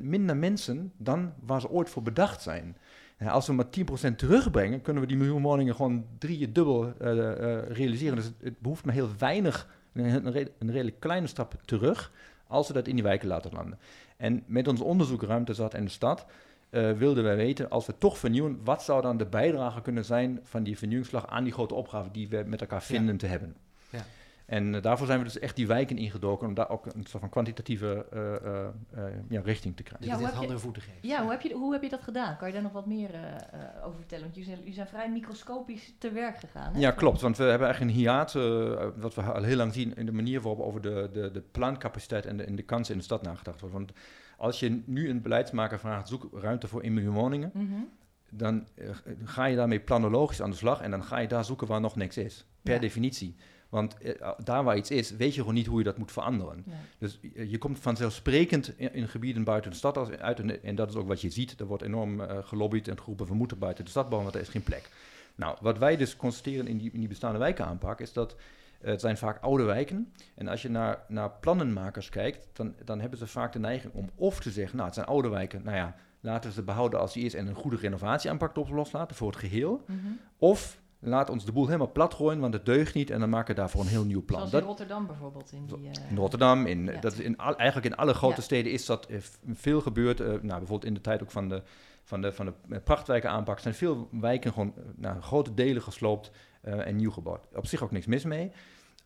minder 0.00 0.36
mensen 0.36 0.92
dan 0.96 1.32
waar 1.40 1.60
ze 1.60 1.70
ooit 1.70 1.90
voor 1.90 2.02
bedacht 2.02 2.42
zijn. 2.42 2.76
En 3.16 3.28
als 3.28 3.46
we 3.46 3.52
maar 3.52 3.66
10% 4.10 4.14
terugbrengen, 4.16 4.82
kunnen 4.82 5.02
we 5.02 5.08
die 5.08 5.16
miljoen 5.16 5.42
woningen 5.42 5.74
gewoon 5.74 6.06
drie 6.18 6.52
dubbel 6.52 6.84
uh, 6.84 7.14
uh, 7.14 7.62
realiseren. 7.68 8.16
Dus 8.16 8.24
het, 8.24 8.34
het, 8.40 8.60
behoeft 8.60 8.84
maar 8.84 8.94
heel 8.94 9.10
weinig, 9.18 9.68
een, 9.92 10.26
een 10.58 10.70
redelijk 10.70 11.00
kleine 11.00 11.26
stap 11.26 11.60
terug, 11.64 12.12
als 12.46 12.68
we 12.68 12.74
dat 12.74 12.88
in 12.88 12.94
die 12.94 13.04
wijken 13.04 13.28
laten 13.28 13.52
landen. 13.52 13.78
En 14.16 14.42
met 14.46 14.68
ons 14.68 14.80
onderzoek 14.80 15.22
Ruimtezat 15.22 15.74
en 15.74 15.84
de 15.84 15.90
Stad 15.90 16.26
uh, 16.70 16.92
wilden 16.92 17.24
wij 17.24 17.36
weten, 17.36 17.70
als 17.70 17.86
we 17.86 17.98
toch 17.98 18.18
vernieuwen, 18.18 18.60
wat 18.64 18.82
zou 18.82 19.02
dan 19.02 19.16
de 19.16 19.26
bijdrage 19.26 19.80
kunnen 19.80 20.04
zijn 20.04 20.40
van 20.42 20.62
die 20.62 20.78
vernieuwingsslag 20.78 21.26
aan 21.26 21.44
die 21.44 21.52
grote 21.52 21.74
opgave 21.74 22.10
die 22.10 22.28
we 22.28 22.44
met 22.46 22.60
elkaar 22.60 22.82
vinden 22.82 23.12
ja. 23.12 23.18
te 23.18 23.26
hebben. 23.26 23.56
En 24.46 24.74
uh, 24.74 24.82
daarvoor 24.82 25.06
zijn 25.06 25.18
we 25.18 25.24
dus 25.24 25.38
echt 25.38 25.56
die 25.56 25.66
wijken 25.66 25.98
ingedoken 25.98 26.48
om 26.48 26.54
daar 26.54 26.70
ook 26.70 26.86
een 26.86 27.06
soort 27.06 27.20
van 27.20 27.28
kwantitatieve 27.28 28.06
uh, 28.14 29.06
ja, 29.28 29.40
richting 29.40 29.76
te 29.76 29.82
krijgen. 29.82 30.06
Ja, 30.08 30.16
dus 30.16 30.26
dit 30.26 30.34
handen 30.34 30.54
en 30.54 30.60
voeten 30.60 30.82
geven. 30.82 31.08
Ja, 31.08 31.22
hoe 31.22 31.30
heb, 31.30 31.40
je, 31.40 31.54
hoe 31.54 31.72
heb 31.72 31.82
je 31.82 31.88
dat 31.88 32.02
gedaan? 32.02 32.36
Kan 32.36 32.48
je 32.48 32.54
daar 32.54 32.62
nog 32.62 32.72
wat 32.72 32.86
meer 32.86 33.10
over 33.84 33.96
vertellen? 33.96 34.24
Want 34.24 34.34
jullie 34.34 34.50
zijn, 34.50 34.58
jullie 34.58 34.74
zijn 34.74 34.86
vrij 34.86 35.10
microscopisch 35.10 35.94
te 35.98 36.10
werk 36.10 36.38
gegaan. 36.38 36.72
Hè? 36.72 36.80
Ja, 36.80 36.90
klopt. 36.90 37.20
Want 37.20 37.36
we 37.36 37.44
hebben 37.44 37.66
eigenlijk 37.66 37.96
een 37.96 38.00
hiaat, 38.00 38.32
wat 38.96 39.14
we 39.14 39.22
al 39.22 39.42
heel 39.42 39.56
lang 39.56 39.72
zien 39.72 39.96
in 39.96 40.06
de 40.06 40.12
manier 40.12 40.40
waarop 40.40 40.60
over 40.60 40.80
de, 40.80 41.10
de, 41.12 41.30
de 41.30 41.40
plaancapaciteit 41.40 42.26
en 42.26 42.36
de, 42.36 42.44
en 42.44 42.56
de 42.56 42.62
kansen 42.62 42.92
in 42.92 42.98
de 42.98 43.04
stad 43.04 43.22
nagedacht 43.22 43.60
wordt. 43.60 43.74
Want 43.74 43.92
als 44.36 44.60
je 44.60 44.82
nu 44.86 45.08
een 45.08 45.22
beleidsmaker 45.22 45.78
vraagt, 45.78 46.08
zoek 46.08 46.28
ruimte 46.32 46.68
voor 46.68 46.82
1 46.82 46.94
miljoen 46.94 47.14
woningen, 47.14 47.50
mm 47.54 47.68
-hmm. 47.68 47.88
dan 48.30 48.66
uh, 48.74 48.90
ga 49.24 49.44
je 49.44 49.56
daarmee 49.56 49.80
planologisch 49.80 50.42
aan 50.42 50.50
de 50.50 50.56
slag 50.56 50.80
en 50.80 50.90
dan 50.90 51.04
ga 51.04 51.18
je 51.18 51.28
daar 51.28 51.44
zoeken 51.44 51.66
waar 51.66 51.80
nog 51.80 51.96
niks 51.96 52.16
is. 52.16 52.46
Per 52.62 52.74
ja. 52.74 52.80
definitie. 52.80 53.36
Want 53.68 53.96
uh, 54.02 54.30
daar 54.44 54.64
waar 54.64 54.76
iets 54.76 54.90
is, 54.90 55.10
weet 55.10 55.34
je 55.34 55.40
gewoon 55.40 55.54
niet 55.54 55.66
hoe 55.66 55.78
je 55.78 55.84
dat 55.84 55.98
moet 55.98 56.12
veranderen. 56.12 56.64
Ja. 56.66 56.72
Dus 56.98 57.18
uh, 57.22 57.50
je 57.50 57.58
komt 57.58 57.78
vanzelfsprekend 57.78 58.78
in, 58.78 58.94
in, 58.94 59.08
gebieden 59.08 59.44
buiten 59.44 59.70
de 59.70 59.76
stad 59.76 60.18
uit. 60.18 60.40
En, 60.40 60.62
en, 60.62 60.74
dat 60.74 60.88
is 60.88 60.94
ook 60.94 61.08
wat 61.08 61.20
je 61.20 61.30
ziet. 61.30 61.60
Er 61.60 61.66
wordt 61.66 61.82
enorm 61.82 62.20
gelobbyd 62.42 62.88
en 62.88 62.98
geroepen, 62.98 63.26
we 63.26 63.34
moeten 63.34 63.58
buiten 63.58 63.84
de 63.84 63.90
stad 63.90 64.08
bouwen, 64.08 64.24
want 64.24 64.34
er 64.34 64.46
is 64.46 64.54
geen 64.54 64.62
plek. 64.62 64.90
Nou, 65.34 65.56
wat 65.60 65.78
wij 65.78 65.96
dus 65.96 66.16
constateren 66.16 66.66
in 66.66 66.78
die, 66.78 66.90
in 66.92 66.98
die 66.98 67.08
bestaande 67.08 67.38
wijken 67.38 67.66
aanpak, 67.66 68.00
is 68.00 68.12
dat 68.12 68.36
het 68.80 69.00
zijn 69.00 69.16
vaak 69.16 69.42
oude 69.42 69.64
wijken. 69.64 70.12
En 70.34 70.48
als 70.48 70.62
je 70.62 70.68
naar, 70.68 71.04
naar 71.08 71.30
plannenmakers 71.30 72.08
kijkt, 72.08 72.48
dan, 72.52 72.74
dan 72.84 73.00
hebben 73.00 73.18
ze 73.18 73.26
vaak 73.26 73.52
de 73.52 73.58
neiging 73.58 73.92
om 73.92 74.10
of 74.14 74.40
te 74.40 74.50
zeggen, 74.50 74.74
nou, 74.74 74.86
het 74.86 74.94
zijn 74.94 75.06
oude 75.06 75.28
wijken, 75.28 75.62
nou 75.64 75.76
ja, 75.76 75.94
laten 76.20 76.48
we 76.48 76.54
ze 76.54 76.62
behouden 76.62 77.00
als 77.00 77.12
die 77.12 77.24
is 77.24 77.34
en 77.34 77.46
een 77.46 77.54
goede 77.54 77.76
renovatieaanpak 77.76 78.56
op 78.56 78.68
loslaten 78.68 79.16
voor 79.16 79.30
het 79.30 79.38
geheel. 79.38 79.84
Mm 79.86 80.00
-hmm. 80.00 80.18
Of 80.38 80.80
laat 80.98 81.30
ons 81.30 81.44
de 81.44 81.52
boel 81.52 81.66
helemaal 81.66 81.92
plat 81.92 82.14
gooien, 82.14 82.40
want 82.40 82.54
het 82.54 82.64
deugt 82.64 82.94
niet 82.94 83.10
en 83.10 83.20
dan 83.20 83.28
maken 83.28 83.54
we 83.54 83.60
daarvoor 83.60 83.80
een 83.80 83.86
heel 83.86 84.04
nieuw 84.04 84.24
plan. 84.24 84.48
Zoals 84.48 84.62
in 84.62 84.68
Rotterdam 84.68 85.06
bijvoorbeeld. 85.06 85.52
In, 85.52 85.66
die, 85.66 85.76
uh, 85.76 86.10
in 86.10 86.16
Rotterdam, 86.16 86.66
in, 86.66 86.84
ja. 86.84 87.00
dat 87.00 87.12
is 87.12 87.18
in 87.18 87.36
al, 87.36 87.56
eigenlijk 87.56 87.92
in 87.92 87.96
alle 87.96 88.14
grote 88.14 88.36
ja. 88.36 88.42
steden 88.42 88.72
is 88.72 88.86
dat 88.86 89.10
uh, 89.10 89.18
veel 89.52 89.80
gebeurd. 89.80 90.20
Uh, 90.20 90.26
nou, 90.26 90.40
bijvoorbeeld 90.40 90.84
in 90.84 90.94
de 90.94 91.00
tijd 91.00 91.22
ook 91.22 91.30
van 91.30 91.48
de, 91.48 91.62
van 92.02 92.20
de, 92.20 92.32
van 92.32 92.54
de 92.68 92.80
prachtwijken 92.80 93.30
aanpak 93.30 93.58
zijn 93.58 93.74
veel 93.74 94.08
wijken 94.10 94.52
gewoon 94.52 94.74
nou, 94.96 95.20
grote 95.20 95.54
delen 95.54 95.82
gesloopt 95.82 96.30
en 96.60 96.96
nieuw 96.96 97.10
gebouwd. 97.10 97.46
Op 97.54 97.66
zich 97.66 97.82
ook 97.82 97.90
niks 97.90 98.06
mis 98.06 98.24
mee. 98.24 98.52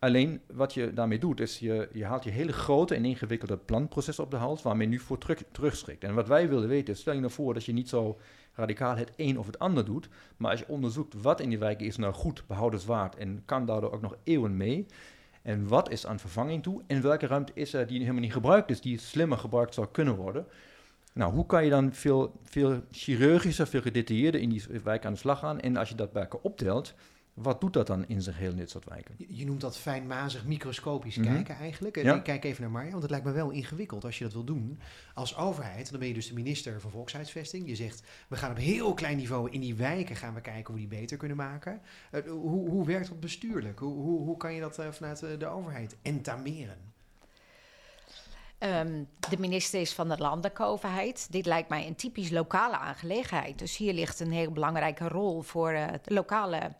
Alleen 0.01 0.41
wat 0.53 0.73
je 0.73 0.93
daarmee 0.93 1.19
doet, 1.19 1.39
is 1.39 1.59
je, 1.59 1.89
je 1.93 2.05
haalt 2.05 2.23
je 2.23 2.29
hele 2.29 2.53
grote 2.53 2.95
en 2.95 3.05
ingewikkelde 3.05 3.57
planproces 3.57 4.19
op 4.19 4.31
de 4.31 4.37
hals, 4.37 4.61
waarmee 4.61 4.87
je 4.87 4.93
nu 4.93 4.99
voor 4.99 5.17
terug, 5.17 5.43
terugschrikt. 5.51 6.03
En 6.03 6.13
wat 6.13 6.27
wij 6.27 6.49
wilden 6.49 6.69
weten, 6.69 6.93
is, 6.93 6.99
stel 6.99 7.13
je 7.13 7.19
nou 7.19 7.31
voor 7.31 7.53
dat 7.53 7.65
je 7.65 7.73
niet 7.73 7.89
zo 7.89 8.17
radicaal 8.53 8.95
het 8.95 9.11
een 9.15 9.39
of 9.39 9.45
het 9.45 9.59
ander 9.59 9.85
doet, 9.85 10.09
maar 10.37 10.51
als 10.51 10.59
je 10.59 10.67
onderzoekt 10.67 11.21
wat 11.21 11.39
in 11.39 11.49
die 11.49 11.59
wijken 11.59 11.85
is 11.85 11.97
nou 11.97 12.13
goed, 12.13 12.43
behoudenswaard 12.47 13.15
en 13.15 13.41
kan 13.45 13.65
daardoor 13.65 13.91
ook 13.91 14.01
nog 14.01 14.15
eeuwen 14.23 14.57
mee, 14.57 14.85
en 15.41 15.67
wat 15.67 15.89
is 15.89 16.05
aan 16.05 16.19
vervanging 16.19 16.63
toe, 16.63 16.81
en 16.87 17.01
welke 17.01 17.27
ruimte 17.27 17.51
is 17.55 17.73
er 17.73 17.87
die 17.87 17.99
helemaal 17.99 18.21
niet 18.21 18.33
gebruikt 18.33 18.69
is, 18.69 18.81
die 18.81 18.97
slimmer 18.97 19.37
gebruikt 19.37 19.73
zou 19.73 19.87
kunnen 19.91 20.15
worden. 20.15 20.45
Nou, 21.13 21.33
hoe 21.33 21.45
kan 21.45 21.63
je 21.63 21.69
dan 21.69 21.93
veel, 21.93 22.39
veel 22.43 22.81
chirurgischer, 22.91 23.67
veel 23.67 23.81
gedetailleerder 23.81 24.41
in 24.41 24.49
die 24.49 24.63
wijk 24.83 25.05
aan 25.05 25.13
de 25.13 25.19
slag 25.19 25.39
gaan? 25.39 25.59
En 25.59 25.77
als 25.77 25.89
je 25.89 25.95
dat 25.95 26.11
bij 26.11 26.21
elkaar 26.21 26.39
optelt, 26.41 26.93
wat 27.33 27.61
doet 27.61 27.73
dat 27.73 27.87
dan 27.87 28.07
in 28.07 28.21
zijn 28.21 28.35
geheel 28.35 28.51
in 28.51 28.57
dit 28.57 28.69
soort 28.69 28.85
wijken? 28.85 29.15
Je, 29.17 29.25
je 29.29 29.45
noemt 29.45 29.61
dat 29.61 29.77
fijnmazig, 29.77 30.45
microscopisch 30.45 31.15
mm 31.15 31.23
-hmm. 31.23 31.33
kijken 31.33 31.55
eigenlijk. 31.55 31.97
En 31.97 32.03
ja. 32.03 32.15
ik 32.15 32.23
kijk 32.23 32.43
even 32.43 32.61
naar 32.61 32.71
Marja, 32.71 32.89
want 32.89 33.01
het 33.01 33.11
lijkt 33.11 33.25
me 33.25 33.31
wel 33.31 33.49
ingewikkeld 33.49 34.03
als 34.03 34.17
je 34.17 34.23
dat 34.23 34.33
wil 34.33 34.43
doen. 34.43 34.79
Als 35.13 35.37
overheid, 35.37 35.89
dan 35.89 35.99
ben 35.99 36.07
je 36.07 36.13
dus 36.13 36.27
de 36.27 36.33
minister 36.33 36.81
van 36.81 36.91
Volkshuisvesting. 36.91 37.67
Je 37.67 37.75
zegt, 37.75 38.03
we 38.27 38.35
gaan 38.35 38.51
op 38.51 38.57
heel 38.57 38.93
klein 38.93 39.17
niveau 39.17 39.51
in 39.51 39.59
die 39.59 39.75
wijken 39.75 40.15
gaan 40.15 40.33
we 40.33 40.41
kijken 40.41 40.73
hoe 40.73 40.83
we 40.83 40.89
die 40.89 40.99
beter 40.99 41.17
kunnen 41.17 41.37
maken. 41.37 41.81
Uh, 42.11 42.31
hoe, 42.31 42.69
hoe 42.69 42.85
werkt 42.85 43.07
dat 43.07 43.19
bestuurlijk? 43.19 43.79
Hoe, 43.79 43.93
hoe, 43.93 44.19
hoe 44.19 44.37
kan 44.37 44.53
je 44.53 44.61
dat 44.61 44.79
uh, 44.79 44.91
vanuit 44.91 45.19
de 45.39 45.47
overheid 45.47 45.95
entameren? 46.01 46.89
Um, 48.63 49.07
de 49.29 49.39
minister 49.39 49.81
is 49.81 49.93
van 49.93 50.09
de 50.09 50.17
landelijke 50.17 50.63
overheid. 50.63 51.27
Dit 51.31 51.45
lijkt 51.45 51.69
mij 51.69 51.87
een 51.87 51.95
typisch 51.95 52.29
lokale 52.29 52.77
aangelegenheid. 52.77 53.59
Dus 53.59 53.77
hier 53.77 53.93
ligt 53.93 54.19
een 54.19 54.31
heel 54.31 54.51
belangrijke 54.51 55.07
rol 55.07 55.41
voor 55.41 55.71
het 55.71 56.09
lokale 56.09 56.75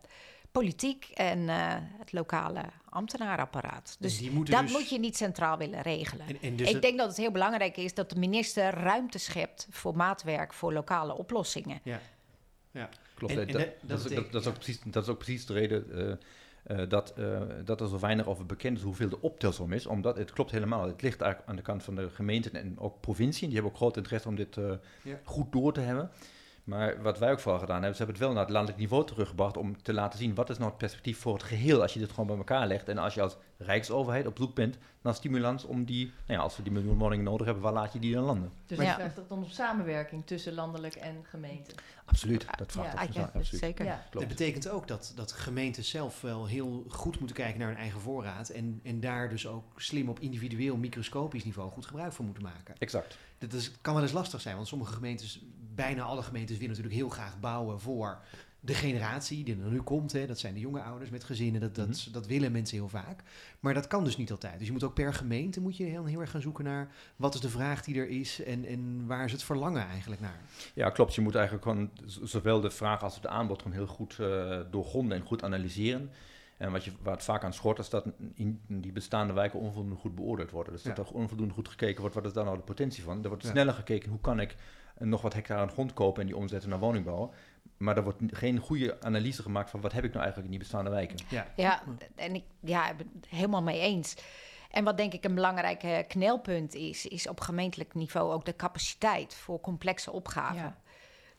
politiek 0.52 1.10
en 1.14 1.40
uh, 1.40 1.74
het 2.00 2.12
lokale 2.12 2.64
ambtenaarapparaat. 2.90 3.96
Dus 4.00 4.20
dat 4.20 4.62
dus... 4.62 4.72
moet 4.72 4.90
je 4.90 5.00
niet 5.00 5.18
centraal 5.18 5.58
willen 5.58 5.82
regelen. 5.82 6.28
En, 6.28 6.38
en 6.42 6.56
dus 6.56 6.68
Ik 6.68 6.74
het... 6.74 6.82
denk 6.82 6.98
dat 6.98 7.08
het 7.08 7.18
heel 7.18 7.32
belangrijk 7.32 7.78
is 7.78 7.94
dat 7.94 8.10
de 8.10 8.20
minister 8.20 8.74
ruimte 8.74 9.18
schept 9.18 9.68
voor 9.70 9.96
maatwerk 9.96 10.54
voor 10.54 10.74
lokale 10.74 11.18
oplossingen. 11.18 11.80
Ja, 11.84 12.00
ja. 12.72 12.90
klopt. 13.16 13.34
En, 13.34 13.48
dat, 13.48 13.48
dat, 13.82 14.10
dat, 14.10 14.32
dat, 14.32 14.42
is 14.42 14.48
ook 14.48 14.54
precies, 14.54 14.80
dat 14.86 15.04
is 15.04 15.10
ook 15.10 15.18
precies 15.18 15.46
de 15.46 15.54
reden. 15.54 15.86
Uh, 15.90 16.14
uh, 16.68 16.90
dat, 16.90 17.14
uh, 17.18 17.42
dat 17.66 17.82
er 17.82 17.88
zo 17.88 18.00
weinig 18.00 18.28
over 18.28 18.46
bekend 18.46 18.78
is 18.78 18.84
hoeveel 18.84 19.10
de 19.10 19.22
optelsom 19.22 19.74
is. 19.74 19.86
Omdat 19.86 20.18
het 20.18 20.32
klopt 20.32 20.52
helemaal. 20.52 20.88
Het 20.88 21.02
ligt 21.02 21.22
eigenlijk 21.22 21.52
aan 21.52 21.56
de 21.56 21.62
kant 21.62 21.84
van 21.84 21.96
de 21.96 22.10
gemeenten 22.10 22.54
en 22.54 22.80
ook 22.80 23.02
provincie. 23.02 23.46
Die 23.46 23.54
hebben 23.54 23.72
ook 23.72 23.78
groot 23.78 23.98
interesse 23.98 24.28
om 24.28 24.36
dit 24.36 24.58
uh, 24.58 24.72
ja. 25.04 25.20
goed 25.24 25.52
door 25.52 25.74
te 25.74 25.80
hebben. 25.80 26.12
Maar 26.64 27.02
wat 27.02 27.20
wij 27.20 27.32
ook 27.32 27.40
vooral 27.40 27.60
gedaan 27.60 27.76
hebben, 27.76 27.96
ze 27.96 28.04
hebben 28.04 28.16
het 28.16 28.26
wel 28.26 28.34
naar 28.34 28.44
het 28.44 28.54
landelijk 28.54 28.80
niveau 28.80 29.06
teruggebracht 29.06 29.58
om 29.58 29.82
te 29.82 29.94
laten 29.94 30.20
zien 30.20 30.36
wat 30.36 30.50
is 30.50 30.58
nou 30.58 30.70
het 30.70 30.78
perspectief 30.78 31.20
voor 31.20 31.34
het 31.34 31.44
geheel 31.44 31.82
als 31.82 31.94
je 31.94 32.00
dit 32.00 32.10
gewoon 32.10 32.28
bij 32.28 32.38
elkaar 32.38 32.68
legt. 32.68 32.90
En 32.90 32.98
als 32.98 33.14
je 33.14 33.22
als 33.22 33.38
rijksoverheid 33.58 34.28
op 34.28 34.38
zoek 34.38 34.56
bent 34.56 34.78
naar 35.02 35.16
stimulans 35.16 35.64
om 35.64 35.86
die, 35.86 36.06
nou 36.06 36.40
ja, 36.40 36.40
als 36.40 36.58
we 36.58 36.64
die 36.64 36.72
miljoen 36.72 36.98
woningen 36.98 37.26
nodig 37.26 37.46
hebben, 37.46 37.64
waar 37.64 37.74
laat 37.74 37.94
je 37.94 38.00
die 38.00 38.14
dan 38.14 38.24
landen? 38.24 38.52
Dus 38.66 38.78
je 38.78 38.84
vraagt 38.84 39.16
het 39.16 39.30
dan 39.30 39.38
om 39.38 39.50
samenwerking 39.50 40.26
tussen 40.26 40.54
landelijk 40.54 40.96
en 40.96 41.16
gemeente? 41.24 41.72
Absoluut, 42.06 42.46
dat 42.58 42.72
vraagt 42.72 43.14
ja, 43.14 43.22
ja, 43.22 43.32
absoluut. 43.34 43.62
Zeker. 43.62 43.86
Ja. 43.86 44.06
Dat 44.12 44.28
betekent 44.28 44.70
ook 44.70 44.88
dat, 44.88 45.14
dat 45.16 45.32
gemeenten 45.32 45.84
zelf 45.84 46.22
wel 46.22 46.48
heel 46.48 46.86
goed 46.88 47.18
moeten 47.20 47.36
kijken 47.36 47.60
naar 47.60 47.68
hun 47.68 47.78
eigen 47.78 48.00
voorraad 48.00 48.50
en, 48.50 48.80
en 48.84 49.00
daar 49.00 49.30
dus 49.30 49.48
ook 49.48 49.82
slim 49.82 50.10
op 50.10 50.20
individueel 50.20 50.78
microscopisch 50.78 51.44
niveau 51.44 51.72
goed 51.72 51.86
gebruik 51.86 52.14
van 52.14 52.26
moeten 52.26 52.44
maken. 52.44 52.76
Exact. 52.78 53.18
Dat 53.38 53.54
is, 53.54 53.72
kan 53.82 53.94
wel 53.94 54.04
eens 54.04 54.12
lastig 54.12 54.42
zijn, 54.42 54.56
want 54.56 54.68
sommige 54.68 54.94
gemeentes, 54.94 55.42
bijna 55.84 56.04
alle 56.04 56.22
gemeentes 56.22 56.58
willen 56.58 56.70
natuurlijk 56.70 56.96
heel 56.96 57.10
graag 57.10 57.40
bouwen 57.40 57.80
voor 57.80 58.22
de 58.60 58.74
generatie 58.74 59.44
die 59.44 59.62
er 59.64 59.72
nu 59.72 59.82
komt. 59.82 60.12
Hè, 60.12 60.28
dat 60.28 60.40
zijn 60.40 60.54
de 60.54 60.60
jonge 60.60 60.82
ouders 60.82 61.10
met 61.10 61.24
gezinnen, 61.24 61.62
dat, 61.62 61.76
dat, 61.76 61.88
mm 61.88 61.94
-hmm. 61.94 62.14
dat 62.14 62.28
willen 62.28 62.52
mensen 62.52 62.78
heel 62.78 62.90
vaak. 62.90 63.24
Maar 63.60 63.74
dat 63.74 63.88
kan 63.88 64.04
dus 64.04 64.18
niet 64.18 64.32
altijd. 64.32 64.58
Dus 64.58 64.68
je 64.68 64.74
moet 64.74 64.84
ook 64.84 64.94
per 64.94 65.14
gemeente 65.14 65.62
moet 65.62 65.78
je 65.78 65.84
heel, 65.84 66.06
heel 66.06 66.20
erg 66.20 66.32
gaan 66.32 66.42
zoeken 66.42 66.64
naar 66.64 66.92
wat 67.16 67.34
is 67.34 67.40
de 67.40 67.50
vraag 67.50 67.84
die 67.84 67.96
er 67.96 68.10
is 68.10 68.44
en, 68.44 68.66
en 68.66 69.06
waar 69.06 69.26
is 69.26 69.32
het 69.32 69.44
verlangen 69.44 69.88
eigenlijk 69.88 70.22
naar. 70.22 70.42
Ja, 70.74 70.90
klopt. 70.90 71.16
Je 71.16 71.22
moet 71.22 71.36
eigenlijk 71.36 71.66
gewoon 71.66 71.90
zowel 72.06 72.62
de 72.62 72.72
vraag 72.72 73.04
als 73.04 73.16
het 73.16 73.28
aanbod 73.28 73.62
gewoon 73.62 73.78
heel 73.78 73.88
goed 73.88 74.18
uh, 74.22 74.60
doorgronden 74.72 75.18
en 75.18 75.26
goed 75.26 75.44
analyseren. 75.44 76.12
En 76.58 76.72
wat 76.72 76.84
je, 76.84 76.92
waar 77.02 77.14
het 77.14 77.24
vaak 77.24 77.44
aan 77.44 77.54
schort, 77.54 77.80
is 77.80 77.90
dat 77.90 78.06
in 78.34 78.62
die 78.68 78.92
bestaande 78.92 79.34
wijken 79.34 79.60
onvoldoende 79.60 79.96
goed 79.96 80.16
beoordeeld 80.16 80.52
worden. 80.52 80.74
Dus 80.74 80.84
ja. 80.84 80.94
dat 80.94 81.10
er 81.10 81.16
onvoldoende 81.16 81.54
goed 81.54 81.68
gekeken 81.68 82.02
wordt, 82.02 82.16
wat 82.16 82.26
is 82.26 82.34
daar 82.34 82.46
nou 82.46 82.58
de 82.58 82.64
potentie 82.64 83.04
van? 83.04 83.24
Er 83.24 83.30
wordt 83.30 83.44
ja. 83.44 83.50
sneller 83.50 83.74
gekeken, 83.74 84.10
hoe 84.10 84.20
kan 84.20 84.40
ik 84.40 84.56
nog 85.10 85.22
wat 85.22 85.34
hectare 85.34 85.62
aan 85.62 85.72
grond 85.72 85.94
kopen 85.94 86.22
en 86.22 86.28
die 86.28 86.38
omzetten 86.38 86.70
naar 86.70 86.80
woningbouw. 86.80 87.34
Maar 87.78 87.98
er 87.98 88.04
wordt 88.04 88.22
geen 88.28 88.60
goede 88.60 89.02
analyse 89.02 89.42
gemaakt 89.42 89.70
van 89.70 89.82
wat 89.82 89.92
heb 89.92 90.04
ik 90.04 90.10
nou 90.14 90.24
eigenlijk 90.24 90.54
in 90.54 90.60
die 90.60 90.68
bestaande 90.68 90.90
wijken. 90.90 91.18
Ja, 91.30 91.48
ja 91.56 91.84
en 92.16 92.36
ik 92.36 92.44
ja, 92.60 92.94
ben 92.94 93.12
het 93.16 93.30
helemaal 93.30 93.62
mee 93.62 93.80
eens. 93.80 94.16
En 94.72 94.84
wat 94.84 94.98
denk 94.98 95.14
ik 95.14 95.24
een 95.24 95.36
belangrijk 95.36 95.84
eh, 95.84 95.98
knelpunt 96.08 96.74
is, 96.74 97.06
is 97.06 97.28
op 97.28 97.40
gemeentelijk 97.40 97.94
niveau 97.94 98.34
ook 98.34 98.46
de 98.46 98.56
capaciteit 98.56 99.36
voor 99.36 99.60
complexe 99.60 100.12
opgaven. 100.12 100.62
Ja. 100.62 100.78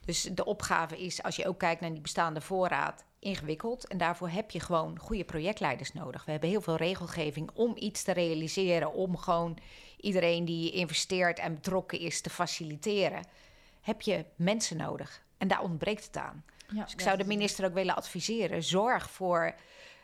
Dus 0.05 0.23
de 0.23 0.45
opgave 0.45 0.99
is, 0.99 1.23
als 1.23 1.37
je 1.37 1.49
ook 1.49 1.59
kijkt 1.59 1.81
naar 1.81 1.93
die 1.93 2.01
bestaande 2.01 2.41
voorraad, 2.41 3.05
ingewikkeld. 3.19 3.87
En 3.87 3.99
daarvoor 3.99 4.29
heb 4.29 4.51
je 4.51 4.61
gewoon 4.61 4.99
goede 4.99 5.25
projectleiders 5.25 5.93
nodig. 5.93 6.25
We 6.25 6.31
hebben 6.31 6.49
heel 6.49 6.61
veel 6.61 6.77
regelgeving 6.77 7.51
om 7.55 7.73
iets 7.77 8.03
te 8.03 8.13
realiseren, 8.13 8.93
om 8.93 9.17
gewoon 9.17 9.59
iedereen 10.01 10.45
die 10.45 10.71
investeert 10.71 11.39
en 11.39 11.55
betrokken 11.55 11.99
is 12.01 12.21
te 12.21 12.31
faciliteren. 12.31 13.23
Heb 13.83 14.01
je 14.01 14.25
mensen 14.37 14.77
nodig. 14.77 15.23
En 15.39 15.49
daar 15.49 15.63
ontbreekt 15.63 16.05
het 16.05 16.17
aan. 16.17 16.45
Ja, 16.69 16.83
Dus 16.83 16.93
ik 16.93 17.01
zou 17.01 17.17
de 17.17 17.25
minister 17.25 17.65
ook 17.65 17.75
willen 17.75 17.97
adviseren: 17.97 18.63
zorg 18.63 19.11
voor 19.11 19.55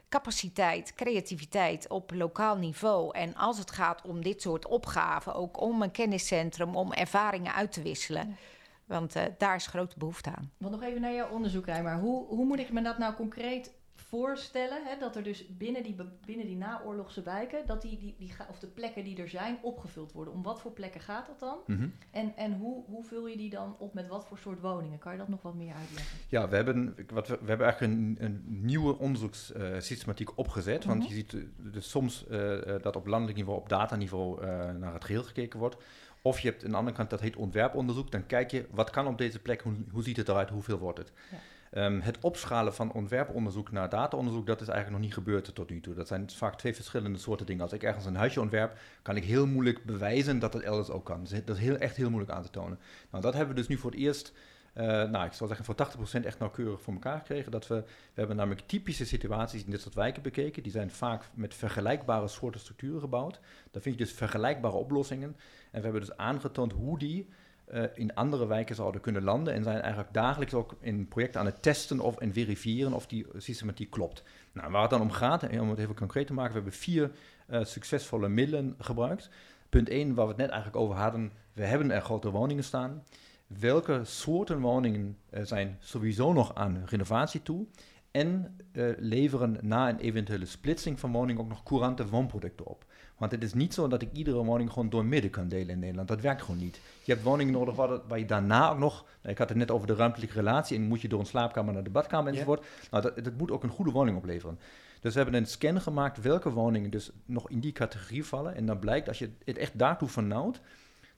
capaciteit, 0.09 0.95
creativiteit 0.95 1.89
op 1.89 2.13
lokaal 2.15 2.57
niveau. 2.57 3.15
En 3.17 3.35
als 3.35 3.59
het 3.59 3.71
gaat 3.71 4.03
om 4.03 4.23
dit 4.23 4.43
soort 4.43 4.67
opgaven, 4.67 5.35
ook 5.35 5.61
om 5.61 5.83
een 5.83 5.91
kenniscentrum, 5.91 6.77
om 6.77 6.93
ervaringen 6.93 7.55
uit 7.55 7.73
te 7.73 7.83
wisselen. 7.83 8.37
Want 8.85 9.17
eh, 9.17 9.23
daar 9.39 9.55
is 9.55 9.67
grote 9.67 9.99
behoefte 9.99 10.31
aan. 10.37 10.53
Want 10.57 10.73
nog 10.73 10.83
even 10.83 11.01
naar 11.01 11.15
jouw 11.15 11.29
onderzoek, 11.29 11.67
Rijmer. 11.67 11.99
Hoe, 11.99 12.27
hoe 12.27 12.45
moet 12.45 12.59
ik 12.59 12.73
me 12.73 12.83
dat 12.83 12.99
nou 12.99 13.15
concreet 13.15 13.73
voorstellen? 14.09 14.85
Hè? 14.85 14.99
Dat 14.99 15.17
er 15.17 15.23
dus 15.23 15.47
binnen 15.57 15.83
die, 15.83 15.97
binnen 16.27 16.47
die 16.47 16.57
naoorlogse 16.57 17.23
wijken, 17.23 17.67
dat 17.67 17.83
die, 17.83 17.99
die, 17.99 18.15
die, 18.19 18.33
of 18.51 18.59
de 18.59 18.67
plekken 18.67 19.05
die 19.05 19.17
er 19.23 19.29
zijn, 19.29 19.59
opgevuld 19.63 20.13
worden. 20.13 20.35
Om 20.35 20.43
wat 20.43 20.61
voor 20.61 20.73
plekken 20.73 21.01
gaat 21.01 21.27
dat 21.27 21.39
dan? 21.41 21.59
Mhm. 21.67 21.89
En, 22.11 22.37
en 22.37 22.53
hoe, 22.57 22.85
hoe 22.87 23.05
vul 23.05 23.27
je 23.27 23.37
die 23.37 23.51
dan 23.51 23.77
op 23.79 23.95
met 23.95 24.09
wat 24.09 24.27
voor 24.27 24.39
soort 24.39 24.61
woningen? 24.61 24.99
Kan 24.99 25.13
je 25.13 25.19
dat 25.19 25.29
nog 25.29 25.43
wat 25.43 25.55
meer 25.55 25.75
uitleggen? 25.75 26.19
Ja, 26.29 26.49
we 26.49 26.57
hebben, 26.57 26.95
wat 27.13 27.29
we, 27.29 27.39
we 27.41 27.49
hebben 27.49 27.67
eigenlijk 27.67 27.99
een, 27.99 28.17
een 28.21 28.43
nieuwe 28.47 28.99
onderzoekssystematiek 28.99 30.39
opgezet. 30.39 30.85
Want 30.85 30.99
Mhm. 30.99 31.09
je 31.09 31.15
ziet 31.15 31.35
eh, 31.35 31.41
dus 31.57 31.91
soms 31.91 32.27
eh, 32.27 32.75
eh, 32.75 32.83
dat 32.83 32.97
op 32.97 33.07
landelijk 33.07 33.37
niveau, 33.39 33.59
op 33.59 33.69
dataniveau 33.69 34.43
eh, 34.43 34.71
naar 34.71 34.93
het 34.95 35.05
geheel 35.05 35.23
gekeken 35.23 35.59
wordt. 35.59 35.77
Of 36.23 36.41
je 36.41 36.49
hebt 36.49 36.65
aan 36.65 36.71
de 36.71 36.77
andere 36.77 36.97
kant, 36.97 37.11
dat 37.11 37.21
heet 37.21 37.37
ontwerponderzoek. 37.37 38.11
Dan 38.11 38.27
kijk 38.27 38.51
je, 38.51 38.67
wat 38.71 38.91
kan 38.91 39.07
op 39.07 39.19
deze 39.19 39.39
plek, 39.39 39.61
hoe, 39.63 39.75
hoe 39.91 40.03
ziet 40.03 40.17
het 40.17 40.29
eruit, 40.29 40.51
hoeveel 40.51 40.79
wordt 40.79 40.99
het? 40.99 41.13
Ja. 41.31 41.37
Ehm, 41.71 42.01
het 42.01 42.19
opschalen 42.21 42.75
van 42.75 42.93
ontwerponderzoek 42.93 43.71
naar 43.71 43.89
dataonderzoek, 43.89 44.47
dat 44.47 44.61
is 44.61 44.69
eigenlijk 44.69 44.97
nog 44.99 45.07
niet 45.07 45.17
gebeurd 45.19 45.55
tot 45.55 45.71
nu 45.71 45.81
toe. 45.81 45.95
Dat 45.95 46.09
zijn 46.09 46.31
vaak 46.31 46.57
twee 46.57 46.75
verschillende 46.75 47.19
soorten 47.19 47.47
dingen. 47.47 47.63
Als 47.63 47.73
ik 47.73 47.83
ergens 47.83 48.05
een 48.05 48.17
huisje 48.17 48.41
ontwerp, 48.41 48.79
kan 49.03 49.17
ik 49.17 49.25
heel 49.25 49.47
moeilijk 49.47 49.85
bewijzen 49.85 50.39
dat 50.39 50.53
het 50.53 50.63
elders 50.63 50.91
ook 50.91 51.05
kan. 51.05 51.21
Dus 51.21 51.45
dat 51.45 51.57
is 51.57 51.63
heel, 51.63 51.77
echt 51.77 51.97
heel 51.97 52.11
moeilijk 52.11 52.33
aan 52.33 52.43
te 52.43 52.51
tonen. 52.51 52.79
Nou, 53.11 53.23
dat 53.23 53.35
hebben 53.35 53.55
we 53.55 53.61
dus 53.61 53.69
nu 53.69 53.77
voor 53.77 53.91
het 53.91 54.01
eerst 54.01 54.33
eh, 54.79 54.87
nou, 54.87 55.27
ik 55.27 55.33
zou 55.33 55.49
zeggen 55.49 55.65
voor 55.65 55.75
80% 56.21 56.25
echt 56.25 56.39
nauwkeurig 56.39 56.81
voor 56.81 56.93
elkaar 56.93 57.19
gekregen. 57.19 57.51
Dat 57.51 57.67
we, 57.67 57.75
we 57.85 58.15
hebben 58.15 58.37
namelijk 58.37 58.67
typische 58.67 59.07
situaties 59.07 59.65
in 59.65 59.71
dit 59.71 59.81
soort 59.81 59.95
wijken 59.95 60.23
bekeken. 60.23 60.63
Die 60.63 60.73
zijn 60.73 60.91
vaak 60.91 61.31
met 61.35 61.55
vergelijkbare 61.55 62.29
soorten 62.29 62.61
structuren 62.61 63.01
gebouwd. 63.01 63.41
Daar 63.71 63.83
vind 63.83 63.99
je 63.99 64.05
dus 64.05 64.13
vergelijkbare 64.13 64.77
oplossingen. 64.77 65.37
En 65.71 65.79
we 65.79 65.83
hebben 65.83 66.01
dus 66.01 66.17
aangetoond 66.17 66.73
hoe 66.73 66.99
die 66.99 67.29
eh, 67.71 67.83
in 67.95 68.15
andere 68.15 68.47
wijken 68.47 68.75
zouden 68.75 69.01
kunnen 69.01 69.23
landen. 69.23 69.55
En 69.55 69.63
zijn 69.63 69.81
eigenlijk 69.81 70.15
dagelijks 70.15 70.55
ook 70.55 70.77
in 70.81 71.09
projecten 71.09 71.41
aan 71.41 71.47
het 71.47 71.63
testen 71.63 72.01
of 72.01 72.17
en 72.17 72.33
verifiëren 72.33 72.93
of 72.93 73.07
die 73.07 73.27
systematiek 73.37 73.91
klopt. 73.91 74.23
Nou, 74.53 74.71
waar 74.71 74.81
het 74.81 74.91
dan 74.91 75.01
om 75.01 75.11
gaat, 75.11 75.43
en 75.43 75.61
om 75.61 75.71
het 75.71 75.79
even 75.79 75.95
concreet 75.95 76.27
te 76.27 76.33
maken, 76.33 76.53
we 76.53 76.59
hebben 76.59 76.79
vier 76.79 77.11
eh, 77.47 77.65
succesvolle 77.65 78.29
middelen 78.29 78.75
gebruikt. 78.79 79.31
Punt 79.69 79.89
1, 79.89 80.15
waar 80.15 80.25
we 80.25 80.31
het 80.31 80.41
net 80.41 80.51
eigenlijk 80.51 80.83
over 80.83 80.97
hadden, 80.97 81.33
we 81.53 81.65
hebben 81.65 81.91
er 81.91 82.01
grote 82.01 82.31
woningen 82.31 82.65
staan. 82.65 83.03
Welke 83.47 84.01
soorten 84.05 84.61
woningen 84.61 85.19
eh, 85.31 85.45
zijn 85.45 85.77
sowieso 85.81 86.33
nog 86.33 86.55
aan 86.55 86.83
renovatie 86.87 87.43
toe? 87.43 87.67
En 88.11 88.57
leveren 88.99 89.59
na 89.63 89.89
een 89.89 89.99
eventuele 89.99 90.47
splitsing 90.47 91.01
van 91.01 91.13
woningen 91.13 91.43
ook 91.43 91.49
nog 91.49 91.63
courante 91.63 92.09
woonproducten 92.09 92.67
op. 92.67 92.85
Want 93.19 93.33
het 93.33 93.43
is 93.43 93.55
niet 93.55 93.75
zo 93.75 93.89
dat 93.89 94.03
ik 94.03 94.13
iedere 94.13 94.45
woning 94.45 94.73
gewoon 94.73 94.89
door 94.89 95.05
midden 95.05 95.31
kan 95.31 95.49
delen 95.49 95.69
in 95.69 95.79
Nederland. 95.79 96.09
Dat 96.09 96.21
werkt 96.21 96.43
gewoon 96.43 96.61
niet. 96.61 96.81
Je 97.03 97.13
hebt 97.13 97.25
woningen 97.25 97.53
nodig 97.53 97.75
waar, 97.75 98.19
je 98.19 98.25
daarna 98.25 98.71
ook 98.71 98.79
nog... 98.79 99.05
nou, 99.21 99.33
ik 99.33 99.39
had 99.39 99.49
het 99.49 99.59
net 99.59 99.71
over 99.71 99.87
de 99.87 99.95
ruimtelijke 99.95 100.35
relatie... 100.35 100.77
en 100.77 100.83
moet 100.83 101.01
je 101.01 101.09
door 101.09 101.21
een 101.21 101.27
slaapkamer 101.27 101.75
naar 101.75 101.85
de 101.85 101.91
badkamer 101.91 102.33
enzovoort. 102.33 102.67
Nou, 102.91 103.03
dat, 103.03 103.25
dat 103.25 103.37
moet 103.37 103.51
ook 103.51 103.63
een 103.63 103.71
goede 103.71 103.91
woning 103.91 104.17
opleveren. 104.17 104.59
Dus 105.01 105.15
we 105.15 105.21
hebben 105.21 105.41
een 105.41 105.47
scan 105.47 105.81
gemaakt 105.81 106.21
welke 106.21 106.51
woningen 106.51 106.91
dus 106.91 107.11
nog 107.25 107.51
in 107.51 107.61
die 107.61 107.73
categorie 107.73 108.25
vallen. 108.25 108.55
En 108.55 108.67
dan 108.67 108.79
blijkt, 108.79 109.09
als 109.09 109.19
je 109.19 109.31
het 109.45 109.59
echt 109.59 109.79
daartoe 109.79 110.09
vernauwt... 110.09 110.61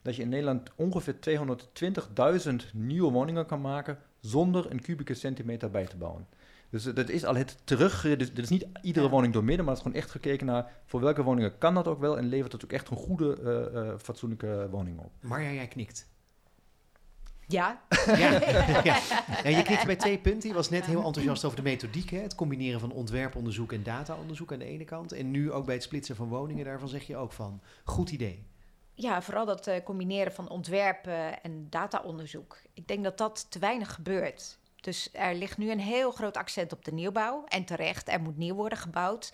dat 0.02 0.16
je 0.16 0.22
in 0.22 0.28
Nederland 0.28 0.70
ongeveer 0.74 1.14
220.000 2.50 2.54
nieuwe 2.72 3.10
woningen 3.10 3.46
kan 3.46 3.60
maken... 3.60 3.98
zonder 4.20 4.70
een 4.70 4.80
kubieke 4.80 5.14
centimeter 5.14 5.70
bij 5.70 5.86
te 5.86 5.96
bouwen. 5.96 6.26
Dus 6.70 6.87
eh, 6.87 6.94
dat 6.94 7.09
is 7.09 7.24
al 7.24 7.37
het 7.37 7.56
terug. 7.64 8.02
Dus, 8.02 8.16
dit 8.35 8.38
is 8.38 8.48
niet 8.48 8.66
iedere 8.83 9.04
Ja. 9.06 9.11
woning 9.12 9.33
door 9.33 9.44
midden, 9.44 9.64
maar 9.64 9.74
het 9.74 9.83
is 9.85 9.90
gewoon 9.90 10.02
echt 10.02 10.12
gekeken 10.12 10.46
naar 10.46 10.72
voor 10.87 11.00
welke 11.00 11.22
woningen 11.22 11.59
kan 11.59 11.74
dat 11.74 11.87
ook 11.87 12.00
wel 12.00 12.18
en 12.18 12.28
levert 12.28 12.52
het 12.52 12.64
ook 12.64 12.72
echt 12.72 12.90
een 12.90 12.96
goede, 12.96 13.37
eh, 13.42 13.88
eh, 13.88 13.98
fatsoenlijke 13.98 14.68
woning 14.70 14.98
op. 14.98 15.12
Marja, 15.20 15.50
jij 15.50 15.68
knikt. 15.68 16.09
Ja, 17.46 17.80
Ja, 18.06 18.30
je 19.56 19.62
knikte 19.64 19.87
bij 19.87 19.96
twee 19.96 20.18
punten. 20.18 20.48
Je 20.48 20.54
was 20.54 20.68
net 20.70 20.85
heel 20.87 21.04
enthousiast 21.04 21.44
over 21.44 21.56
de 21.56 21.62
methodiek. 21.62 22.11
Hè? 22.11 22.18
Het 22.18 22.35
combineren 22.35 22.80
van 22.80 22.92
ontwerponderzoek 22.92 23.72
en 23.72 23.83
dataonderzoek 23.83 24.52
aan 24.52 24.59
de 24.59 24.64
ene 24.64 24.85
kant. 24.85 25.12
En 25.12 25.30
nu 25.30 25.52
ook 25.52 25.64
bij 25.66 25.74
het 25.74 25.83
splitsen 25.85 26.16
van 26.16 26.28
woningen. 26.28 26.64
Daarvan 26.64 26.88
zeg 26.88 27.02
je 27.02 27.16
ook 27.16 27.33
van, 27.33 27.61
goed 27.85 28.11
idee. 28.11 28.46
ja 28.94 29.22
vooral 29.22 29.46
dat 29.46 29.66
eh, 29.66 29.85
combineren 29.85 30.33
van 30.33 30.48
ontwerpen 30.48 31.42
en 31.42 31.66
dataonderzoek. 31.70 32.59
Ik 32.74 32.88
denk 32.88 33.04
dat 33.04 33.18
dat 33.18 33.46
te 33.50 33.59
weinig 33.59 33.94
gebeurt. 33.94 34.59
Dus 34.80 35.08
er 35.12 35.34
ligt 35.34 35.58
nu 35.58 35.70
een 35.70 35.80
heel 35.80 36.10
groot 36.10 36.36
accent 36.36 36.72
op 36.72 36.84
de 36.84 36.92
nieuwbouw. 36.92 37.44
En 37.48 37.64
terecht, 37.64 38.08
er 38.08 38.20
moet 38.20 38.36
nieuw 38.36 38.54
worden 38.54 38.78
gebouwd. 38.78 39.30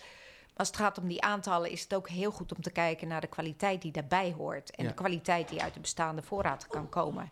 Maar 0.47 0.57
als 0.67 0.69
het 0.69 0.77
gaat 0.77 0.99
om 0.99 1.09
die 1.09 1.23
aantallen, 1.23 1.71
is 1.71 1.83
het 1.83 1.95
ook 1.95 2.09
heel 2.09 2.31
goed 2.31 2.55
om 2.55 2.63
te 2.63 2.71
kijken 2.71 3.09
naar 3.09 3.21
de 3.21 3.27
kwaliteit 3.27 3.83
die 3.83 3.93
daarbij 3.93 4.33
hoort. 4.37 4.71
En 4.71 4.83
Ja. 4.85 4.89
de 4.91 4.95
kwaliteit 4.97 5.49
die 5.49 5.63
uit 5.63 5.75
de 5.75 5.81
bestaande 5.81 6.23
voorraad 6.23 6.67
kan 6.67 6.89
komen. 6.89 7.31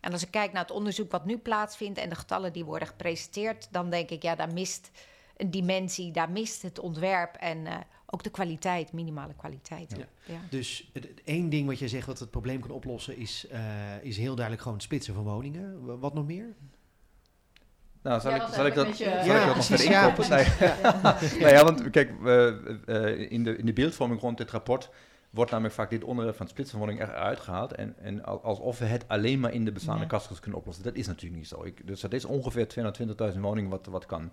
En 0.00 0.12
als 0.12 0.22
ik 0.22 0.30
kijk 0.30 0.52
naar 0.52 0.62
het 0.62 0.70
onderzoek 0.70 1.10
wat 1.10 1.24
nu 1.24 1.38
plaatsvindt 1.38 1.98
en 1.98 2.08
de 2.08 2.14
getallen 2.14 2.52
die 2.52 2.64
worden 2.64 2.88
gepresenteerd, 2.88 3.68
dan 3.70 3.90
denk 3.90 4.10
ik, 4.10 4.22
ja, 4.22 4.34
daar 4.34 4.52
mist 4.52 4.90
een 5.36 5.50
dimensie, 5.50 6.10
daar 6.12 6.30
mist 6.30 6.62
het 6.62 6.78
ontwerp 6.78 7.34
en 7.34 7.66
eh, 7.66 7.76
ook 8.06 8.22
de 8.22 8.30
kwaliteit, 8.30 8.92
minimale 8.92 9.34
kwaliteit. 9.34 9.94
Ja. 9.98 10.06
Ja. 10.24 10.40
Dus 10.50 10.90
het, 10.92 11.04
het 11.08 11.22
één 11.24 11.48
ding 11.48 11.66
wat 11.66 11.78
je 11.78 11.88
zegt 11.88 12.06
wat 12.06 12.18
het 12.18 12.30
probleem 12.30 12.60
kan 12.60 12.70
oplossen... 12.70 13.16
is, 13.16 13.46
eh, 13.46 14.02
is 14.02 14.16
heel 14.16 14.32
duidelijk 14.34 14.60
gewoon 14.62 14.76
het 14.76 14.86
splitsen 14.86 15.14
van 15.14 15.24
woningen. 15.24 15.98
Wat 16.00 16.14
nog 16.14 16.26
meer? 16.26 16.54
Nou, 18.06 18.20
zal, 18.20 18.30
Ja, 18.30 18.36
ik, 18.36 18.42
dat 18.42 18.54
zal 18.54 18.66
ik 18.66 18.74
dat, 18.74 18.96
zal 18.96 19.06
ik 19.06 19.54
nog 19.56 19.66
verder? 20.14 20.56
Nee. 20.60 21.40
nou 21.42 21.52
ja, 21.54 21.64
want 21.64 21.90
kijk, 21.90 22.10
eh, 22.24 23.30
in, 23.30 23.44
de, 23.44 23.56
in 23.56 23.66
de 23.66 23.72
beeldvorming 23.72 24.20
rond 24.20 24.38
dit 24.38 24.50
rapport 24.50 24.90
wordt 25.30 25.50
namelijk 25.50 25.74
vaak 25.74 25.90
dit 25.90 26.04
onderwerp 26.04 26.36
van 26.36 26.78
woningen 26.78 27.08
eruit 27.08 27.40
gehaald. 27.40 27.72
En, 27.72 27.94
en 27.98 28.24
al- 28.24 28.42
alsof 28.42 28.78
we 28.78 28.84
het 28.84 29.04
alleen 29.08 29.40
maar 29.40 29.52
in 29.52 29.64
de 29.64 29.72
bestaande 29.72 30.00
Nee. 30.00 30.08
kasters 30.08 30.40
kunnen 30.40 30.58
oplossen. 30.58 30.84
Dat 30.84 30.94
is 30.94 31.06
natuurlijk 31.06 31.36
niet 31.36 31.48
zo. 31.48 31.64
Ik, 31.64 31.86
dus 31.86 32.00
dat 32.00 32.12
is 32.12 32.24
ongeveer 32.24 32.66
220.000 33.34 33.38
woningen 33.40 33.70
wat, 33.70 33.86
wat 33.86 34.06
kan. 34.06 34.32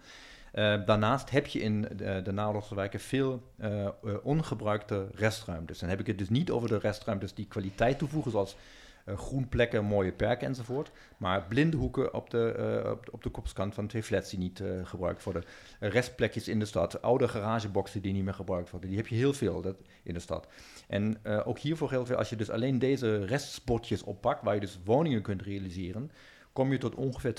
Eh, 0.51 0.75
daarnaast 0.85 1.29
heb 1.29 1.47
je 1.47 1.59
in 1.59 1.81
de, 1.95 2.21
de 2.23 2.31
naoorlogse 2.31 2.75
wijken 2.75 2.99
veel 2.99 3.43
eh, 3.57 3.85
eh, 3.85 3.91
ongebruikte 4.23 5.07
restruimtes. 5.15 5.79
Dan 5.79 5.89
heb 5.89 5.99
ik 5.99 6.07
het 6.07 6.17
dus 6.17 6.29
niet 6.29 6.51
over 6.51 6.69
de 6.69 6.77
restruimtes 6.77 7.33
die 7.33 7.47
kwaliteit 7.47 7.97
toevoegen, 7.97 8.31
zoals 8.31 8.51
eh, 8.51 8.59
groenplekken, 9.05 9.85
mooie 9.85 10.11
perken 10.11 10.47
enzovoort. 10.47 10.91
Maar 11.17 11.45
blinde 11.47 11.77
hoeken 11.77 12.13
op 12.13 12.29
de, 12.29 12.51
eh, 12.51 12.91
op, 12.91 13.05
de- 13.05 13.11
op 13.11 13.23
de 13.23 13.29
kopskant 13.29 13.73
van 13.73 13.87
twee 13.87 14.03
flats 14.03 14.29
die 14.29 14.39
niet 14.39 14.59
eh, 14.59 14.67
gebruikt 14.83 15.23
worden. 15.23 15.43
Eh, 15.79 15.89
restplekjes 15.89 16.47
in 16.47 16.59
de 16.59 16.65
stad, 16.65 17.01
oude 17.01 17.27
garageboxen 17.27 18.01
die 18.01 18.13
niet 18.13 18.23
meer 18.23 18.33
gebruikt 18.33 18.69
worden. 18.69 18.89
Die 18.89 18.97
heb 18.97 19.07
je 19.07 19.15
heel 19.15 19.33
veel 19.33 19.61
dat, 19.61 19.75
in 20.03 20.13
de 20.13 20.19
stad. 20.19 20.47
En 20.87 21.17
eh, 21.23 21.47
ook 21.47 21.59
hiervoor 21.59 21.89
geldt 21.89 22.07
weer, 22.09 22.17
als 22.17 22.29
je 22.29 22.35
dus 22.35 22.49
alleen 22.49 22.79
deze 22.79 23.25
restspotjes 23.25 24.03
oppakt, 24.03 24.43
waar 24.43 24.53
je 24.53 24.59
dus 24.59 24.79
woningen 24.85 25.21
kunt 25.21 25.41
realiseren, 25.41 26.11
kom 26.53 26.71
je 26.71 26.77
tot 26.77 26.95
ongeveer 26.95 27.33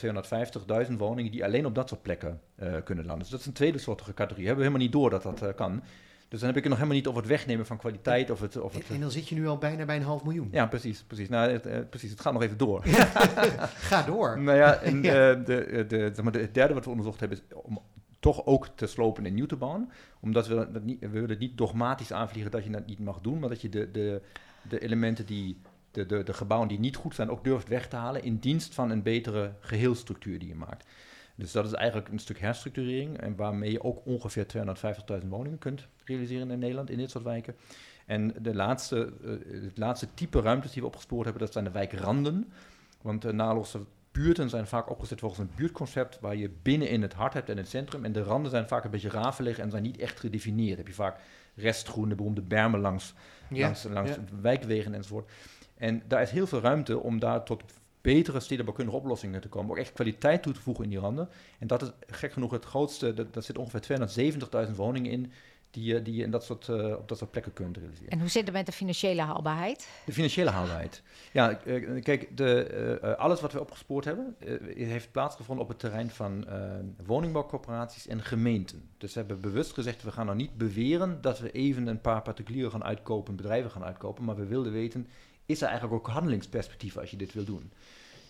250.000 0.87 0.93
woningen 0.99 1.33
die 1.33 1.45
alleen 1.45 1.67
op 1.67 1.75
dat 1.75 1.89
soort 1.89 2.03
plekken 2.03 2.41
eh, 2.55 2.75
kunnen 2.85 3.05
landen. 3.05 3.23
Dus 3.23 3.31
dat 3.31 3.41
is 3.41 3.47
een 3.47 3.53
tweede 3.53 3.79
soortige 3.79 4.15
categorie. 4.15 4.47
Hebben 4.47 4.65
we 4.65 4.71
helemaal 4.71 4.87
niet 4.93 5.01
door 5.01 5.11
dat 5.11 5.23
dat 5.23 5.43
eh, 5.43 5.55
kan. 5.57 5.83
Dus 6.35 6.43
dan 6.43 6.53
heb 6.53 6.63
ik 6.65 6.71
het 6.71 6.79
nog 6.79 6.83
helemaal 6.83 7.03
niet 7.03 7.13
over 7.13 7.21
het 7.21 7.31
wegnemen 7.31 7.67
van 7.67 7.77
kwaliteit 7.77 8.31
of 8.31 8.41
het... 8.41 8.61
Of 8.61 8.75
En, 8.75 8.79
het 8.81 8.89
en 8.89 9.01
dan 9.01 9.11
zit 9.11 9.29
je 9.29 9.35
nu 9.35 9.47
al 9.47 9.59
bijna 9.59 9.85
bij 9.85 9.97
een 9.97 10.03
half 10.03 10.25
miljoen. 10.25 10.49
ja, 10.53 10.67
precies. 10.67 11.03
precies. 11.03 11.29
Nou, 11.29 11.51
het, 11.51 11.67
eh, 11.67 11.79
precies. 11.91 12.11
Het 12.11 12.21
gaat 12.21 12.33
nog 12.33 12.43
even 12.43 12.57
door. 12.57 12.83
Ga 13.91 14.03
door. 14.03 14.41
Nou 14.41 14.59
ja, 14.59 14.75
en 14.75 15.03
Ja. 15.03 15.35
de, 15.35 15.85
de, 15.89 16.11
zeg 16.15 16.23
maar, 16.23 16.33
de, 16.33 16.39
het 16.39 16.55
derde 16.55 16.75
wat 16.75 16.85
we 16.85 16.91
onderzocht 16.91 17.21
hebben 17.21 17.39
is 17.39 17.57
om 17.57 17.79
toch 18.21 18.47
ook 18.47 18.69
te 18.75 18.87
slopen 18.87 19.27
en 19.27 19.35
nieuw 19.35 19.47
te 19.47 19.57
bouwen. 19.57 19.91
Omdat 20.21 20.47
we 20.47 20.55
dat 20.73 20.83
niet, 20.83 21.01
we 21.01 21.09
willen 21.09 21.29
het 21.29 21.39
niet 21.39 21.59
dogmatisch 21.59 22.13
aanvliegen 22.13 22.51
dat 22.51 22.65
je 22.65 22.71
dat 22.71 22.87
niet 22.87 23.01
mag 23.01 23.21
doen, 23.21 23.39
maar 23.39 23.49
dat 23.49 23.61
je 23.61 23.69
de, 23.69 23.91
de, 23.91 24.23
de 24.69 24.79
elementen 24.79 25.27
die, 25.27 25.61
de, 25.91 26.07
de, 26.07 26.23
de 26.23 26.33
gebouwen 26.33 26.69
die 26.69 26.79
niet 26.79 26.97
goed 26.97 27.15
zijn 27.15 27.31
ook 27.31 27.45
durft 27.45 27.69
weg 27.69 27.89
te 27.89 27.97
halen 27.97 28.23
in 28.23 28.37
dienst 28.37 28.75
van 28.75 28.91
een 28.91 29.03
betere 29.03 29.53
geheelstructuur 29.61 30.39
die 30.39 30.49
je 30.49 30.55
maakt. 30.55 30.87
Dus 31.35 31.53
dat 31.53 31.67
is 31.67 31.73
eigenlijk 31.73 32.09
een 32.09 32.19
stuk 32.19 32.39
herstructurering 32.39 33.19
en 33.19 33.37
waarmee 33.37 33.71
je 33.71 33.83
ook 33.83 34.07
ongeveer 34.07 34.47
250.000 35.23 35.29
woningen 35.29 35.59
kunt 35.59 35.89
realiseren 36.05 36.51
in 36.51 36.59
Nederland 36.59 36.91
in 36.91 36.99
dit 36.99 37.11
soort 37.11 37.25
wijken. 37.25 37.57
En 38.07 38.35
de 38.43 38.55
laatste, 38.55 39.13
eh, 39.25 39.63
het 39.63 39.79
laatste 39.79 40.09
type 40.15 40.41
ruimtes 40.41 40.73
die 40.73 40.83
we 40.83 40.89
opgespoord 40.89 41.25
hebben, 41.25 41.43
dat 41.43 41.53
zijn 41.53 41.65
de 41.65 41.71
wijkranden. 41.71 42.53
Want 43.03 43.23
de 43.23 43.33
naoorlogse 43.33 43.81
buurten 44.13 44.49
zijn 44.49 44.67
vaak 44.67 44.91
opgezet 44.91 45.21
volgens 45.21 45.41
een 45.41 45.51
buurtconcept 45.55 46.21
waar 46.21 46.37
je 46.37 46.51
binnenin 46.63 47.03
het 47.03 47.13
hart 47.13 47.33
hebt 47.33 47.49
en 47.49 47.57
het 47.57 47.69
centrum. 47.69 48.05
En 48.05 48.13
de 48.13 48.23
randen 48.23 48.51
zijn 48.51 48.69
vaak 48.69 48.85
een 48.85 48.91
beetje 48.91 49.09
rafelig 49.09 49.59
en 49.59 49.71
zijn 49.71 49.83
niet 49.83 49.99
echt 49.99 50.21
gedefinieerd. 50.21 50.77
heb 50.77 50.87
je 50.87 50.95
vaak 50.95 51.21
restgroen, 51.55 52.09
de 52.09 52.15
beroemde 52.15 52.43
bermen 52.43 52.81
langs, 52.81 53.15
langs, 53.49 53.85
langs 53.85 54.17
wijkwegen 54.41 54.95
enzovoort. 54.95 55.31
En 55.75 56.03
daar 56.09 56.23
is 56.23 56.31
heel 56.31 56.47
veel 56.47 56.61
ruimte 56.61 56.99
om 56.99 57.19
daar 57.19 57.45
tot 57.45 57.63
betere 58.05 58.41
stedenbouwkundige 58.41 58.99
oplossingen 58.99 59.41
te 59.41 59.49
komen. 59.49 59.71
Ook 59.71 59.77
echt 59.77 59.93
kwaliteit 59.93 60.43
toe 60.43 60.53
te 60.53 60.61
voegen 60.61 60.85
in 60.85 60.91
die 60.91 60.99
randen. 60.99 61.29
En 61.59 61.67
dat 61.67 61.83
is 61.83 61.91
gek 62.07 62.33
genoeg 62.33 62.51
het 62.51 62.65
grootste, 62.65 63.15
dat, 63.15 63.35
dat 63.35 63.45
zit 63.45 63.59
ongeveer 63.59 63.99
270.000 64.67 64.75
woningen 64.75 65.11
in 65.11 65.33
die, 65.71 66.03
die 66.03 66.15
je 66.15 66.23
in 66.23 66.31
dat 66.31 66.45
soort, 66.45 66.69
uh, 66.69 66.97
op 66.97 67.09
dat 67.09 67.19
soort 67.19 67.31
plekken 67.31 67.53
kunt 67.53 67.77
realiseren. 67.77 68.11
En 68.11 68.21
hoe 68.21 68.29
zit 68.29 68.45
het 68.45 68.53
met 68.53 68.67
de 68.67 68.73
financiële 68.73 69.23
haalbaarheid? 69.23 69.89
De 70.07 70.13
financiële 70.13 70.51
haalbaarheid. 70.51 71.03
Ja, 71.33 71.61
uh, 71.65 72.03
kijk, 72.03 72.37
de, 72.37 72.99
uh, 73.03 73.15
alles 73.15 73.41
wat 73.41 73.53
we 73.53 73.61
opgespoord 73.61 74.05
hebben, 74.05 74.37
heeft 74.75 75.13
plaatsgevonden 75.13 75.65
op 75.65 75.71
het 75.71 75.79
terrein 75.79 76.11
van 76.11 76.47
woningbouwcorporaties 77.07 78.07
en 78.07 78.23
gemeenten. 78.23 78.89
Dus 78.99 79.13
we 79.13 79.19
hebben 79.19 79.41
bewust 79.41 79.73
gezegd, 79.73 80.03
we 80.03 80.13
gaan 80.13 80.27
nou 80.27 80.39
niet 80.39 80.57
beweren 80.57 81.21
dat 81.21 81.39
we 81.39 81.51
even 81.51 81.87
een 81.87 82.01
paar 82.01 82.23
particulieren 82.23 82.71
gaan 82.71 82.85
uitkopen, 82.85 83.37
bedrijven 83.37 83.71
gaan 83.71 83.85
uitkopen, 83.85 84.25
maar 84.25 84.37
we 84.37 84.47
wilden 84.47 84.73
weten, 84.73 85.07
is 85.47 85.61
er 85.61 85.69
eigenlijk 85.69 86.01
ook 86.01 86.13
handelingsperspectief 86.13 86.97
als 86.97 87.11
je 87.11 87.17
dit 87.17 87.33
wil 87.33 87.45
doen? 87.45 87.73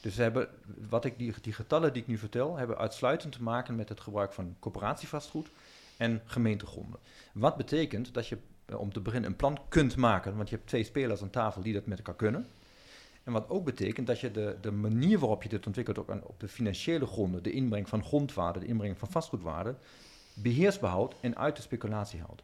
Dus 0.01 0.17
hebben, 0.17 0.49
wat 0.89 1.05
ik, 1.05 1.19
die, 1.19 1.35
die 1.41 1.53
getallen 1.53 1.93
die 1.93 2.03
ik 2.03 2.09
nu 2.09 2.19
vertel, 2.19 2.57
hebben 2.57 2.79
uitsluitend 2.79 3.33
te 3.33 3.43
maken 3.43 3.75
met 3.75 3.89
het 3.89 4.01
gebruik 4.01 4.33
van 4.33 4.57
coöperatievastgoed 4.61 5.49
en 5.97 6.23
gemeentegronden. 6.25 7.01
Wat 7.33 7.57
betekent 7.57 8.15
dat 8.15 8.27
je 8.27 8.39
eh, 8.65 8.81
om 8.81 8.93
te 8.93 9.01
beginnen 9.01 9.31
een 9.31 9.37
plan 9.37 9.59
kunt 9.69 9.97
maken, 9.97 10.37
want 10.37 10.49
je 10.49 10.55
hebt 10.55 10.69
twee 10.69 10.85
spelers 10.85 11.23
aan 11.23 11.31
tafel 11.31 11.63
die 11.63 11.73
dat 11.73 11.87
met 11.87 11.99
elkaar 11.99 12.15
kunnen. 12.15 12.47
En 13.25 13.33
wat 13.33 13.49
ook 13.49 13.65
betekent 13.65 14.07
dat 14.07 14.21
je 14.21 14.31
de, 14.31 14.57
de 14.61 14.71
manier 14.71 15.19
waarop 15.19 15.43
je 15.43 15.49
dit 15.49 15.67
ontwikkelt, 15.67 15.99
ook 15.99 16.11
aan, 16.11 16.23
op 16.25 16.41
de 16.41 16.49
financiële 16.49 17.07
gronden, 17.07 17.43
de 17.43 17.53
inbreng 17.53 17.89
van 17.89 18.05
grondwaarde, 18.05 18.59
de 18.59 18.67
inbreng 18.67 18.99
van 18.99 19.09
vastgoedwaarde, 19.11 19.75
beheersbaar 20.35 20.91
houdt 20.91 21.15
en 21.21 21.37
uit 21.37 21.57
de 21.57 21.63
speculatie 21.63 22.21
houdt. 22.21 22.43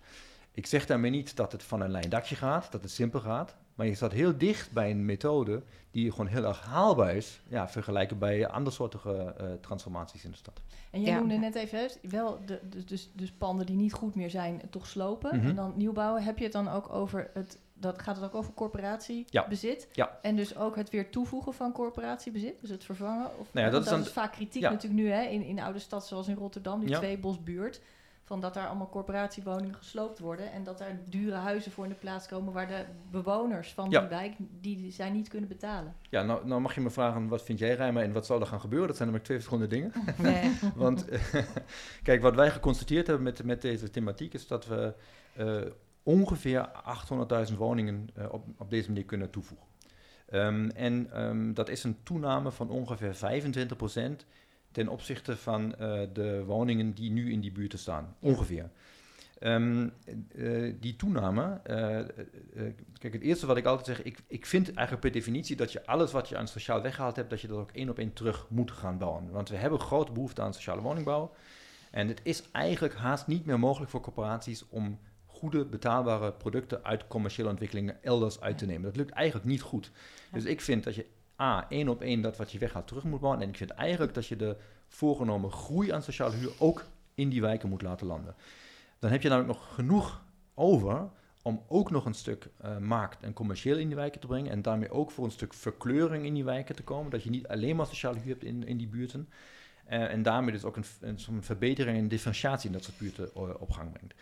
Ik 0.53 0.67
zeg 0.67 0.87
daarmee 0.87 1.11
niet 1.11 1.37
dat 1.37 1.53
het 1.53 1.63
van 1.63 1.81
een 1.81 1.91
lijn 1.91 2.09
dakje 2.09 2.37
gaat, 2.37 2.73
dat 2.73 2.83
het 2.83 2.91
simpel 2.91 3.21
gaat. 3.21 3.55
Maar 3.81 3.89
je 3.89 3.95
staat 3.95 4.13
heel 4.13 4.39
dicht 4.39 4.73
bij 4.73 4.91
een 4.91 5.05
methode 5.05 5.63
die 5.91 6.11
gewoon 6.11 6.27
heel 6.27 6.45
erg 6.45 6.65
haalbaar 6.65 7.17
is. 7.17 7.41
Ja, 7.49 7.69
vergelijken 7.69 8.19
bij 8.19 8.49
andere 8.49 8.77
soorten 8.77 9.01
uh, 9.05 9.47
transformaties 9.61 10.25
in 10.25 10.31
de 10.31 10.37
stad. 10.37 10.61
En 10.91 11.03
jij 11.03 11.15
noemde 11.15 11.37
net 11.37 11.55
even, 11.55 11.91
wel 12.03 12.39
de, 12.47 12.61
de, 12.71 12.85
dus, 12.85 13.11
dus 13.15 13.31
panden 13.31 13.67
die 13.67 13.77
niet 13.77 13.93
goed 13.93 14.15
meer 14.15 14.31
zijn, 14.31 14.61
toch 14.71 14.87
slopen. 14.87 15.37
Mhm. 15.37 15.49
En 15.49 15.55
dan 15.55 15.73
nieuwbouwen. 15.77 16.23
Heb 16.23 16.39
je 16.39 16.45
het 16.45 16.53
dan 16.53 16.69
ook 16.69 16.93
over 16.93 17.31
het 17.35 17.59
dat 17.75 18.03
gaat 18.03 18.17
het 18.17 18.25
ook 18.25 18.35
over 18.35 18.55
corporatiebezit. 18.55 19.89
Ja. 19.91 20.05
ja. 20.05 20.19
En 20.23 20.37
dus 20.37 20.57
ook 20.57 20.77
het 20.77 20.91
weer 20.91 21.11
toevoegen 21.11 21.55
van 21.55 21.73
corporatiebezit, 21.73 22.61
dus 22.61 22.71
het 22.71 22.85
vervangen. 22.85 23.27
Of, 23.39 23.53
nou 23.53 23.67
ja, 23.67 23.73
dat, 23.73 23.83
is, 23.83 23.89
dan, 23.89 24.01
is 24.01 24.09
vaak 24.09 24.33
kritiek 24.33 24.63
natuurlijk 24.63 25.03
nu 25.03 25.11
hè, 25.11 25.23
in, 25.23 25.43
in 25.43 25.61
oude 25.61 25.79
stad 25.79 26.07
zoals 26.07 26.29
in 26.29 26.37
Rotterdam, 26.37 26.81
die 26.81 26.97
twee 26.97 27.19
bosbuurt 27.19 27.81
van 28.31 28.41
dat 28.41 28.55
daar 28.55 28.67
allemaal 28.67 28.89
corporatiewoningen 28.89 29.75
gesloopt 29.75 30.19
worden 30.19 30.53
en 30.53 30.65
dat 30.65 30.79
daar 30.79 30.99
dure 31.09 31.35
huizen 31.35 31.73
voor 31.73 31.85
in 31.85 31.91
de 31.91 31.97
plaats 31.97 32.27
komen 32.27 32.53
waar 32.53 32.69
de 32.69 32.85
bewoners 33.11 33.73
van 33.73 33.89
die 33.89 34.01
wijk 34.01 34.35
die 34.61 34.93
zij 34.93 35.11
niet 35.11 35.29
kunnen 35.29 35.49
betalen. 35.49 35.95
Ja, 36.11 36.23
nou, 36.23 36.47
nou 36.47 36.61
mag 36.61 36.75
je 36.75 36.81
me 36.81 36.91
vragen, 36.91 37.29
wat 37.29 37.43
vind 37.43 37.59
jij 37.59 37.75
Rijma 37.75 38.03
en 38.03 38.13
wat 38.13 38.27
zal 38.27 38.41
er 38.41 38.47
gaan 38.47 38.61
gebeuren? 38.61 38.89
Dat 38.89 38.97
zijn 38.97 39.09
namelijk 39.09 39.31
twee 39.31 39.43
verschillende 39.43 39.75
dingen. 39.75 39.93
Nee. 40.31 40.53
Want 40.75 41.05
kijk, 42.09 42.23
wat 42.23 42.35
wij 42.35 42.51
geconstateerd 42.51 43.07
hebben 43.07 43.25
met, 43.25 43.45
met 43.45 43.63
deze 43.63 43.91
thematiek 43.91 44.35
is 44.35 44.47
dat 44.47 44.67
we 44.67 44.95
uh, 45.39 45.61
ongeveer 46.03 46.71
800.000 47.51 47.57
woningen 47.57 48.09
uh, 48.19 48.33
op, 48.33 48.45
op 48.59 48.71
deze 48.71 48.89
manier 48.89 49.05
kunnen 49.05 49.31
toevoegen. 49.31 49.67
Um, 50.33 50.71
en 50.71 51.23
um, 51.23 51.55
dat 51.55 51.69
is 51.69 51.85
een 51.85 51.97
toename 52.03 52.51
van 52.51 52.71
ongeveer 52.71 53.15
25 53.15 53.77
procent 53.77 54.27
ten 54.73 54.89
opzichte 54.89 55.37
van 55.37 55.75
uh, 55.81 56.01
de 56.13 56.45
woningen 56.45 56.93
die 56.93 57.11
nu 57.11 57.33
in 57.33 57.41
die 57.41 57.53
buurten 57.53 57.79
staan, 57.79 58.17
ongeveer. 58.19 58.71
Um, 59.43 59.93
uh, 60.35 60.75
die 60.81 60.97
toename, 60.97 61.61
uh, 61.67 62.01
kijk, 62.99 63.13
het 63.13 63.23
eerste 63.23 63.47
wat 63.47 63.57
ik 63.57 63.65
altijd 63.65 63.87
zeg, 63.87 64.03
ik, 64.07 64.19
ik 64.27 64.47
vind 64.47 64.67
eigenlijk 64.67 65.01
per 65.01 65.13
definitie 65.13 65.57
dat 65.57 65.73
je 65.73 65.87
alles 65.87 66.13
wat 66.13 66.29
je 66.29 66.37
aan 66.37 66.49
sociaal 66.49 66.83
weggehaald 66.83 67.17
hebt, 67.17 67.31
dat 67.31 67.41
je 67.41 67.49
dat 67.49 67.59
ook 67.59 67.71
één 67.71 67.89
op 67.89 67.99
één 67.99 68.13
terug 68.13 68.47
moet 68.49 68.71
gaan 68.71 68.99
bouwen. 68.99 69.31
Want 69.31 69.49
we 69.49 69.57
hebben 69.57 69.81
grote 69.81 70.13
behoefte 70.13 70.43
aan 70.43 70.55
sociale 70.55 70.83
woningbouw. 70.83 71.35
En 71.91 72.09
het 72.09 72.21
is 72.23 72.43
eigenlijk 72.53 72.95
haast 72.95 73.27
niet 73.27 73.47
meer 73.47 73.59
mogelijk 73.59 73.91
voor 73.91 74.01
corporaties 74.01 74.69
om 74.69 74.99
goede 75.27 75.65
betaalbare 75.65 76.33
producten 76.33 76.85
uit 76.85 77.07
commerciële 77.07 77.49
ontwikkelingen 77.49 78.03
elders 78.03 78.41
uit 78.41 78.59
te 78.59 78.67
nemen. 78.67 78.83
Dat 78.83 78.97
lukt 78.97 79.11
eigenlijk 79.11 79.47
niet 79.47 79.61
goed. 79.61 79.91
Dus 80.33 80.45
ik 80.45 80.61
vind 80.61 80.85
dat 80.85 80.95
je 80.95 81.07
A, 81.41 81.67
één 81.69 81.89
op 81.89 82.01
één 82.01 82.21
dat 82.21 82.37
wat 82.37 82.53
je 82.53 82.59
weghaalt 82.59 82.87
terug 82.87 83.05
moet 83.05 83.21
bouwen. 83.21 83.43
En 83.43 83.49
ik 83.49 83.57
vind 83.57 83.71
eigenlijk 83.71 84.15
dat 84.15 84.27
je 84.27 84.37
de 84.37 84.57
voorgenomen 84.89 85.51
groei 85.51 85.91
aan 85.91 86.03
sociale 86.03 86.37
huur 86.37 86.53
ook 86.59 86.85
in 87.15 87.29
die 87.29 87.41
wijken 87.41 87.69
moet 87.69 87.83
laten 87.83 88.07
landen. 88.07 88.35
Dan 88.99 89.11
heb 89.11 89.23
je 89.23 89.29
namelijk 89.29 89.59
nog 89.59 89.75
genoeg 89.75 90.23
over 90.55 91.09
om 91.43 91.63
ook 91.69 91.91
nog 91.91 92.05
een 92.05 92.15
stuk 92.15 92.49
uh, 92.65 92.79
markt 92.79 93.23
en 93.23 93.33
commercieel 93.33 93.79
in 93.79 93.87
die 93.87 93.97
wijken 93.97 94.21
te 94.21 94.27
brengen. 94.27 94.51
En 94.51 94.63
daarmee 94.63 94.91
ook 94.91 95.11
voor 95.11 95.25
een 95.25 95.31
stuk 95.31 95.55
verkleuring 95.55 96.25
in 96.25 96.35
die 96.35 96.45
wijken 96.45 96.77
te 96.77 96.83
komen. 96.83 97.11
Dat 97.11 97.23
je 97.23 97.31
niet 97.31 97.49
alleen 97.49 97.77
maar 97.77 97.87
sociale 97.87 98.19
huur 98.19 98.33
hebt 98.33 98.45
in, 98.45 98.67
in 98.67 98.77
die 98.77 98.89
buurten. 98.89 99.29
Uh, 99.91 100.13
en 100.13 100.23
daarmee 100.23 100.53
dus 100.53 100.65
ook 100.65 100.77
een, 100.77 100.85
een, 101.01 101.19
een 101.29 101.43
verbetering 101.43 101.99
en 101.99 102.09
differentiatie 102.09 102.67
in 102.67 102.73
dat 102.73 102.85
soort 102.85 102.99
buurten 102.99 103.31
uh, 103.37 103.43
op 103.59 103.71
gang 103.71 103.93
brengt. 103.93 104.15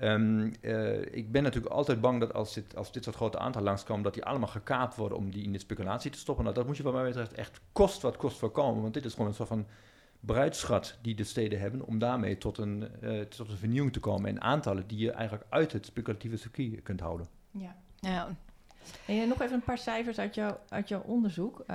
Um, 0.00 0.52
uh, 0.60 1.14
ik 1.14 1.32
ben 1.32 1.42
natuurlijk 1.42 1.74
altijd 1.74 2.00
bang 2.00 2.20
dat 2.20 2.34
als 2.34 2.54
dit, 2.54 2.76
als 2.76 2.92
dit 2.92 3.04
soort 3.04 3.16
grote 3.16 3.38
aantallen 3.38 3.68
langskomen, 3.68 4.02
dat 4.02 4.14
die 4.14 4.24
allemaal 4.24 4.48
gekaapt 4.48 4.96
worden 4.96 5.18
om 5.18 5.30
die 5.30 5.44
in 5.44 5.52
de 5.52 5.58
speculatie 5.58 6.10
te 6.10 6.18
stoppen. 6.18 6.44
Nou, 6.44 6.56
dat 6.56 6.66
moet 6.66 6.76
je 6.76 6.82
wat 6.82 6.92
mij 6.92 7.04
betreft 7.04 7.32
echt 7.32 7.60
kost 7.72 8.02
wat 8.02 8.16
kost 8.16 8.38
voorkomen, 8.38 8.82
want 8.82 8.94
dit 8.94 9.04
is 9.04 9.12
gewoon 9.12 9.28
een 9.28 9.34
soort 9.34 9.48
van 9.48 9.66
bruidschat 10.20 10.98
die 11.02 11.14
de 11.14 11.24
steden 11.24 11.60
hebben 11.60 11.86
om 11.86 11.98
daarmee 11.98 12.38
tot 12.38 12.58
een, 12.58 12.88
uh, 13.00 13.20
tot 13.20 13.48
een 13.50 13.56
vernieuwing 13.56 13.92
te 13.92 14.00
komen 14.00 14.30
in 14.30 14.42
aantallen 14.42 14.86
die 14.86 14.98
je 14.98 15.10
eigenlijk 15.10 15.46
uit 15.48 15.72
het 15.72 15.86
speculatieve 15.86 16.36
circuit 16.36 16.82
kunt 16.82 17.00
houden. 17.00 17.26
Ja. 17.50 17.76
ja. 17.96 18.28
En 19.06 19.28
nog 19.28 19.40
even 19.40 19.54
een 19.54 19.62
paar 19.62 19.78
cijfers 19.78 20.18
uit, 20.18 20.34
jou, 20.34 20.54
uit 20.68 20.88
jouw 20.88 21.02
onderzoek. 21.02 21.58
Um, 21.58 21.66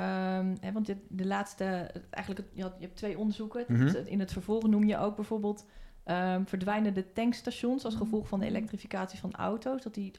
hè, 0.60 0.72
want 0.74 0.86
de, 0.86 0.98
de 1.08 1.26
laatste, 1.26 1.92
eigenlijk, 2.10 2.48
je, 2.54 2.62
had, 2.62 2.74
je 2.78 2.86
hebt 2.86 2.98
twee 2.98 3.18
onderzoeken. 3.18 3.66
Mm 3.68 3.76
-hmm. 3.76 4.06
In 4.06 4.20
het 4.20 4.32
vervolg 4.32 4.68
noem 4.68 4.84
je 4.84 4.98
ook 4.98 5.16
bijvoorbeeld 5.16 5.66
Um, 6.06 6.48
verdwijnen 6.48 6.94
de 6.94 7.14
tankstations 7.14 7.86
als 7.86 7.96
gevolg 7.96 8.28
van 8.28 8.40
de 8.40 8.46
elektrificatie 8.46 9.20
van 9.20 9.34
auto's, 9.34 9.82
dat 9.82 9.94
die 9.94 10.12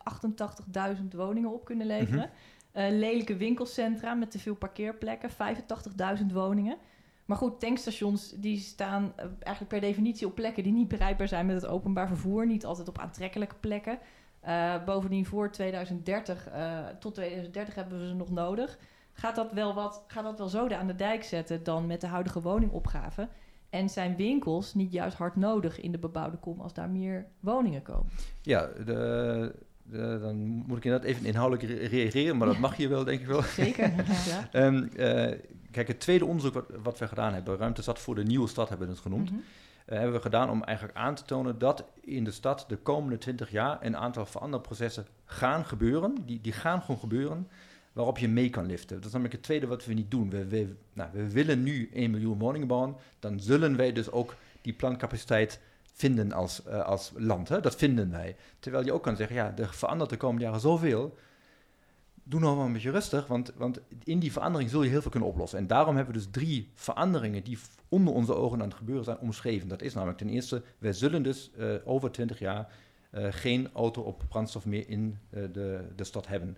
88.000 0.97 1.03
woningen 1.11 1.53
op 1.53 1.65
kunnen 1.65 1.87
leveren. 1.87 2.31
Mm 2.31 2.53
lelijke 2.91 3.37
winkelcentra 3.37 4.15
met 4.15 4.31
te 4.31 4.39
veel 4.39 4.55
parkeerplekken, 4.55 5.31
85.000 5.31 6.33
woningen. 6.33 6.77
Maar 7.25 7.37
goed, 7.37 7.61
tankstations 7.61 8.35
die 8.37 8.59
staan 8.59 9.13
uh, 9.17 9.25
eigenlijk 9.25 9.69
per 9.69 9.81
definitie 9.81 10.27
op 10.27 10.35
plekken 10.35 10.63
die 10.63 10.73
niet 10.73 10.89
bereikbaar 10.89 11.29
zijn 11.29 11.47
met 11.47 11.63
het 11.63 11.67
openbaar 11.67 12.09
vervoer, 12.09 12.47
niet 12.47 12.65
altijd 12.65 12.89
op 12.89 12.99
aantrekkelijke 12.99 13.55
plekken. 13.61 13.99
Uh, 14.47 14.85
bovendien 14.85 15.27
voor 15.27 15.51
2030, 15.51 16.49
tot 16.99 17.15
2030 17.15 17.75
hebben 17.75 17.99
we 17.99 18.07
ze 18.07 18.15
nog 18.15 18.31
nodig. 18.31 18.79
Gaat 19.13 19.35
dat 19.35 19.53
wel 19.53 19.75
wat, 19.75 20.05
gaat 20.07 20.25
dat 20.25 20.39
wel 20.39 20.49
zoden 20.49 20.79
aan 20.79 20.87
de 20.87 20.95
dijk 20.95 21.25
zetten 21.25 21.63
dan 21.63 21.87
met 21.87 22.01
de 22.01 22.07
huidige 22.07 22.41
woningopgave? 22.41 23.29
En 23.75 23.89
zijn 23.89 24.17
winkels 24.17 24.75
niet 24.75 24.93
juist 24.93 25.17
hard 25.17 25.37
nodig 25.37 25.81
in 25.81 25.93
de 25.93 25.99
bebouwde 25.99 26.37
kom 26.37 26.61
als 26.61 26.75
daar 26.75 26.89
meer 26.89 27.27
woningen 27.41 27.83
komen? 27.83 28.13
Ja, 28.43 28.67
de, 28.85 29.55
de, 29.83 30.19
dan 30.21 30.37
moet 30.37 30.77
ik 30.77 30.85
inderdaad 30.85 31.09
even 31.09 31.27
inhoudelijk 31.27 31.91
reageren, 31.91 32.37
maar 32.37 32.47
dat 32.47 32.59
mag 32.59 32.77
je 32.77 32.89
wel, 32.89 33.05
denk 33.05 33.21
ik 33.21 33.27
wel. 33.27 33.43
Zeker. 33.63 33.93
ja. 34.53 34.65
um, 34.67 34.91
uh, 34.97 35.39
kijk, 35.71 35.89
het 35.89 36.01
tweede 36.01 36.25
onderzoek 36.25 36.55
wat, 36.55 36.67
wat, 36.83 36.99
we 36.99 37.09
gedaan 37.09 37.35
hebben, 37.35 37.57
Ruimte 37.57 37.83
Stad 37.83 37.99
voor 37.99 38.15
de 38.15 38.23
Nieuwe 38.23 38.49
Stad 38.49 38.69
hebben 38.69 38.87
we 38.87 38.93
het 38.93 39.03
genoemd. 39.03 39.31
Mm 39.31 39.37
-hmm. 39.37 39.95
uh, 39.95 39.99
hebben 39.99 40.17
we 40.17 40.23
gedaan 40.23 40.51
om 40.51 40.63
eigenlijk 40.63 40.99
aan 40.99 41.15
te 41.15 41.25
tonen 41.25 41.59
dat 41.59 41.85
in 42.01 42.25
de 42.25 42.31
stad 42.31 42.65
de 42.69 42.77
komende 42.77 43.19
20 43.19 43.51
jaar 43.51 43.79
een 43.81 43.97
aantal 43.97 44.27
veranderprocessen 44.27 45.07
gaan 45.25 45.65
gebeuren. 45.65 46.15
Die, 46.27 46.41
die 46.41 46.53
gaan 46.53 46.81
gewoon 46.81 47.01
gebeuren 47.01 47.49
waarop 47.95 48.19
je 48.19 48.29
mee 48.29 48.51
kan 48.51 48.67
liften. 48.67 48.97
Dat 48.97 49.05
is 49.05 49.13
namelijk 49.13 49.35
het 49.35 49.43
tweede 49.43 49.67
wat 49.67 49.85
we 49.85 49.93
niet 49.93 50.11
doen. 50.11 50.31
We, 50.31 50.75
nou, 50.93 51.11
we 51.13 51.31
willen 51.31 51.63
nu 51.63 51.91
1 51.93 52.11
miljoen 52.11 52.39
woningen 52.39 52.69
bouwen, 52.69 52.97
dan 53.19 53.41
zullen 53.41 53.77
wij 53.77 53.93
dus 53.93 54.11
ook 54.11 54.35
die 54.61 54.73
plancapaciteit 54.73 55.61
vinden 55.93 56.33
als, 56.33 56.63
uh, 56.67 56.85
als 56.85 57.13
land. 57.17 57.49
Hè? 57.49 57.61
Dat 57.61 57.77
vinden 57.77 58.11
wij. 58.11 58.37
Terwijl 58.59 58.85
je 58.85 58.93
ook 58.93 59.03
kan 59.03 59.17
zeggen, 59.17 59.37
ja, 59.37 59.55
er 59.57 59.75
verandert 59.75 60.11
de 60.11 60.17
komende 60.17 60.45
jaren 60.45 60.61
zoveel. 60.61 61.17
Doe 62.23 62.41
nou 62.41 62.57
maar 62.57 62.67
een 62.67 62.73
beetje 62.73 62.91
rustig, 62.91 63.27
want, 63.27 63.53
want 63.57 63.81
in 64.05 64.19
die 64.19 64.33
verandering 64.33 64.71
zul 64.71 64.83
je 64.83 64.91
heel 64.91 65.03
veel 65.03 65.11
kunnen 65.11 65.29
oplossen. 65.29 65.59
En 65.59 65.67
daarom 65.67 65.97
hebben 65.97 66.15
we 66.15 66.21
dus 66.21 66.31
drie 66.31 66.71
veranderingen 66.75 67.45
die 67.45 67.59
onder 67.89 68.15
onze 68.15 68.35
ogen 68.35 68.61
aan 68.61 68.69
het 68.69 68.77
gebeuren 68.77 69.05
zijn 69.05 69.19
omschreven. 69.19 69.69
Dat 69.69 69.83
is 69.83 69.95
namelijk 69.95 70.19
ten 70.19 70.29
eerste, 70.29 70.63
wij 70.79 70.93
zullen 70.93 71.23
dus 71.23 71.51
uh, 71.59 71.75
over 71.85 72.11
20 72.11 72.39
jaar 72.39 72.73
uh, 73.15 73.27
geen 73.31 73.69
auto 73.73 74.03
op 74.03 74.23
brandstof 74.29 74.67
meer 74.67 74.89
in 74.89 75.19
de, 75.31 75.85
de 75.97 76.05
stad 76.05 76.27
hebben. 76.27 76.57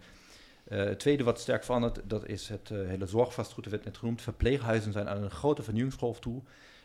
Uh, 0.68 0.84
het 0.84 0.98
tweede 0.98 1.24
wat 1.24 1.40
sterk 1.40 1.64
verandert, 1.64 2.00
dat 2.04 2.26
is 2.26 2.48
het 2.48 2.70
uh, 2.70 2.88
hele 2.88 3.06
zorgvastgoed, 3.06 3.64
dat 3.64 3.72
werd 3.72 3.84
net 3.84 3.96
genoemd. 3.96 4.22
Verpleeghuizen 4.22 4.92
zijn 4.92 5.08
aan 5.08 5.22
een 5.22 5.30
grote 5.30 5.62
vernieuwingsgolf 5.62 6.20
toe. 6.20 6.42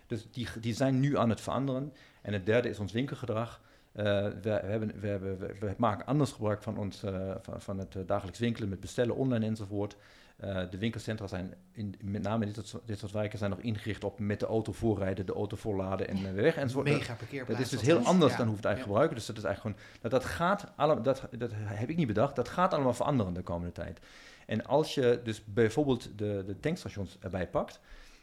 Dus 0.07 0.27
die, 0.31 0.47
die 0.59 0.73
zijn 0.73 0.99
nu 0.99 1.17
aan 1.17 1.29
het 1.29 1.41
veranderen. 1.41 1.93
En 2.21 2.33
het 2.33 2.45
derde 2.45 2.69
is 2.69 2.79
ons 2.79 2.91
winkelgedrag. 2.91 3.61
We, 3.91 4.33
we, 4.41 4.49
hebben, 4.49 4.99
we, 4.99 5.07
hebben, 5.07 5.39
we, 5.39 5.73
maken 5.77 6.05
anders 6.05 6.31
gebruik 6.31 6.63
van, 6.63 6.77
ons, 6.77 7.03
van, 7.41 7.61
van, 7.61 7.77
het 7.77 7.97
dagelijks 8.05 8.39
winkelen 8.39 8.69
met 8.69 8.79
bestellen 8.79 9.15
online 9.15 9.45
enzovoort. 9.45 9.95
Uh, 10.43 10.61
de 10.69 10.77
winkelcentra 10.77 11.27
zijn, 11.27 11.53
in, 11.71 11.95
met 12.01 12.21
name 12.21 12.45
in 12.45 12.51
dit 12.51 12.67
soort, 12.67 12.87
dit 12.87 12.99
soort 12.99 13.11
wijken, 13.11 13.37
zijn 13.37 13.49
nog 13.49 13.59
ingericht 13.59 14.03
op 14.03 14.19
met 14.19 14.39
de 14.39 14.45
auto 14.45 14.71
voorrijden, 14.71 15.25
de 15.25 15.33
auto 15.33 15.55
voorladen 15.55 16.07
en 16.07 16.17
uh, 16.17 16.31
weg. 16.31 16.55
En 16.55 16.69
zo, 16.69 16.81
Mega 16.81 17.13
parkeerplaats. 17.13 17.61
Dat 17.61 17.71
is 17.71 17.79
dus 17.79 17.81
heel 17.81 18.05
anders 18.05 18.35
dan 18.35 18.45
hoe 18.47 18.55
we 18.55 18.61
het 18.61 18.65
eigenlijk 18.65 18.81
gebruiken. 18.81 19.15
Dus 19.15 19.25
dat 19.25 19.37
is 19.37 19.43
eigenlijk 19.43 19.77
gewoon, 19.77 19.99
dat, 20.01 20.11
dat 20.11 20.29
gaat 20.29 20.71
allemaal, 20.75 21.03
dat, 21.03 21.27
dat 21.37 21.51
heb 21.55 21.89
ik 21.89 21.97
niet 21.97 22.07
bedacht, 22.07 22.35
dat 22.35 22.49
gaat 22.49 22.73
allemaal 22.73 22.93
veranderen 22.93 23.33
de 23.33 23.41
komende 23.41 23.71
tijd. 23.71 23.99
En 24.45 24.65
als 24.65 24.93
je 24.95 25.19
dus 25.23 25.43
bijvoorbeeld 25.45 26.09
de, 26.15 26.43
de 26.45 26.59
tankstations 26.59 27.17
erbij 27.19 27.47
pakt, 27.47 27.79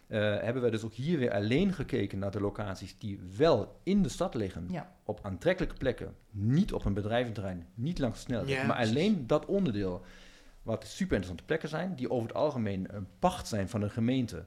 uh, 0.09 0.19
hebben 0.19 0.63
we 0.63 0.71
dus 0.71 0.85
ook 0.85 0.93
hier 0.93 1.19
weer 1.19 1.33
alleen 1.33 1.73
gekeken 1.73 2.19
naar 2.19 2.31
de 2.31 2.41
locaties 2.41 2.99
die 2.99 3.21
wel 3.37 3.81
in 3.83 4.03
de 4.03 4.09
stad 4.09 4.35
liggen, 4.35 4.67
Ja. 4.71 4.93
op 5.05 5.21
aantrekkelijke 5.23 5.77
plekken, 5.77 6.15
niet 6.31 6.73
op 6.73 6.85
een 6.85 6.95
bedrijventerrein, 6.95 7.67
niet 7.75 7.99
langs 7.99 8.21
snelweg, 8.21 8.67
maar 8.67 8.77
alleen 8.77 9.27
dat 9.27 9.47
onderdeel 9.47 10.05
wat 10.69 10.87
super 10.87 11.15
interessante 11.17 11.45
plekken 11.45 11.69
zijn, 11.69 11.95
die 11.95 12.11
over 12.11 12.29
het 12.29 12.37
algemeen 12.37 12.87
een 12.95 13.07
pacht 13.19 13.47
zijn 13.49 13.69
van 13.69 13.83
een 13.83 13.91
gemeente. 13.91 14.45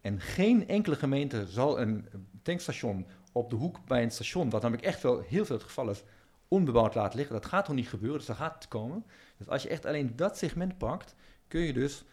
En 0.00 0.20
geen 0.20 0.68
enkele 0.68 0.96
gemeente 0.96 1.46
zal 1.48 1.80
een 1.80 2.08
tankstation 2.42 3.06
op 3.32 3.50
de 3.50 3.56
hoek 3.56 3.86
bij 3.86 4.02
een 4.02 4.10
station, 4.10 4.50
wat 4.50 4.62
namelijk 4.62 4.86
echt 4.86 5.02
wel 5.02 5.20
heel 5.20 5.44
veel 5.44 5.56
het 5.56 5.64
geval 5.64 5.90
is, 5.90 6.02
onbebouwd 6.48 6.94
laten 6.94 7.16
liggen. 7.18 7.34
Dat 7.34 7.46
gaat 7.46 7.64
toch 7.64 7.74
niet 7.74 7.88
gebeuren, 7.88 8.18
dus 8.18 8.26
dat 8.26 8.36
gaat 8.36 8.54
het 8.54 8.68
komen. 8.68 9.04
Dus 9.36 9.48
als 9.48 9.62
je 9.62 9.68
echt 9.68 9.86
alleen 9.86 10.16
dat 10.16 10.36
segment 10.38 10.78
pakt, 10.78 11.14
kun 11.48 11.60
je 11.60 11.72
dus 11.72 12.04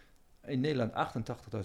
in 0.46 0.60
Nederland 0.60 0.92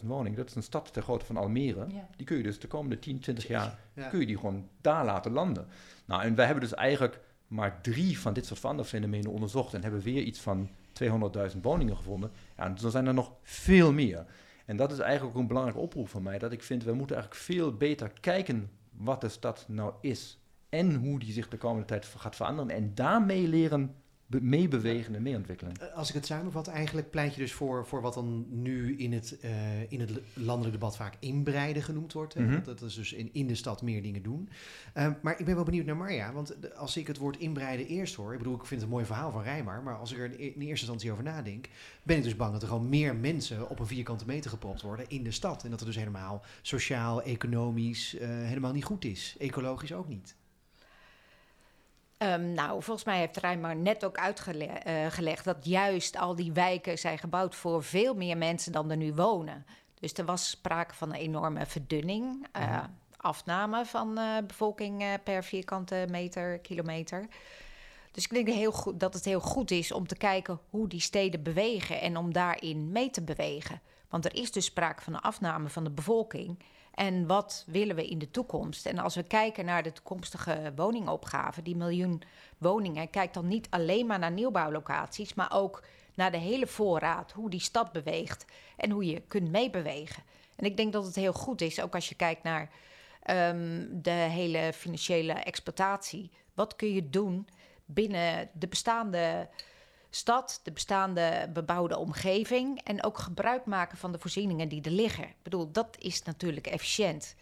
88.000 0.00 0.06
woningen, 0.06 0.38
dat 0.38 0.48
is 0.48 0.54
een 0.54 0.62
stad 0.62 0.92
ter 0.92 1.02
grootte 1.02 1.26
van 1.26 1.36
Almere, 1.36 1.86
Ja. 1.88 2.08
die 2.16 2.26
kun 2.26 2.36
je 2.36 2.42
dus 2.42 2.58
de 2.60 2.66
komende 2.66 2.98
10, 2.98 3.18
20 3.20 3.46
jaar, 3.46 3.78
Ja. 3.94 4.08
kun 4.08 4.20
je 4.20 4.26
die 4.26 4.38
gewoon 4.38 4.68
daar 4.80 5.04
laten 5.04 5.32
landen. 5.32 5.66
Nou, 6.04 6.22
en 6.22 6.34
wij 6.34 6.44
hebben 6.46 6.64
dus 6.64 6.74
eigenlijk 6.74 7.20
maar 7.46 7.80
drie 7.80 8.18
van 8.18 8.32
dit 8.32 8.46
soort 8.46 8.60
veranderfenomenen 8.60 9.30
onderzocht 9.30 9.74
en 9.74 9.82
hebben 9.82 10.00
weer 10.00 10.22
iets 10.22 10.40
van 10.40 10.70
200.000 10.92 11.60
woningen 11.62 11.96
gevonden. 11.96 12.30
Ja, 12.56 12.74
er 12.82 12.90
zijn 12.90 13.06
er 13.06 13.14
nog 13.14 13.32
veel 13.42 13.92
meer. 13.92 14.24
En 14.66 14.76
dat 14.76 14.92
is 14.92 14.98
eigenlijk 14.98 15.34
ook 15.34 15.40
een 15.40 15.48
belangrijke 15.48 15.82
oproep 15.82 16.08
van 16.08 16.22
mij, 16.22 16.38
dat 16.38 16.52
ik 16.52 16.62
vind, 16.62 16.84
we 16.84 16.94
moeten 16.94 17.16
eigenlijk 17.16 17.44
veel 17.44 17.76
beter 17.76 18.12
kijken 18.20 18.70
wat 18.90 19.20
de 19.20 19.28
stad 19.28 19.64
nou 19.68 19.92
is 20.00 20.38
en 20.68 20.94
hoe 20.94 21.18
die 21.18 21.32
zich 21.32 21.48
de 21.48 21.56
komende 21.56 21.86
tijd 21.86 22.04
gaat 22.04 22.36
veranderen 22.36 22.70
en 22.70 22.94
daarmee 22.94 23.48
leren 23.48 23.94
meebewegen 24.40 25.14
en 25.14 25.22
meeontwikkelen. 25.22 25.72
Eh, 25.80 25.96
Als 25.96 26.08
ik 26.08 26.14
het 26.14 26.26
samenvat, 26.26 26.68
eigenlijk 26.68 27.10
pleit 27.10 27.34
je 27.34 27.40
dus 27.40 27.52
voor, 27.52 27.86
voor 27.86 28.00
wat 28.00 28.14
dan 28.14 28.46
nu 28.48 28.96
in 28.96 29.12
het, 29.12 29.38
eh, 29.40 29.90
in 29.92 30.00
het 30.00 30.10
landelijk 30.34 30.72
debat 30.72 30.96
vaak 30.96 31.14
inbreiden 31.20 31.82
genoemd 31.82 32.12
wordt. 32.12 32.34
Mhm. 32.34 32.62
Dat 32.64 32.82
is 32.82 32.94
dus 32.94 33.12
in, 33.12 33.30
in 33.32 33.46
de 33.46 33.54
stad 33.54 33.82
meer 33.82 34.02
dingen 34.02 34.22
doen. 34.22 34.48
Eh, 34.92 35.10
maar 35.22 35.38
ik 35.38 35.44
ben 35.44 35.54
wel 35.54 35.64
benieuwd 35.64 35.86
naar 35.86 35.96
Marja, 35.96 36.32
want 36.32 36.74
als 36.76 36.96
ik 36.96 37.06
het 37.06 37.18
woord 37.18 37.38
inbreiden 37.38 37.86
eerst 37.86 38.14
hoor, 38.14 38.32
ik 38.32 38.38
bedoel, 38.38 38.54
ik 38.54 38.66
vind 38.66 38.80
het 38.80 38.82
een 38.82 38.94
mooi 38.94 39.04
verhaal 39.04 39.30
van 39.30 39.42
Rijmar, 39.42 39.82
maar 39.82 39.96
als 39.96 40.12
ik 40.12 40.18
er 40.18 40.24
in, 40.24 40.38
in 40.38 40.60
eerste 40.60 40.66
instantie 40.66 41.12
over 41.12 41.24
nadenk, 41.24 41.68
ben 42.02 42.16
ik 42.16 42.22
dus 42.22 42.36
bang 42.36 42.52
dat 42.52 42.62
er 42.62 42.68
gewoon 42.68 42.88
meer 42.88 43.16
mensen 43.16 43.70
op 43.70 43.78
een 43.78 43.86
vierkante 43.86 44.26
meter 44.26 44.50
gepropt 44.50 44.82
worden 44.82 45.08
in 45.08 45.22
de 45.22 45.30
stad. 45.30 45.64
En 45.64 45.70
dat 45.70 45.78
het 45.78 45.88
dus 45.88 45.98
helemaal 45.98 46.42
sociaal, 46.62 47.22
economisch 47.22 48.18
eh, 48.18 48.28
helemaal 48.28 48.72
niet 48.72 48.84
goed 48.84 49.04
is. 49.04 49.36
Ecologisch 49.38 49.92
ook 49.92 50.08
niet. 50.08 50.34
Ehm, 52.22 52.52
nou, 52.52 52.82
volgens 52.82 53.06
mij 53.06 53.18
heeft 53.18 53.36
Rijnmar 53.36 53.76
net 53.76 54.04
ook 54.04 54.16
uitgelegd 54.16 55.44
dat 55.44 55.64
juist 55.64 56.16
al 56.16 56.34
die 56.34 56.52
wijken 56.52 56.98
zijn 56.98 57.18
gebouwd 57.18 57.54
voor 57.54 57.82
veel 57.82 58.14
meer 58.14 58.36
mensen 58.36 58.72
dan 58.72 58.90
er 58.90 58.96
nu 58.96 59.14
wonen. 59.14 59.66
Dus 60.00 60.12
er 60.12 60.24
was 60.24 60.50
sprake 60.50 60.94
van 60.94 61.08
een 61.08 61.20
enorme 61.20 61.66
verdunning, 61.66 62.46
eh, 62.52 62.62
Mhm. 62.62 62.86
afname 63.16 63.86
van 63.86 64.18
eh, 64.18 64.36
bevolking 64.46 65.02
eh, 65.02 65.08
per 65.24 65.44
vierkante 65.44 66.06
meter, 66.10 66.58
kilometer. 66.58 67.26
Dus 68.12 68.24
ik 68.24 68.30
denk 68.30 68.48
heel 68.48 68.72
goed, 68.72 69.00
dat 69.00 69.14
het 69.14 69.24
heel 69.24 69.40
goed 69.40 69.70
is 69.70 69.92
om 69.92 70.06
te 70.06 70.16
kijken 70.16 70.60
hoe 70.70 70.88
die 70.88 71.00
steden 71.00 71.42
bewegen 71.42 72.00
en 72.00 72.16
om 72.16 72.32
daarin 72.32 72.92
mee 72.92 73.10
te 73.10 73.22
bewegen. 73.22 73.80
Want 74.08 74.24
er 74.24 74.34
is 74.34 74.52
dus 74.52 74.64
sprake 74.64 75.02
van 75.02 75.14
een 75.14 75.20
afname 75.20 75.68
van 75.68 75.84
de 75.84 75.90
bevolking. 75.90 76.58
En 76.94 77.26
wat 77.26 77.64
willen 77.66 77.96
we 77.96 78.08
in 78.08 78.18
de 78.18 78.30
toekomst? 78.30 78.86
En 78.86 78.98
als 78.98 79.14
we 79.14 79.22
kijken 79.22 79.64
naar 79.64 79.82
de 79.82 79.92
toekomstige 79.92 80.72
woningopgave, 80.76 81.62
die 81.62 81.76
miljoen 81.76 82.22
woningen, 82.58 83.10
kijk 83.10 83.34
dan 83.34 83.48
niet 83.48 83.66
alleen 83.70 84.06
maar 84.06 84.18
naar 84.18 84.32
nieuwbouwlocaties, 84.32 85.34
maar 85.34 85.52
ook 85.52 85.82
naar 86.14 86.30
de 86.30 86.38
hele 86.38 86.66
voorraad, 86.66 87.32
hoe 87.32 87.50
die 87.50 87.60
stad 87.60 87.92
beweegt 87.92 88.44
en 88.76 88.90
hoe 88.90 89.04
je 89.04 89.20
kunt 89.20 89.50
meebewegen. 89.50 90.22
En 90.56 90.64
ik 90.64 90.76
denk 90.76 90.92
dat 90.92 91.04
het 91.04 91.14
heel 91.14 91.32
goed 91.32 91.60
is, 91.60 91.80
ook 91.80 91.94
als 91.94 92.08
je 92.08 92.14
kijkt 92.14 92.42
naar 92.42 92.70
ehm, 93.22 93.86
de 93.90 94.10
hele 94.10 94.72
financiële 94.74 95.32
exploitatie. 95.32 96.30
Wat 96.54 96.76
kun 96.76 96.92
je 96.92 97.10
doen 97.10 97.48
binnen 97.84 98.48
de 98.52 98.68
bestaande 98.68 99.48
stad, 100.14 100.60
de 100.62 100.72
bestaande 100.72 101.50
bebouwde 101.52 101.98
omgeving 101.98 102.80
en 102.82 103.04
ook 103.04 103.18
gebruik 103.18 103.64
maken 103.64 103.98
van 103.98 104.12
de 104.12 104.18
voorzieningen 104.18 104.68
die 104.68 104.82
er 104.82 104.90
liggen. 104.90 105.24
Ik 105.24 105.42
bedoel, 105.42 105.72
dat 105.72 105.96
is 105.98 106.22
natuurlijk 106.22 106.66
efficiënt. 106.66 107.34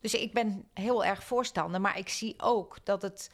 Dus 0.00 0.14
ik 0.14 0.32
ben 0.32 0.68
heel 0.74 1.04
erg 1.04 1.24
voorstander, 1.24 1.80
maar 1.80 1.98
ik 1.98 2.08
zie 2.08 2.34
ook 2.38 2.78
dat 2.84 3.02
het 3.02 3.30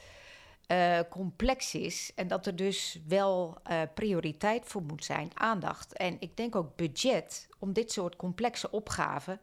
eh, 0.67 0.99
complex 1.11 1.75
is 1.75 2.13
en 2.15 2.29
dat 2.29 2.47
er 2.47 2.57
dus 2.57 2.99
wel 3.07 3.59
eh, 3.63 3.83
prioriteit 3.95 4.67
voor 4.67 4.83
moet 4.83 5.05
zijn, 5.05 5.31
aandacht. 5.35 5.93
En 5.93 6.17
ik 6.21 6.37
denk 6.37 6.57
ook 6.57 6.77
budget 6.77 7.49
om 7.59 7.73
dit 7.73 7.93
soort 7.93 8.17
complexe 8.17 8.71
opgaven 8.71 9.41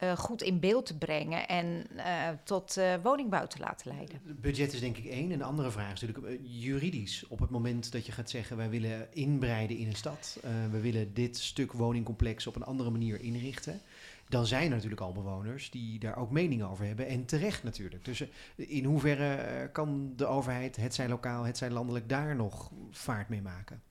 eh, 0.00 0.16
goed 0.16 0.42
in 0.42 0.60
beeld 0.60 0.86
te 0.86 0.98
brengen 0.98 1.48
en 1.48 1.86
eh, 1.96 2.28
tot 2.44 2.76
eh, 2.76 2.94
woningbouw 3.02 3.46
te 3.46 3.58
laten 3.58 3.92
leiden. 3.94 4.20
Budget 4.40 4.72
is 4.72 4.80
denk 4.80 4.96
ik 4.96 5.04
één. 5.04 5.32
En 5.32 5.38
de 5.38 5.44
andere 5.44 5.70
vraag 5.70 5.92
is 5.92 6.00
natuurlijk 6.00 6.40
juridisch. 6.42 7.26
Op 7.28 7.40
het 7.40 7.50
moment 7.50 7.92
dat 7.92 8.06
je 8.06 8.12
gaat 8.12 8.30
zeggen, 8.30 8.56
wij 8.56 8.70
willen 8.70 9.08
inbreiden 9.12 9.76
in 9.76 9.86
een 9.86 9.96
stad. 9.96 10.38
we 10.70 10.80
willen 10.80 11.14
dit 11.14 11.38
stuk 11.38 11.72
woningcomplex 11.72 12.46
op 12.46 12.56
een 12.56 12.64
andere 12.64 12.90
manier 12.90 13.20
inrichten. 13.20 13.80
Dan 14.28 14.46
zijn 14.46 14.64
er 14.64 14.74
natuurlijk 14.74 15.00
al 15.00 15.12
bewoners 15.12 15.70
die 15.70 15.98
daar 15.98 16.16
ook 16.16 16.30
mening 16.30 16.62
over 16.62 16.86
hebben. 16.86 17.06
En 17.06 17.24
terecht 17.24 17.62
natuurlijk. 17.62 18.04
Dus 18.04 18.24
in 18.56 18.84
hoeverre 18.84 19.68
kan 19.72 20.12
de 20.16 20.26
overheid, 20.26 20.76
het 20.76 20.94
zij 20.94 21.08
lokaal, 21.08 21.44
het 21.44 21.58
zij 21.58 21.70
landelijk, 21.70 22.08
daar 22.08 22.36
nog 22.36 22.70
vaart 22.90 23.28
mee 23.28 23.42
maken? 23.42 23.82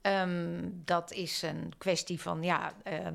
Ehm, 0.00 0.68
dat 0.84 1.12
is 1.12 1.42
een 1.42 1.72
kwestie 1.78 2.20
van 2.20 2.42
ja, 2.42 2.72
ehm, 2.82 3.14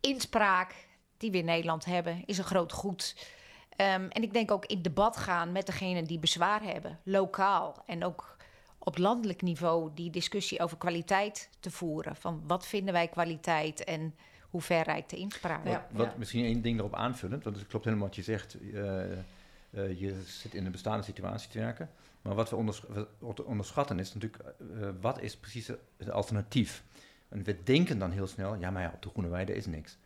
inspraak 0.00 0.74
die 1.16 1.30
we 1.30 1.38
in 1.38 1.44
Nederland 1.44 1.84
hebben, 1.84 2.22
is 2.26 2.38
een 2.38 2.44
groot 2.44 2.72
goed. 2.72 3.26
Ehm, 3.76 4.06
en 4.08 4.22
ik 4.22 4.32
denk 4.32 4.50
ook 4.50 4.66
in 4.66 4.82
debat 4.82 5.16
gaan 5.16 5.52
met 5.52 5.66
degenen 5.66 6.04
die 6.04 6.18
bezwaar 6.18 6.62
hebben, 6.62 6.98
lokaal 7.02 7.82
en 7.86 8.04
ook 8.04 8.36
op 8.78 8.98
landelijk 8.98 9.42
niveau 9.42 9.90
die 9.94 10.10
discussie 10.10 10.60
over 10.60 10.76
kwaliteit 10.76 11.48
te 11.60 11.70
voeren. 11.70 12.16
Van 12.16 12.42
wat 12.46 12.66
vinden 12.66 12.92
wij 12.92 13.08
kwaliteit 13.08 13.84
en 13.84 14.14
hoe 14.50 14.60
ver 14.60 14.82
reikt 14.82 15.10
de 15.10 15.16
inspraak? 15.16 15.66
Ja. 15.66 15.86
Wat, 15.90 16.06
wat 16.06 16.16
misschien 16.16 16.44
één 16.44 16.62
ding 16.62 16.78
erop 16.78 16.94
aanvullend, 16.94 17.44
want 17.44 17.56
het 17.56 17.66
klopt 17.66 17.84
helemaal 17.84 18.06
wat 18.06 18.16
je 18.16 18.22
zegt. 18.22 18.56
eh, 18.74 19.12
eh, 19.12 20.00
je 20.00 20.22
zit 20.26 20.54
in 20.54 20.66
een 20.66 20.72
bestaande 20.72 21.02
situatie 21.02 21.50
te 21.50 21.58
werken. 21.58 21.90
Maar 22.22 22.34
wat 22.34 22.50
we 22.50 22.56
onderschatten 23.44 23.98
is 23.98 24.14
natuurlijk, 24.14 24.42
eh, 24.58 24.88
wat 25.00 25.20
is 25.20 25.36
precies 25.36 25.66
het 25.96 26.10
alternatief? 26.10 26.84
En 27.30 27.42
we 27.42 27.62
denken 27.62 27.98
dan 27.98 28.10
heel 28.10 28.26
snel, 28.26 28.54
ja 28.54 28.70
maar 28.70 28.82
ja, 28.82 28.90
op 28.94 29.02
de 29.02 29.08
Groene 29.08 29.28
Weide 29.28 29.54
is 29.54 29.66
niks. 29.66 29.98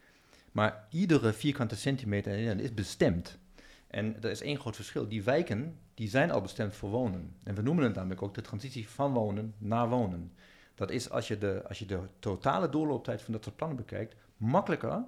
Maar 0.53 0.87
iedere 0.91 1.33
vierkante 1.33 1.77
centimeter 1.77 2.31
in 2.31 2.37
Nederland 2.37 2.61
is 2.61 2.75
bestemd. 2.75 3.39
En 3.87 4.17
er 4.23 4.31
is 4.31 4.41
één 4.41 4.59
groot 4.59 4.77
verschil. 4.77 5.09
Die 5.09 5.23
wijken, 5.23 5.79
die 5.95 6.09
zijn 6.09 6.31
al 6.31 6.41
bestemd 6.41 6.75
voor 6.75 6.91
wonen. 6.91 7.37
En 7.43 7.55
we 7.55 7.63
noemen 7.63 7.85
het 7.85 7.95
namelijk 7.95 8.23
ook 8.23 8.35
de 8.35 8.41
transitie 8.41 8.89
van 8.89 9.13
wonen 9.13 9.55
naar 9.59 9.89
wonen. 9.89 10.33
Dat 10.75 10.91
is, 10.91 11.11
als 11.11 11.29
je 11.29 11.39
de, 11.39 11.63
als 11.69 11.79
je 11.79 11.87
de 11.87 12.01
totale 12.19 12.69
doorlooptijd 12.69 13.23
van 13.23 13.33
dat 13.33 13.45
soort 13.45 13.57
plannen 13.57 13.77
bekijkt, 13.77 14.15
makkelijker 14.37 15.05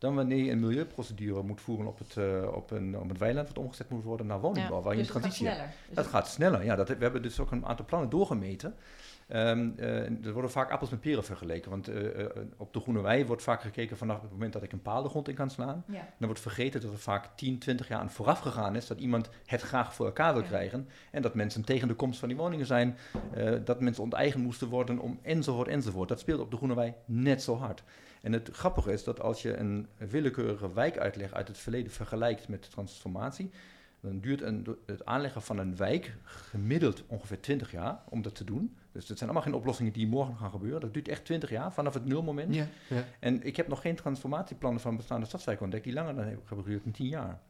dan 0.00 0.14
wanneer 0.14 0.44
je 0.44 0.50
een 0.50 0.60
milieuprocedure 0.60 1.42
moet 1.42 1.60
voeren 1.60 1.86
op 1.86 1.98
het, 1.98 2.16
eh, 2.16 2.52
op 2.52 2.70
een, 2.70 2.98
op 2.98 3.08
het 3.08 3.18
weiland 3.18 3.48
wat 3.48 3.58
omgezet 3.58 3.88
moet 3.90 4.02
worden 4.02 4.26
naar 4.26 4.40
woningbouw, 4.40 4.82
waar 4.82 4.96
je 4.96 4.98
Dus 4.98 5.08
een 5.08 5.14
het 5.14 5.24
gaat 5.24 5.32
transitie 5.32 5.54
sneller. 5.54 5.74
Dus 5.86 5.96
Dat 5.96 6.06
gaat 6.06 6.28
sneller, 6.28 6.64
ja. 6.64 6.76
Dat, 6.76 6.88
we 6.88 6.96
hebben 6.98 7.22
dus 7.22 7.38
ook 7.38 7.50
een 7.50 7.66
aantal 7.66 7.84
plannen 7.84 8.10
doorgemeten. 8.10 8.74
Eh, 9.30 10.26
er 10.26 10.32
worden 10.32 10.50
vaak 10.50 10.70
appels 10.70 10.90
met 10.90 11.00
peren 11.00 11.24
vergeleken. 11.24 11.70
Want 11.70 11.88
eh, 11.88 12.20
eh, 12.20 12.26
op 12.56 12.72
de 12.72 12.80
Groene 12.80 13.00
Wei 13.00 13.26
wordt 13.26 13.42
vaak 13.42 13.62
gekeken 13.62 13.96
vanaf 13.96 14.22
het 14.22 14.30
moment 14.30 14.52
dat 14.52 14.62
ik 14.62 14.72
een 14.72 14.82
paal 14.82 15.02
de 15.02 15.08
grond 15.08 15.28
in 15.28 15.34
kan 15.34 15.50
slaan. 15.50 15.84
ja. 15.86 16.08
Dan 16.18 16.26
wordt 16.26 16.40
vergeten 16.40 16.80
dat 16.80 16.92
er 16.92 16.98
vaak 16.98 17.28
10, 17.34 17.58
20 17.58 17.88
jaar 17.88 18.00
aan 18.00 18.10
vooraf 18.10 18.38
gegaan 18.38 18.76
is. 18.76 18.86
Dat 18.86 18.98
iemand 18.98 19.30
het 19.46 19.60
graag 19.60 19.94
voor 19.94 20.06
elkaar 20.06 20.32
wil 20.32 20.42
krijgen. 20.42 20.88
En 21.10 21.22
dat 21.22 21.34
mensen 21.34 21.64
tegen 21.64 21.88
de 21.88 21.94
komst 21.94 22.18
van 22.18 22.28
die 22.28 22.36
woningen 22.36 22.66
zijn. 22.66 22.96
dat 23.64 23.80
mensen 23.80 24.02
onteigend 24.02 24.44
moesten 24.44 24.68
worden 24.68 24.98
om 24.98 25.18
enzovoort 25.22 25.68
enzovoort. 25.68 26.08
Dat 26.08 26.20
speelt 26.20 26.40
op 26.40 26.50
de 26.50 26.56
Groene 26.56 26.74
Wei 26.74 26.94
net 27.04 27.42
zo 27.42 27.56
hard. 27.56 27.82
En 28.22 28.32
het 28.32 28.48
grappige 28.52 28.92
is 28.92 29.04
dat 29.04 29.20
als 29.20 29.42
je 29.42 29.56
een 29.56 29.86
willekeurige 29.96 30.72
wijkuitleg 30.72 31.32
uit 31.32 31.48
het 31.48 31.58
verleden 31.58 31.92
vergelijkt 31.92 32.48
met 32.48 32.70
transformatie. 32.70 33.50
Dan 34.00 34.20
duurt 34.20 34.42
een, 34.42 34.76
het 34.86 35.04
aanleggen 35.04 35.42
van 35.42 35.58
een 35.58 35.76
wijk 35.76 36.14
gemiddeld 36.22 37.02
ongeveer 37.06 37.40
20 37.40 37.70
jaar 37.70 38.02
om 38.08 38.22
dat 38.22 38.34
te 38.34 38.44
doen. 38.44 38.76
Dus 38.92 39.06
dat 39.06 39.18
zijn 39.18 39.30
allemaal 39.30 39.48
geen 39.48 39.58
oplossingen 39.60 39.92
die 39.92 40.06
morgen 40.06 40.36
gaan 40.36 40.50
gebeuren. 40.50 40.80
Dat 40.80 40.94
duurt 40.94 41.08
echt 41.08 41.24
20 41.24 41.50
jaar 41.50 41.72
vanaf 41.72 41.94
het 41.94 42.04
nulmoment. 42.04 42.54
Ja, 42.54 42.66
ja. 42.88 43.04
En 43.20 43.42
ik 43.42 43.56
heb 43.56 43.68
nog 43.68 43.80
geen 43.80 43.96
transformatieplannen 43.96 44.80
van 44.80 44.96
bestaande 44.96 45.26
stadswijken 45.26 45.62
ontdekt 45.64 45.84
die 45.84 45.92
langer 45.92 46.14
dan 46.14 46.24
hebben 46.24 46.46
geduurd 46.46 46.82
dan 46.84 46.92
10 46.92 47.06
jaar. 47.06 47.40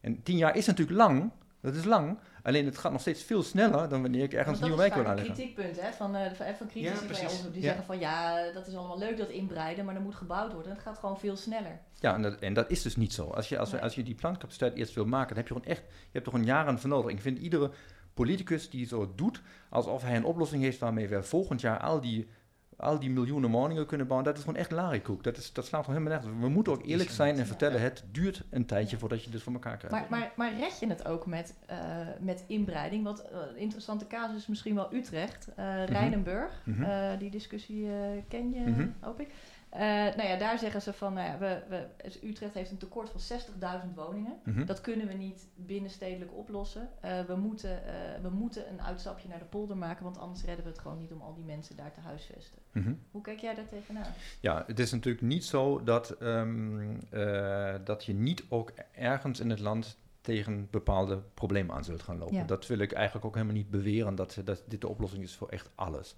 En 0.00 0.22
10 0.22 0.36
jaar 0.36 0.56
is 0.56 0.66
natuurlijk 0.66 0.98
lang, 0.98 1.30
Dat 1.60 1.74
is 1.74 1.84
lang. 1.84 2.18
Alleen 2.42 2.64
het 2.64 2.78
gaat 2.78 2.92
nog 2.92 3.00
steeds 3.00 3.22
veel 3.22 3.42
sneller 3.42 3.88
dan 3.88 4.02
wanneer 4.02 4.22
ik 4.22 4.32
ergens 4.32 4.58
een 4.58 4.64
nieuwe 4.64 4.78
wijk 4.78 4.94
wil 4.94 5.04
Dat 5.04 5.12
is 5.12 5.18
aanleggen. 5.20 5.44
een 5.44 5.54
kritiekpunt 5.54 5.86
hè, 5.86 5.92
van, 5.96 6.16
uh, 6.16 6.22
van, 6.32 6.46
van 6.54 6.66
critici 6.68 6.94
Ja, 6.94 7.06
bij 7.08 7.20
onderzoek. 7.20 7.52
Die 7.52 7.62
Ja. 7.62 7.66
zeggen 7.68 7.84
van 7.84 7.98
ja, 7.98 8.50
dat 8.52 8.66
is 8.66 8.74
allemaal 8.76 8.98
leuk 8.98 9.16
dat 9.16 9.28
inbreiden, 9.28 9.84
maar 9.84 9.94
er 9.94 10.00
moet 10.00 10.14
gebouwd 10.14 10.52
worden. 10.52 10.72
Het 10.72 10.80
gaat 10.80 10.98
gewoon 10.98 11.18
veel 11.18 11.36
sneller. 11.36 11.80
Ja, 12.00 12.14
en 12.14 12.22
dat, 12.22 12.38
en 12.38 12.54
dat 12.54 12.70
is 12.70 12.82
dus 12.82 12.96
niet 12.96 13.12
zo. 13.12 13.26
Als 13.28 13.48
je, 13.48 13.58
als, 13.58 13.72
Nee. 13.72 13.80
als 13.80 13.94
je 13.94 14.02
die 14.02 14.14
plaancapaciteit 14.14 14.74
eerst 14.74 14.94
wil 14.94 15.04
maken, 15.06 15.28
dan 15.28 15.36
heb 15.36 15.48
je 15.48 15.54
gewoon 15.54 15.68
echt, 15.68 15.82
je 15.88 16.08
hebt 16.12 16.26
er 16.26 16.32
gewoon 16.32 16.46
jaren 16.46 16.78
voor 16.78 16.90
nodig. 16.90 17.10
Ik 17.10 17.20
vind 17.20 17.38
iedere 17.38 17.70
politicus 18.14 18.70
die 18.70 18.86
zo 18.86 19.12
doet, 19.16 19.42
alsof 19.68 20.02
hij 20.02 20.16
een 20.16 20.24
oplossing 20.24 20.62
heeft 20.62 20.78
waarmee 20.78 21.08
we 21.08 21.22
volgend 21.22 21.60
jaar 21.60 21.78
al 21.80 22.00
die, 22.00 22.28
al 22.76 22.98
die 22.98 23.10
miljoenen 23.10 23.50
woningen 23.50 23.86
kunnen 23.86 24.06
bouwen, 24.06 24.28
dat 24.28 24.38
is 24.38 24.44
gewoon 24.44 24.58
echt 24.58 24.70
larikoek. 24.70 25.22
Dat, 25.24 25.36
is, 25.36 25.52
dat 25.52 25.66
slaat 25.66 25.84
gewoon 25.84 26.00
helemaal 26.00 26.18
nergens. 26.20 26.42
We 26.44 26.50
moeten 26.52 26.72
ook 26.72 26.86
eerlijk 26.86 27.10
zijn 27.10 27.38
en 27.38 27.46
vertellen, 27.46 27.80
het 27.80 28.04
duurt 28.12 28.42
een 28.50 28.66
tijdje 28.66 28.98
voordat 28.98 29.24
je 29.24 29.30
dit 29.30 29.42
voor 29.42 29.52
elkaar 29.52 29.76
krijgt. 29.76 29.96
Maar, 30.10 30.18
maar, 30.20 30.32
maar 30.36 30.58
red 30.58 30.78
je 30.80 30.86
het 30.86 31.06
ook 31.06 31.26
met, 31.26 31.54
eh, 31.66 31.78
met 32.20 32.44
inbreiding? 32.46 33.04
Want 33.04 33.22
eh, 33.22 33.38
een 33.50 33.56
interessante 33.56 34.06
casus 34.06 34.36
is 34.36 34.46
misschien 34.46 34.74
wel 34.74 34.94
Utrecht, 34.94 35.48
eh 35.56 35.84
Rijnenburg. 35.86 36.60
Mhm. 36.64 36.82
Eh, 36.82 37.18
die 37.18 37.30
discussie 37.30 37.86
eh, 37.86 37.92
ken 38.28 38.50
je, 38.50 38.60
Mhm. 38.60 38.88
hoop 39.00 39.20
ik. 39.20 39.28
Eh, 39.74 39.80
nou 40.16 40.22
ja, 40.22 40.36
daar 40.36 40.58
zeggen 40.58 40.82
ze 40.82 40.92
van, 40.92 41.12
nou 41.12 41.38
we, 41.38 41.62
we, 41.68 41.86
Utrecht 42.22 42.54
heeft 42.54 42.70
een 42.70 42.76
tekort 42.76 43.10
van 43.10 43.38
60.000 43.88 43.94
woningen. 43.94 44.36
Mhm. 44.44 44.64
Dat 44.64 44.80
kunnen 44.80 45.06
we 45.06 45.12
niet 45.12 45.46
binnenstedelijk 45.54 46.36
oplossen. 46.36 46.88
Eh, 47.00 47.20
we, 47.20 47.36
moeten, 47.36 47.86
eh, 47.86 48.22
we 48.22 48.28
moeten 48.28 48.70
een 48.70 48.82
uitstapje 48.82 49.28
naar 49.28 49.38
de 49.38 49.44
polder 49.44 49.76
maken, 49.76 50.04
want 50.04 50.18
anders 50.18 50.44
redden 50.44 50.64
we 50.64 50.70
het 50.70 50.78
gewoon 50.78 50.98
niet 50.98 51.12
om 51.12 51.20
al 51.20 51.34
die 51.34 51.44
mensen 51.44 51.76
daar 51.76 51.92
te 51.92 52.00
huisvesten. 52.00 52.58
Mhm. 52.72 52.92
Hoe 53.10 53.22
kijk 53.22 53.38
jij 53.38 53.54
daar 53.54 53.68
tegenaan? 53.68 54.12
Ja, 54.40 54.64
het 54.66 54.78
is 54.78 54.92
natuurlijk 54.92 55.24
niet 55.24 55.44
zo 55.44 55.82
dat, 55.82 56.10
ehm, 56.10 56.96
eh, 57.10 57.74
dat 57.84 58.04
je 58.04 58.14
niet 58.14 58.44
ook 58.48 58.72
ergens 58.92 59.40
in 59.40 59.50
het 59.50 59.60
land 59.60 59.98
tegen 60.24 60.68
bepaalde 60.70 61.22
problemen 61.34 61.74
aan 61.74 61.84
zult 61.84 62.02
gaan 62.02 62.18
lopen. 62.18 62.34
Ja. 62.34 62.44
Dat 62.44 62.66
wil 62.66 62.78
ik 62.78 62.92
eigenlijk 62.92 63.26
ook 63.26 63.34
helemaal 63.34 63.54
niet 63.54 63.70
beweren 63.70 64.14
dat, 64.14 64.40
dat 64.44 64.62
dit 64.68 64.80
de 64.80 64.88
oplossing 64.88 65.22
is 65.22 65.34
voor 65.34 65.48
echt 65.48 65.70
alles. 65.74 66.14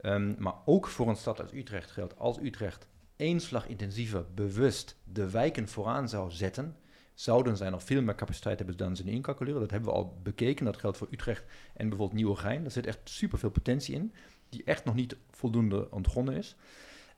Ehm, 0.00 0.34
maar 0.38 0.54
ook 0.64 0.86
voor 0.86 1.08
een 1.08 1.16
stad 1.16 1.40
als 1.40 1.52
Utrecht 1.52 1.90
geldt, 1.90 2.18
als 2.18 2.38
Utrecht 2.38 2.86
één 3.16 3.40
slag 3.40 3.68
intensiever 3.68 4.24
bewust 4.34 4.96
de 5.04 5.30
wijken 5.30 5.68
vooraan 5.68 6.08
zou 6.08 6.30
zetten, 6.30 6.76
zouden 7.14 7.56
zij 7.56 7.70
nog 7.70 7.82
veel 7.82 8.02
meer 8.02 8.14
capaciteit 8.14 8.58
hebben 8.58 8.76
dan 8.76 8.96
ze 8.96 9.04
nu 9.04 9.12
incalculeren. 9.12 9.60
Dat 9.60 9.70
hebben 9.70 9.88
we 9.88 9.96
al 9.96 10.18
bekeken, 10.22 10.64
dat 10.64 10.76
geldt 10.76 10.96
voor 10.96 11.08
Utrecht 11.10 11.44
en 11.74 11.88
bijvoorbeeld 11.88 12.18
Nieuwegein. 12.18 12.62
Daar 12.62 12.70
zit 12.70 12.86
echt 12.86 13.00
superveel 13.04 13.50
potentie 13.50 13.94
in, 13.94 14.12
die 14.48 14.64
echt 14.64 14.84
nog 14.84 14.94
niet 14.94 15.16
voldoende 15.30 15.90
ontgonnen 15.90 16.34
is. 16.34 16.56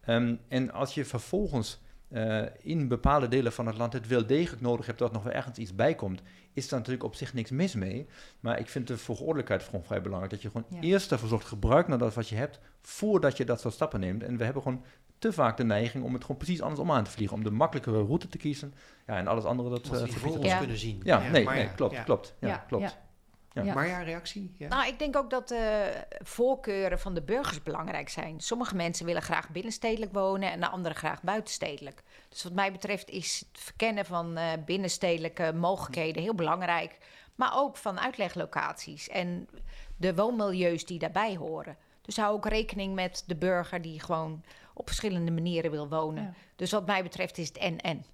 Ehm, 0.01 0.37
en 0.49 0.72
als 0.72 0.95
je 0.95 1.05
vervolgens 1.05 1.81
eh, 2.11 2.42
in 2.61 2.88
bepaalde 2.88 3.28
delen 3.28 3.52
van 3.52 3.66
het 3.66 3.76
land 3.76 3.92
het 3.92 4.06
wel 4.06 4.26
degelijk 4.26 4.62
nodig 4.62 4.86
hebt 4.86 4.98
dat 4.98 5.12
nog 5.12 5.22
wel 5.22 5.32
ergens 5.32 5.58
iets 5.58 5.74
bij 5.74 5.94
komt, 5.94 6.22
is 6.52 6.68
daar 6.68 6.78
natuurlijk 6.78 7.06
op 7.06 7.14
zich 7.14 7.34
niks 7.34 7.50
mis 7.50 7.74
mee. 7.74 8.06
Maar 8.40 8.58
ik 8.58 8.68
vind 8.68 8.86
de 8.86 8.98
volgordelijkheid 8.98 9.62
gewoon 9.62 9.84
vrij 9.84 10.00
belangrijk. 10.02 10.32
Dat 10.32 10.42
je 10.42 10.50
gewoon 10.50 10.66
Ja. 10.70 10.80
eerst 10.80 11.12
ervoor 11.12 11.28
zorgt 11.28 11.46
gebruik 11.46 11.88
naar 11.88 11.98
dat 11.98 12.14
wat 12.14 12.28
je 12.28 12.36
hebt, 12.36 12.61
voordat 12.82 13.36
je 13.36 13.44
dat 13.44 13.61
soort 13.61 13.74
stappen 13.74 14.00
neemt. 14.00 14.22
En 14.22 14.36
we 14.36 14.44
hebben 14.44 14.62
gewoon 14.62 14.84
te 15.18 15.32
vaak 15.32 15.56
de 15.56 15.64
neiging 15.64 16.04
om 16.04 16.12
het 16.12 16.22
gewoon 16.22 16.36
precies 16.36 16.61
andersom 16.61 16.90
aan 16.90 17.04
te 17.04 17.11
vliegen. 17.11 17.36
Om 17.36 17.44
de 17.44 17.50
makkelijkere 17.50 18.02
route 18.02 18.28
te 18.28 18.38
kiezen. 18.38 18.74
Ja, 19.06 19.16
en 19.16 19.26
alles 19.26 19.44
andere 19.44 19.70
dat... 19.70 19.88
We 19.88 19.96
eh, 19.96 20.24
ons 20.36 20.46
Ja. 20.46 20.58
kunnen 20.58 20.78
zien. 20.78 21.00
ja, 21.04 21.30
nee, 21.30 21.44
maar 21.44 21.54
nee, 21.54 21.64
ja, 21.64 21.70
klopt, 21.70 21.94
ja. 21.94 22.02
klopt. 22.02 22.34
Ja, 22.40 22.56
klopt. 22.56 22.98
Ja. 23.53 23.62
Ja. 23.62 23.66
Ja. 23.66 23.74
Maar 23.74 23.86
ja, 23.86 24.03
reactie? 24.03 24.55
Ja. 24.59 24.68
Nou, 24.68 24.86
ik 24.86 24.98
denk 24.98 25.16
ook 25.16 25.30
dat 25.30 25.48
de 25.48 25.92
voorkeuren 26.22 26.98
van 26.98 27.14
de 27.14 27.22
burgers 27.22 27.62
belangrijk 27.62 28.09
zijn. 28.09 28.40
Sommige 28.40 28.76
mensen 28.76 29.07
willen 29.07 29.22
graag 29.22 29.48
binnenstedelijk 29.48 30.12
wonen 30.12 30.53
en 30.53 30.61
de 30.61 30.68
anderen 30.68 30.96
graag 30.96 31.22
buitenstedelijk. 31.22 32.03
Dus 32.28 32.42
wat 32.42 32.53
mij 32.53 32.72
betreft 32.72 33.11
is 33.11 33.44
het 33.53 33.62
verkennen 33.62 34.05
van 34.05 34.36
eh, 34.36 34.53
binnenstedelijke 34.64 35.53
mogelijkheden 35.53 36.22
heel 36.22 36.34
belangrijk. 36.34 36.98
Maar 37.34 37.53
ook 37.55 37.76
van 37.76 38.01
uitleglocaties 38.01 39.09
en 39.09 39.48
de 39.96 40.14
woonmilieus 40.14 40.86
die 40.86 40.98
daarbij 40.98 41.36
horen. 41.36 41.76
Dus 42.03 42.16
hou 42.16 42.34
ook 42.34 42.46
rekening 42.46 42.94
met 42.94 43.24
de 43.26 43.36
burger 43.36 43.82
die 43.82 44.01
gewoon 44.01 44.44
op 44.81 44.87
verschillende 44.87 45.31
manieren 45.31 45.70
wil 45.70 45.89
wonen. 45.89 46.22
Ja. 46.22 46.33
Dus 46.57 46.70
wat 46.70 46.87
mij 46.87 47.03
betreft 47.03 47.39
is 47.39 47.49
het 47.49 47.59
en-en. 47.59 48.05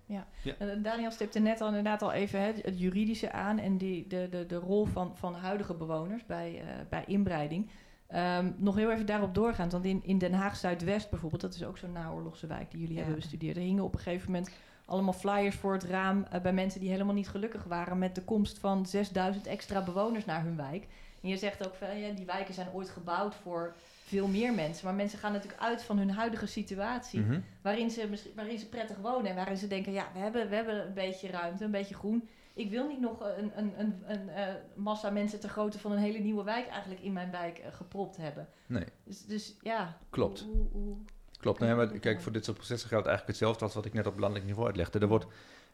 Eh, 0.58 0.68
Daniel 0.82 1.10
stipte 1.10 1.38
net 1.38 1.60
al 1.60 1.68
inderdaad 1.68 2.02
al 2.02 2.12
even 2.12 2.40
hè, 2.40 2.52
het 2.62 2.78
juridische 2.78 3.32
aan 3.32 3.58
en 3.58 3.78
die, 3.78 4.06
de, 4.06 4.28
de, 4.30 4.46
de 4.46 4.56
rol 4.56 4.84
van, 4.84 5.16
van 5.16 5.34
huidige 5.34 5.74
bewoners 5.74 6.26
bij, 6.26 6.60
eh, 6.60 6.66
bij 6.88 7.04
inbreiding. 7.06 7.70
Ehm, 8.06 8.52
nog 8.56 8.76
heel 8.76 8.90
even 8.92 9.06
daarop 9.06 9.34
doorgaan, 9.34 9.70
want 9.70 9.84
in, 9.84 10.00
in 10.04 10.18
Den 10.18 10.32
Haag 10.32 10.56
Zuidwest 10.56 11.10
bijvoorbeeld, 11.10 11.40
dat 11.42 11.54
is 11.54 11.64
ook 11.64 11.78
zo'n 11.78 11.92
naoorlogse 11.92 12.46
wijk 12.46 12.70
die 12.70 12.80
jullie 12.80 12.94
Ja. 12.94 13.00
hebben 13.02 13.20
bestudeerd. 13.20 13.56
Er 13.56 13.62
hingen 13.62 13.84
op 13.84 13.92
een 13.94 14.00
gegeven 14.00 14.30
moment 14.32 14.50
allemaal 14.84 15.12
flyers 15.12 15.56
voor 15.56 15.72
het 15.72 15.84
raam 15.84 16.26
eh, 16.30 16.40
bij 16.40 16.52
mensen 16.52 16.80
die 16.80 16.90
helemaal 16.90 17.14
niet 17.14 17.28
gelukkig 17.28 17.64
waren 17.64 17.98
met 17.98 18.14
de 18.14 18.22
komst 18.22 18.58
van 18.58 18.86
6000 18.86 19.46
extra 19.46 19.82
bewoners 19.84 20.24
naar 20.24 20.42
hun 20.42 20.56
wijk. 20.56 20.86
En 21.22 21.28
je 21.28 21.36
zegt 21.36 21.66
ook 21.66 21.74
van 21.74 21.98
ja, 21.98 22.12
die 22.12 22.26
wijken 22.26 22.54
zijn 22.54 22.68
ooit 22.72 22.88
gebouwd 22.88 23.34
voor 23.34 23.74
veel 24.06 24.26
meer 24.26 24.54
mensen, 24.54 24.84
maar 24.84 24.94
mensen 24.94 25.18
gaan 25.18 25.32
natuurlijk 25.32 25.62
uit 25.62 25.82
van 25.82 25.98
hun 25.98 26.10
huidige 26.10 26.46
situatie 26.46 27.20
Mhm. 27.20 27.40
waarin 27.62 27.90
ze, 27.90 28.06
misschien- 28.10 28.32
waarin 28.34 28.58
ze 28.58 28.68
prettig 28.68 28.96
wonen 28.96 29.30
en 29.30 29.36
waarin 29.36 29.56
ze 29.56 29.66
denken, 29.66 29.92
ja, 29.92 30.06
we 30.12 30.18
hebben, 30.18 30.48
we 30.48 30.54
hebben 30.54 30.86
een 30.86 30.94
beetje 30.94 31.28
ruimte, 31.30 31.64
een 31.64 31.70
beetje 31.70 31.94
groen. 31.94 32.28
Ik 32.54 32.70
wil 32.70 32.88
niet 32.88 33.00
nog 33.00 33.20
een, 33.20 33.52
een, 33.58 33.72
een, 33.80 34.02
een 34.06 34.28
eh, 34.28 34.54
massa 34.74 35.10
mensen 35.10 35.40
ter 35.40 35.48
grootte 35.48 35.78
van 35.78 35.92
een 35.92 35.98
hele 35.98 36.18
nieuwe 36.18 36.42
wijk 36.44 36.68
eigenlijk 36.68 37.00
in 37.02 37.12
mijn 37.12 37.30
wijk 37.30 37.58
eh, 37.58 37.72
gepropt 37.72 38.16
hebben. 38.16 38.48
Nee. 38.66 38.84
Dus, 39.04 39.24
dus 39.26 39.54
ja. 39.62 39.98
Klopt. 40.10 40.46
Hoe, 40.72 40.96
Klopt, 41.40 41.60
nee, 41.60 41.74
maar 41.74 41.86
kijk, 41.98 42.20
voor 42.20 42.32
dit 42.32 42.44
soort 42.44 42.56
processen 42.56 42.88
geldt 42.88 43.06
eigenlijk 43.06 43.38
hetzelfde 43.38 43.64
als 43.64 43.74
wat 43.74 43.84
ik 43.84 43.92
net 43.92 44.06
op 44.06 44.18
landelijk 44.18 44.46
niveau 44.46 44.66
uitlegde. 44.66 44.98
Er 44.98 45.08
wordt 45.08 45.26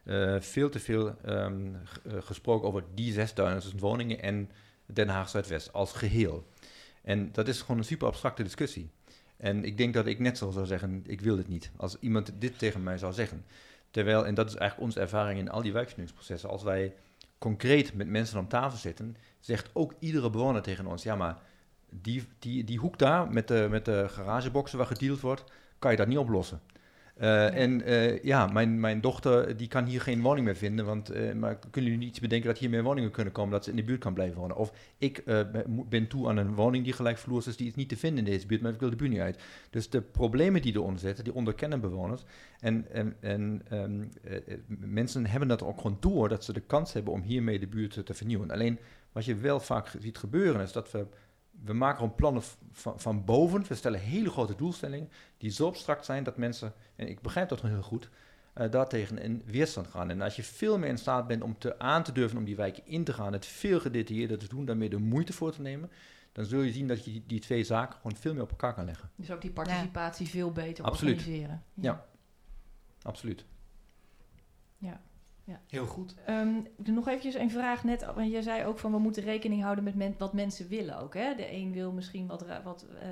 eh, 0.03 0.35
veel 0.39 0.69
te 0.69 0.79
veel 0.79 1.15
ehm, 1.21 1.75
eh, 1.75 2.13
gesproken 2.19 2.67
over 2.67 2.83
die 2.93 3.13
6000 3.13 3.79
woningen 3.79 4.21
en 4.21 4.49
Den 4.85 5.07
Haag 5.09 5.29
Zuidwest 5.29 5.73
als 5.73 5.93
geheel. 5.93 6.47
En 7.03 7.31
dat 7.31 7.47
is 7.47 7.61
gewoon 7.61 7.77
een 7.77 7.83
super 7.83 8.07
abstracte 8.07 8.43
discussie. 8.43 8.89
En 9.37 9.63
ik 9.63 9.77
denk 9.77 9.93
dat 9.93 10.05
ik 10.05 10.19
net 10.19 10.37
zo 10.37 10.51
zou 10.51 10.65
zeggen, 10.65 11.03
ik 11.05 11.21
wil 11.21 11.35
dit 11.35 11.47
niet. 11.47 11.71
Als 11.75 11.97
iemand 11.99 12.31
dit 12.39 12.59
tegen 12.59 12.83
mij 12.83 12.97
zou 12.97 13.13
zeggen. 13.13 13.45
Terwijl, 13.91 14.25
en 14.25 14.35
dat 14.35 14.47
is 14.47 14.55
eigenlijk 14.55 14.89
onze 14.89 14.99
ervaring 14.99 15.39
in 15.39 15.49
al 15.49 15.61
die 15.61 15.73
wijkvernieuwingsprocessen, 15.73 16.49
als 16.49 16.63
wij 16.63 16.93
concreet 17.37 17.93
met 17.93 18.07
mensen 18.07 18.39
om 18.39 18.47
tafel 18.47 18.77
zitten, 18.77 19.15
zegt 19.39 19.69
ook 19.73 19.93
iedere 19.99 20.29
bewoner 20.29 20.61
tegen 20.61 20.85
ons, 20.85 21.03
ja 21.03 21.15
maar 21.15 21.37
die, 21.89 22.27
die, 22.39 22.63
die 22.63 22.77
hoek 22.77 22.97
daar 22.97 23.31
met 23.31 23.47
de, 23.47 23.67
met 23.69 23.85
de 23.85 24.05
garageboxen 24.09 24.77
waar 24.77 24.87
gedeeld 24.87 25.19
wordt, 25.19 25.43
kan 25.79 25.91
je 25.91 25.97
dat 25.97 26.07
niet 26.07 26.17
oplossen. 26.17 26.61
Eh, 27.13 27.55
En 27.55 27.81
eh, 27.81 28.23
ja, 28.23 28.47
mijn, 28.47 28.79
mijn 28.79 29.01
dochter 29.01 29.57
die 29.57 29.67
kan 29.67 29.85
hier 29.85 30.01
geen 30.01 30.21
woning 30.21 30.45
meer 30.45 30.55
vinden, 30.55 30.85
want 30.85 31.09
eh, 31.09 31.33
maar 31.33 31.59
kunnen 31.59 31.91
jullie 31.91 31.97
niet 31.97 32.09
iets 32.09 32.19
bedenken 32.19 32.47
dat 32.47 32.57
hier 32.57 32.69
meer 32.69 32.83
woningen 32.83 33.11
kunnen 33.11 33.33
komen, 33.33 33.51
dat 33.51 33.63
ze 33.63 33.69
in 33.69 33.75
de 33.75 33.83
buurt 33.83 33.99
kan 33.99 34.13
blijven 34.13 34.37
wonen? 34.39 34.55
Of 34.55 34.73
ik 34.97 35.23
ben- 35.89 36.07
toe 36.07 36.27
aan 36.29 36.37
een 36.37 36.53
woning 36.55 36.83
die 36.83 36.93
gelijkvloers 36.93 37.47
is, 37.47 37.57
die 37.57 37.67
is 37.67 37.75
niet 37.75 37.89
te 37.89 37.97
vinden 37.97 38.25
in 38.25 38.31
deze 38.31 38.45
buurt, 38.45 38.61
maar 38.61 38.73
ik 38.73 38.79
wil 38.79 38.89
de 38.89 38.95
buurt 38.95 39.11
niet 39.11 39.19
uit. 39.19 39.39
Dus 39.69 39.89
de 39.89 40.01
problemen 40.01 40.61
die 40.61 40.73
eronder 40.73 40.99
zitten, 40.99 41.23
die 41.23 41.33
onderkennen 41.33 41.81
bewoners. 41.81 42.23
En, 42.59 42.85
en, 42.91 43.15
en 43.19 43.61
ehm, 43.69 44.01
eh, 44.23 44.35
eh, 44.35 44.57
mensen 44.67 45.25
hebben 45.25 45.47
dat 45.47 45.63
ook 45.63 45.81
gewoon 45.81 45.97
door, 45.99 46.29
dat 46.29 46.43
ze 46.43 46.53
de 46.53 46.61
kans 46.61 46.93
hebben 46.93 47.13
om 47.13 47.21
hiermee 47.21 47.59
de 47.59 47.67
buurt 47.67 48.05
te 48.05 48.13
vernieuwen. 48.13 48.51
Alleen 48.51 48.79
wat 49.11 49.25
je 49.25 49.35
wel 49.35 49.59
vaak 49.59 49.91
ziet 49.99 50.17
gebeuren 50.17 50.61
is 50.61 50.71
dat 50.71 50.91
we 50.91 51.05
we 51.61 51.73
maken 51.73 51.97
gewoon 51.97 52.15
plannen 52.15 52.43
van, 52.71 52.99
van 52.99 53.25
boven. 53.25 53.67
We 53.67 53.75
stellen 53.75 53.99
hele 53.99 54.29
grote 54.29 54.55
doelstellingen 54.55 55.09
die 55.37 55.51
zo 55.51 55.67
abstract 55.67 56.05
zijn 56.05 56.23
dat 56.23 56.37
mensen, 56.37 56.73
en 56.95 57.09
ik 57.09 57.21
begrijp 57.21 57.49
dat 57.49 57.59
gewoon 57.59 57.75
heel 57.75 57.83
goed, 57.83 58.09
eh 58.53 58.71
daartegen 58.71 59.17
in 59.17 59.41
weerstand 59.45 59.87
gaan. 59.87 60.09
En 60.09 60.21
als 60.21 60.35
je 60.35 60.43
veel 60.43 60.79
meer 60.79 60.89
in 60.89 60.97
staat 60.97 61.27
bent 61.27 61.43
om 61.43 61.57
te, 61.57 61.79
aan 61.79 62.03
te 62.03 62.11
durven 62.11 62.37
om 62.37 62.45
die 62.45 62.55
wijken 62.55 62.85
in 62.85 63.03
te 63.03 63.13
gaan, 63.13 63.33
het 63.33 63.45
veel 63.45 63.79
gedetailleerder 63.79 64.37
te 64.37 64.47
doen, 64.47 64.65
daarmee 64.65 64.89
de 64.89 64.97
moeite 64.97 65.33
voor 65.33 65.51
te 65.51 65.61
nemen, 65.61 65.91
dan 66.31 66.45
zul 66.45 66.61
je 66.61 66.71
zien 66.71 66.87
dat 66.87 67.05
je 67.05 67.11
die, 67.11 67.23
die 67.27 67.39
twee 67.39 67.63
zaken 67.63 67.95
gewoon 67.95 68.17
veel 68.17 68.33
meer 68.33 68.43
op 68.43 68.49
elkaar 68.49 68.73
kan 68.73 68.85
leggen. 68.85 69.09
Dus 69.15 69.31
ook 69.31 69.41
die 69.41 69.51
participatie 69.51 70.27
veel 70.27 70.51
beter 70.51 70.83
Absoluut. 70.85 71.17
organiseren. 71.17 71.63
Ja. 71.73 72.05
Absoluut. 73.01 73.45
Heel 75.69 75.85
goed. 75.85 76.15
Ehm, 76.25 76.53
doe 76.77 76.95
nog 76.95 77.07
eventjes 77.07 77.35
een 77.35 77.51
vraag 77.51 77.83
net. 77.83 78.05
Want 78.15 78.31
jij 78.31 78.41
zei 78.41 78.65
ook 78.65 78.79
van 78.79 78.91
we 78.91 78.99
moeten 78.99 79.23
rekening 79.23 79.61
houden 79.61 79.83
met 79.83 79.95
men- 79.95 80.15
wat 80.17 80.33
mensen 80.33 80.67
willen 80.67 80.99
ook. 80.99 81.13
Hè? 81.13 81.35
De 81.35 81.51
een 81.51 81.71
wil 81.71 81.91
misschien 81.91 82.27
wat, 82.27 82.45
wat, 82.63 82.85
eh, 83.01 83.07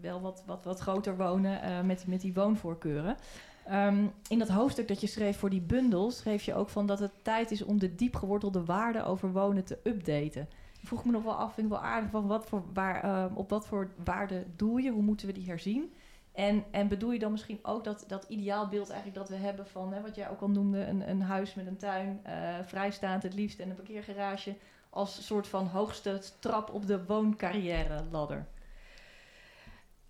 wel 0.00 0.20
wat, 0.20 0.42
wat, 0.46 0.64
wat 0.64 0.80
groter 0.80 1.16
wonen 1.16 1.62
eh, 1.62 1.80
met, 1.80 2.06
met 2.06 2.20
die 2.20 2.34
woonvoorkeuren. 2.34 3.16
Ehm, 3.64 4.06
in 4.28 4.38
dat 4.38 4.48
hoofdstuk 4.48 4.88
dat 4.88 5.00
je 5.00 5.06
schreef 5.06 5.38
voor 5.38 5.50
die 5.50 5.60
bundel, 5.60 6.10
schreef 6.10 6.42
je 6.42 6.54
ook 6.54 6.68
van 6.68 6.86
dat 6.86 6.98
het 6.98 7.12
tijd 7.22 7.50
is 7.50 7.62
om 7.62 7.78
de 7.78 7.94
diep 7.94 8.14
gewortelde 8.16 8.64
waarden 8.64 9.06
over 9.06 9.32
wonen 9.32 9.64
te 9.64 9.78
updaten. 9.84 10.48
Ik 10.80 10.86
vroeg 10.86 11.04
me 11.04 11.12
nog 11.12 11.22
wel 11.22 11.34
af, 11.34 11.54
vind 11.54 11.66
ik 11.66 11.72
wel 11.72 11.82
aardig, 11.82 12.10
van 12.10 12.26
wat 12.26 12.46
voor 12.46 12.62
waar, 12.72 13.02
ehm, 13.02 13.34
op 13.34 13.50
wat 13.50 13.66
voor 13.66 13.90
waarden 14.04 14.52
doel 14.56 14.76
je? 14.76 14.90
Hoe 14.90 15.02
moeten 15.02 15.26
we 15.26 15.32
die 15.32 15.46
herzien? 15.46 15.92
En, 16.40 16.64
en 16.70 16.88
bedoel 16.88 17.12
je 17.12 17.18
dan 17.18 17.30
misschien 17.30 17.58
ook 17.62 17.84
dat, 17.84 18.04
dat 18.06 18.24
ideaalbeeld 18.28 18.90
eigenlijk 18.90 19.18
dat 19.18 19.28
we 19.28 19.44
hebben 19.44 19.66
van, 19.66 19.92
hè, 19.92 20.00
wat 20.00 20.14
jij 20.14 20.30
ook 20.30 20.40
al 20.40 20.50
noemde, 20.50 20.84
een, 20.84 21.10
een 21.10 21.22
huis 21.22 21.54
met 21.54 21.66
een 21.66 21.76
tuin, 21.76 22.20
eh, 22.22 22.34
vrijstaand 22.66 23.22
het 23.22 23.34
liefst 23.34 23.58
en 23.58 23.70
een 23.70 23.76
parkeergarage, 23.76 24.56
als 24.90 25.26
soort 25.26 25.46
van 25.46 25.66
hoogste 25.66 26.20
trap 26.38 26.70
op 26.72 26.86
de 26.86 27.04
wooncarrière 27.04 28.04
ladder? 28.10 28.46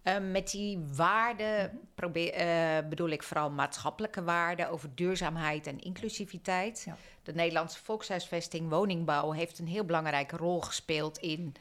Uh, 0.05 0.19
met 0.31 0.51
die 0.51 0.79
waarden 0.97 1.81
probeer, 1.95 2.41
uh, 2.41 2.89
bedoel 2.89 3.09
ik 3.09 3.23
vooral 3.23 3.51
maatschappelijke 3.51 4.25
waarden 4.25 4.71
over 4.71 4.95
duurzaamheid 4.95 5.67
en 5.67 5.81
inclusiviteit. 5.81 6.83
Ja. 6.87 6.97
De 7.23 7.33
Nederlandse 7.35 7.85
volkshuisvesting, 7.85 8.69
woningbouw 8.69 9.31
heeft 9.31 9.59
een 9.59 9.69
heel 9.69 9.85
belangrijke 9.85 10.37
rol 10.37 10.61
gespeeld 10.61 11.19
in 11.19 11.55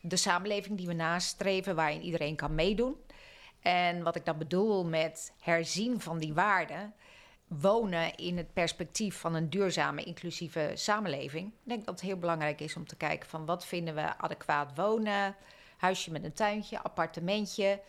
de 0.00 0.16
samenleving 0.16 0.76
die 0.76 0.86
we 0.86 0.94
nastreven, 0.94 1.74
waarin 1.74 2.02
iedereen 2.02 2.36
kan 2.36 2.54
meedoen. 2.54 2.96
En 3.68 4.02
wat 4.02 4.16
ik 4.16 4.24
dan 4.24 4.38
bedoel 4.38 4.84
met 4.84 5.32
herzien 5.40 6.00
van 6.00 6.18
die 6.18 6.34
waarden, 6.34 6.94
wonen 7.46 8.14
in 8.14 8.36
het 8.36 8.52
perspectief 8.52 9.16
van 9.16 9.34
een 9.34 9.50
duurzame, 9.50 10.02
inclusieve 10.02 10.70
samenleving. 10.74 11.46
Ik 11.46 11.68
denk 11.68 11.84
dat 11.84 11.94
het 11.94 12.08
heel 12.08 12.18
belangrijk 12.18 12.60
is 12.60 12.76
om 12.76 12.86
te 12.86 12.96
kijken 12.96 13.28
van 13.28 13.46
wat 13.46 13.66
vinden 13.66 13.94
we 13.94 14.16
adequaat 14.18 14.70
wonen, 14.74 15.36
huisje 15.76 16.10
met 16.10 16.24
een 16.24 16.32
tuintje, 16.32 16.82
appartementje, 16.82 17.80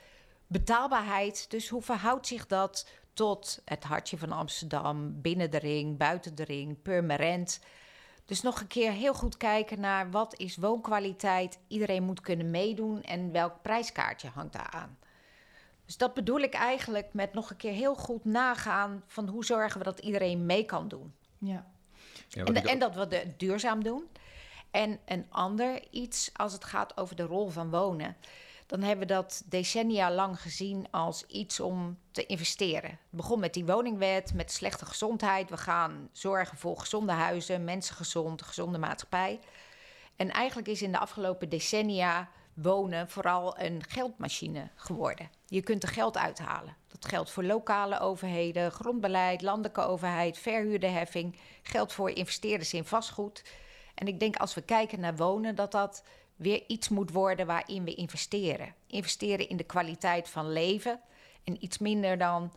betaalbaarheid. 0.47 1.49
Dus 1.49 1.69
hoe 1.69 1.81
verhoudt 1.81 2.27
zich 2.27 2.47
dat 2.47 2.89
tot 3.13 3.61
het 3.65 3.83
hartje 3.83 4.17
van 4.17 4.31
Amsterdam, 4.31 5.21
binnen 5.21 5.51
de 5.51 5.59
ring, 5.59 5.97
buiten 5.97 6.35
de 6.35 6.43
ring, 6.43 6.81
permanent? 6.81 7.59
Dus 8.25 8.41
nog 8.41 8.59
een 8.59 8.67
keer 8.67 8.91
heel 8.91 9.13
goed 9.13 9.37
kijken 9.37 9.79
naar 9.79 10.11
wat 10.11 10.37
is 10.37 10.57
woonkwaliteit. 10.57 11.59
Iedereen 11.67 12.03
moet 12.03 12.21
kunnen 12.21 12.49
meedoen 12.49 13.03
en 13.03 13.31
welk 13.31 13.61
prijskaartje 13.61 14.29
hangt 14.29 14.53
daar 14.53 14.69
aan. 14.69 14.97
Dus 15.89 15.97
dat 15.97 16.13
bedoel 16.13 16.39
ik 16.39 16.53
eigenlijk 16.53 17.13
met 17.13 17.33
nog 17.33 17.49
een 17.49 17.57
keer 17.57 17.73
heel 17.73 17.95
goed 17.95 18.25
nagaan 18.25 19.03
van 19.07 19.27
hoe 19.27 19.45
zorgen 19.45 19.77
we 19.77 19.83
dat 19.83 19.99
iedereen 19.99 20.45
mee 20.45 20.65
kan 20.65 20.87
doen. 20.87 21.13
Ja. 21.37 21.65
ja 22.27 22.43
en, 22.43 22.55
en, 22.55 22.79
dat 22.79 22.95
we 22.95 23.15
het 23.15 23.39
duurzaam 23.39 23.83
doen. 23.83 24.07
En 24.71 24.99
een 25.05 25.25
ander 25.29 25.81
iets 25.91 26.29
als 26.33 26.53
het 26.53 26.63
gaat 26.63 26.97
over 26.97 27.15
de 27.15 27.23
rol 27.23 27.49
van 27.49 27.69
wonen. 27.69 28.15
Dan 28.65 28.81
hebben 28.81 29.07
we 29.07 29.13
dat 29.13 29.43
decennia 29.45 30.11
lang 30.11 30.41
gezien 30.41 30.87
als 30.91 31.25
iets 31.25 31.59
om 31.59 31.97
te 32.11 32.25
investeren. 32.25 32.89
Het 32.89 32.99
begon 33.09 33.39
met 33.39 33.53
die 33.53 33.65
woningwet, 33.65 34.33
met 34.33 34.51
slechte 34.51 34.85
gezondheid. 34.85 35.49
We 35.49 35.57
gaan 35.57 36.09
zorgen 36.11 36.57
voor 36.57 36.77
gezonde 36.77 37.11
huizen, 37.11 37.63
mensen 37.63 37.95
gezond, 37.95 38.41
gezonde 38.41 38.77
maatschappij. 38.77 39.39
En 40.15 40.31
eigenlijk 40.31 40.67
is 40.67 40.81
in 40.81 40.91
de 40.91 40.99
afgelopen 40.99 41.49
decennia 41.49 42.29
wonen 42.61 43.09
vooral 43.09 43.59
een 43.59 43.83
geldmachine 43.87 44.69
geworden. 44.75 45.29
Je 45.47 45.61
kunt 45.61 45.83
er 45.83 45.89
geld 45.89 46.17
uithalen. 46.17 46.75
Dat 46.87 47.05
geldt 47.05 47.31
voor 47.31 47.43
lokale 47.43 47.99
overheden, 47.99 48.71
grondbeleid, 48.71 49.41
landelijke 49.41 49.81
overheid, 49.81 50.37
verhuurderheffing. 50.37 51.39
Geldt 51.61 51.93
voor 51.93 52.09
investeerders 52.09 52.73
in 52.73 52.85
vastgoed. 52.85 53.43
En 53.95 54.07
ik 54.07 54.19
denk 54.19 54.35
als 54.35 54.53
we 54.53 54.61
kijken 54.61 54.99
naar 54.99 55.15
wonen, 55.15 55.55
dat 55.55 55.71
dat 55.71 56.03
weer 56.35 56.63
iets 56.67 56.89
moet 56.89 57.11
worden 57.11 57.47
waarin 57.47 57.83
we 57.83 57.93
investeren. 57.93 58.73
Investeren 58.87 59.49
in 59.49 59.57
de 59.57 59.63
kwaliteit 59.63 60.29
van 60.29 60.51
leven 60.51 60.99
en 61.43 61.63
iets 61.63 61.77
minder 61.77 62.17
dan 62.17 62.53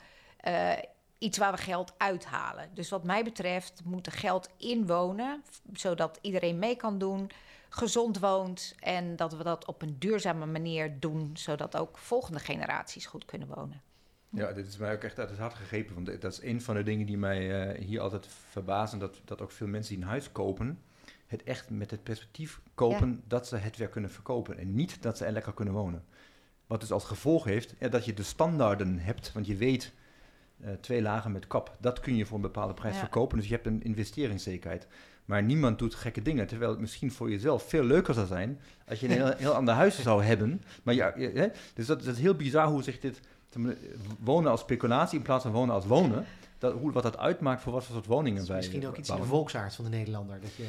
uh, 0.48 0.72
iets 1.18 1.38
waar 1.38 1.52
we 1.52 1.58
geld 1.58 1.92
uithalen. 1.96 2.70
Dus 2.74 2.90
wat 2.90 3.04
mij 3.04 3.24
betreft 3.24 3.80
moet 3.84 4.06
er 4.06 4.12
geld 4.12 4.48
inwonen, 4.56 5.44
zodat 5.72 6.18
iedereen 6.20 6.58
mee 6.58 6.76
kan 6.76 6.98
doen 6.98 7.30
gezond 7.74 8.18
woont 8.18 8.74
en 8.78 9.16
dat 9.16 9.36
we 9.36 9.42
dat 9.42 9.66
op 9.66 9.82
een 9.82 9.98
duurzame 9.98 10.46
manier 10.46 11.00
doen, 11.00 11.30
zodat 11.34 11.76
ook 11.76 11.98
volgende 11.98 12.38
generaties 12.38 13.06
goed 13.06 13.24
kunnen 13.24 13.48
wonen. 13.48 13.82
Ja, 14.28 14.52
dit 14.52 14.66
is 14.66 14.76
mij 14.76 14.92
ook 14.92 15.02
echt 15.02 15.18
uit 15.18 15.30
het 15.30 15.38
hart 15.38 15.54
gegrepen. 15.54 15.94
Want 15.94 16.20
dat 16.20 16.32
is 16.32 16.42
een 16.42 16.62
van 16.62 16.74
de 16.74 16.82
dingen 16.82 17.06
die 17.06 17.18
mij 17.18 17.70
uh, 17.74 17.84
hier 17.86 18.00
altijd 18.00 18.26
verbazen. 18.50 18.98
Dat, 18.98 19.20
dat 19.24 19.40
ook 19.40 19.50
veel 19.50 19.66
mensen 19.66 19.94
die 19.94 20.02
een 20.02 20.10
huis 20.10 20.32
kopen, 20.32 20.82
het 21.26 21.42
echt 21.42 21.70
met 21.70 21.90
het 21.90 22.02
perspectief 22.02 22.60
kopen 22.74 23.22
dat 23.26 23.46
ze 23.46 23.56
het 23.56 23.76
weer 23.76 23.88
kunnen 23.88 24.10
verkopen. 24.10 24.58
En 24.58 24.74
niet 24.74 25.02
dat 25.02 25.16
ze 25.16 25.24
er 25.24 25.32
lekker 25.32 25.54
kunnen 25.54 25.74
wonen. 25.74 26.04
Wat 26.66 26.80
dus 26.80 26.92
als 26.92 27.04
gevolg 27.04 27.44
heeft 27.44 27.74
ja, 27.78 27.88
dat 27.88 28.04
je 28.04 28.14
de 28.14 28.22
standaarden 28.22 28.98
hebt. 28.98 29.32
Want 29.32 29.46
je 29.46 29.56
weet, 29.56 29.92
uh, 30.60 30.72
twee 30.72 31.02
lagen 31.02 31.32
met 31.32 31.46
kap, 31.46 31.76
dat 31.80 32.00
kun 32.00 32.16
je 32.16 32.26
voor 32.26 32.36
een 32.36 32.42
bepaalde 32.42 32.74
prijs 32.74 32.96
verkopen. 32.96 33.38
Dus 33.38 33.48
je 33.48 33.54
hebt 33.54 33.66
een 33.66 33.82
investeringszekerheid. 33.82 34.86
Maar 35.24 35.42
niemand 35.42 35.78
doet 35.78 35.94
gekke 35.94 36.22
dingen. 36.22 36.46
Terwijl 36.46 36.70
het 36.70 36.80
misschien 36.80 37.12
voor 37.12 37.30
jezelf 37.30 37.68
veel 37.68 37.84
leuker 37.84 38.14
zou 38.14 38.26
zijn 38.26 38.60
als 38.88 39.00
je 39.00 39.06
een 39.06 39.12
heel, 39.12 39.32
heel 39.36 39.54
ander 39.54 39.74
huis 39.74 40.02
zou 40.02 40.24
hebben. 40.24 40.62
Maar 40.82 40.94
ja, 40.94 41.12
hè? 41.16 41.46
dus 41.74 41.86
dat, 41.86 42.04
dat, 42.04 42.14
is 42.14 42.20
heel 42.20 42.34
bizar 42.34 42.66
hoe 42.66 42.82
zich 42.82 42.98
dit 42.98 43.20
wonen 44.18 44.50
als 44.50 44.60
speculatie 44.60 45.18
in 45.18 45.24
plaats 45.24 45.42
van 45.42 45.52
wonen 45.52 45.74
als 45.74 45.86
wonen. 45.86 46.24
Dat, 46.58 46.74
hoe, 46.74 46.92
wat 46.92 47.02
dat 47.02 47.18
uitmaakt 47.18 47.62
voor 47.62 47.72
wat 47.72 47.84
voor 47.84 47.94
soort 47.94 48.06
woningen 48.06 48.46
wij. 48.46 48.56
Misschien 48.56 48.86
ook 48.86 48.96
iets 48.96 49.08
in 49.08 49.16
de 49.16 49.22
volksaard 49.22 49.74
van 49.74 49.84
de 49.84 49.90
Nederlander. 49.90 50.40
Dat 50.40 50.54
je 50.54 50.66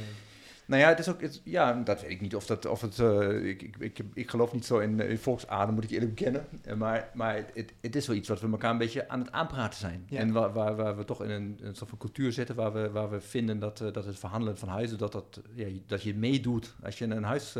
nou 0.66 0.82
ja, 0.82 0.88
het 0.88 1.00
is 1.00 1.10
ook, 1.10 1.22
het, 1.22 1.42
ja, 1.44 1.74
dat 1.74 2.02
weet 2.02 2.12
ik 2.12 2.22
niet 2.22 2.36
of 2.36 2.46
dat, 2.46 2.66
of 2.66 2.82
het, 2.82 2.98
uh, 2.98 3.46
ik, 3.46 3.62
ik, 3.62 3.76
ik, 3.80 4.00
ik, 4.14 4.30
geloof 4.30 4.54
niet 4.54 4.66
zo 4.66 4.80
in, 4.80 5.00
in 5.00 5.18
volksadem, 5.18 5.74
moet 5.74 5.84
ik 5.84 5.90
eerlijk 5.90 6.16
bekennen. 6.16 6.48
Uh, 6.68 6.74
maar 6.74 7.10
maar 7.14 7.36
het, 7.54 7.74
het 7.82 7.96
is 7.96 8.08
wel 8.08 8.16
iets 8.16 8.28
wat 8.28 8.42
we 8.42 8.50
elkaar 8.52 8.72
een 8.72 8.78
beetje 8.78 9.10
aan 9.10 9.20
het 9.20 9.32
aanpraten 9.32 9.80
zijn. 9.80 10.08
En 10.10 10.32
waar, 10.32 10.54
waar, 10.54 10.76
waar, 10.76 10.98
we 10.98 11.06
toch 11.06 11.24
in 11.24 11.30
een, 11.30 11.60
een 11.62 11.76
soort 11.76 11.90
van 11.90 12.00
cultuur 12.00 12.32
zitten, 12.32 12.56
waar 12.56 12.74
we, 12.74 12.92
waar 12.92 13.10
we 13.10 13.22
vinden 13.22 13.60
dat, 13.60 13.82
uh, 13.82 13.94
dat 13.94 14.06
het 14.06 14.20
verhandelen 14.20 14.58
van 14.58 14.68
huizen, 14.68 14.98
dat, 14.98 15.12
dat, 15.12 15.42
ja, 15.54 15.68
dat 15.88 16.04
je 16.04 16.16
meedoet 16.16 16.76
als 16.84 16.98
je 16.98 17.06
een 17.06 17.24
huis 17.24 17.54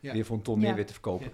ja. 0.00 0.12
weer 0.12 0.24
voor 0.24 0.36
een 0.36 0.42
ton 0.42 0.58
meer 0.58 0.74
weet 0.74 0.86
te 0.86 0.92
verkopen. 0.92 1.32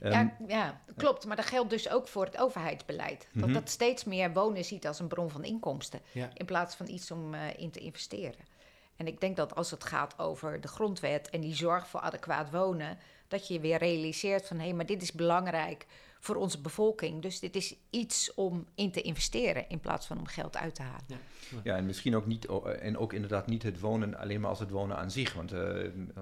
Ja. 0.00 0.06
Um, 0.06 0.12
ja, 0.12 0.46
ja, 0.48 0.80
klopt. 0.96 1.26
Maar 1.26 1.36
dat 1.36 1.46
geldt 1.46 1.70
dus 1.70 1.90
ook 1.90 2.08
voor 2.08 2.24
het 2.24 2.38
overheidsbeleid. 2.38 3.18
Dat 3.18 3.34
mm 3.34 3.42
-hmm. 3.42 3.52
dat 3.52 3.70
steeds 3.70 4.04
meer 4.04 4.32
wonen 4.32 4.64
ziet 4.64 4.86
als 4.86 4.98
een 4.98 5.08
bron 5.08 5.30
van 5.30 5.44
inkomsten, 5.44 6.00
in 6.34 6.46
plaats 6.46 6.74
van 6.74 6.88
iets 6.88 7.10
om 7.10 7.34
in 7.56 7.70
te 7.70 7.80
investeren. 7.80 8.53
En 8.96 9.06
ik 9.06 9.20
denk 9.20 9.36
dat 9.36 9.54
als 9.54 9.70
het 9.70 9.84
gaat 9.84 10.18
over 10.18 10.60
de 10.60 10.68
grondwet 10.68 11.30
en 11.30 11.40
die 11.40 11.54
zorg 11.54 11.88
voor 11.88 12.00
adequaat 12.00 12.50
wonen, 12.50 12.98
dat 13.28 13.48
je 13.48 13.60
weer 13.60 13.78
realiseert 13.78 14.46
van 14.46 14.56
hé, 14.56 14.64
hey, 14.64 14.74
maar 14.74 14.86
dit 14.86 15.02
is 15.02 15.12
belangrijk 15.12 15.86
voor 16.24 16.36
onze 16.36 16.60
bevolking. 16.60 17.22
Dus 17.22 17.40
dit 17.40 17.56
is 17.56 17.76
iets 17.90 18.34
om 18.34 18.66
in 18.74 18.90
te 18.90 19.02
investeren 19.02 19.68
in 19.68 19.80
plaats 19.80 20.06
van 20.06 20.18
om 20.18 20.26
geld 20.26 20.56
uit 20.56 20.74
te 20.74 20.82
halen. 20.82 21.04
Ja, 21.06 21.16
ja 21.62 21.76
en 21.76 21.86
misschien 21.86 22.16
ook 22.16 22.26
niet, 22.26 22.46
en 22.80 22.98
ook 22.98 23.12
inderdaad 23.12 23.46
niet 23.46 23.62
het 23.62 23.80
wonen 23.80 24.18
alleen 24.18 24.40
maar 24.40 24.50
als 24.50 24.58
het 24.58 24.70
wonen 24.70 24.96
aan 24.96 25.10
zich. 25.10 25.32
Want 25.34 25.52
uh, 25.52 25.60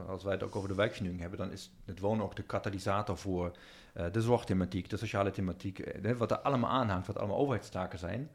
als 0.09 0.23
wij 0.23 0.33
het 0.33 0.43
ook 0.43 0.57
over 0.57 0.68
de 0.68 0.75
wijkvernieuwing 0.75 1.23
hebben, 1.23 1.39
dan 1.39 1.53
is 1.53 1.70
het 1.85 2.01
wonen 2.01 2.25
ook 2.25 2.37
de 2.37 2.43
katalysator 2.43 3.18
voor 3.18 3.57
uh, 3.97 4.05
de 4.12 4.20
zorgthematiek, 4.20 4.91
de 4.91 4.97
sociale 4.97 5.31
thematiek, 5.31 5.79
uh, 5.79 6.16
wat 6.16 6.31
er 6.31 6.39
allemaal 6.39 6.70
aanhangt, 6.70 7.07
wat 7.07 7.18
allemaal 7.18 7.39
overheidstaken 7.39 7.99
zijn. 7.99 8.31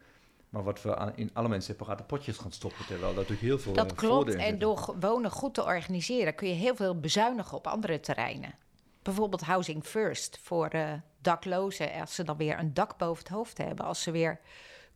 Maar 0.50 0.64
wat 0.64 0.82
we 0.82 1.12
in 1.16 1.30
allemaal 1.34 1.56
in 1.56 1.64
separate 1.64 2.04
potjes 2.04 2.38
gaan 2.38 2.52
stoppen, 2.52 2.86
terwijl 2.86 3.08
dat 3.08 3.16
natuurlijk 3.16 3.42
heel 3.42 3.60
veel 3.60 3.74
Dat 3.74 3.92
eh, 3.92 3.98
klopt, 3.98 4.36
en 4.36 4.60
door 4.60 4.96
wonen 5.00 5.32
goed 5.32 5.54
te 5.54 5.64
organiseren 5.64 6.36
kun 6.36 6.48
je 6.48 6.54
heel 6.54 6.76
veel 6.76 7.00
bezuinigen 7.00 7.58
op 7.58 7.68
andere 7.68 8.00
terreinen. 8.00 8.56
Bijvoorbeeld 9.02 9.42
Housing 9.42 9.84
First 9.84 10.38
voor 10.42 10.76
uh, 10.76 10.94
daklozen, 11.22 11.92
als 11.92 12.16
ze 12.16 12.24
dan 12.24 12.38
weer 12.38 12.60
een 12.60 12.74
dak 12.74 12.98
boven 12.98 13.24
het 13.24 13.34
hoofd 13.34 13.58
hebben. 13.58 13.86
Als 13.86 14.02
ze 14.02 14.12
weer 14.12 14.40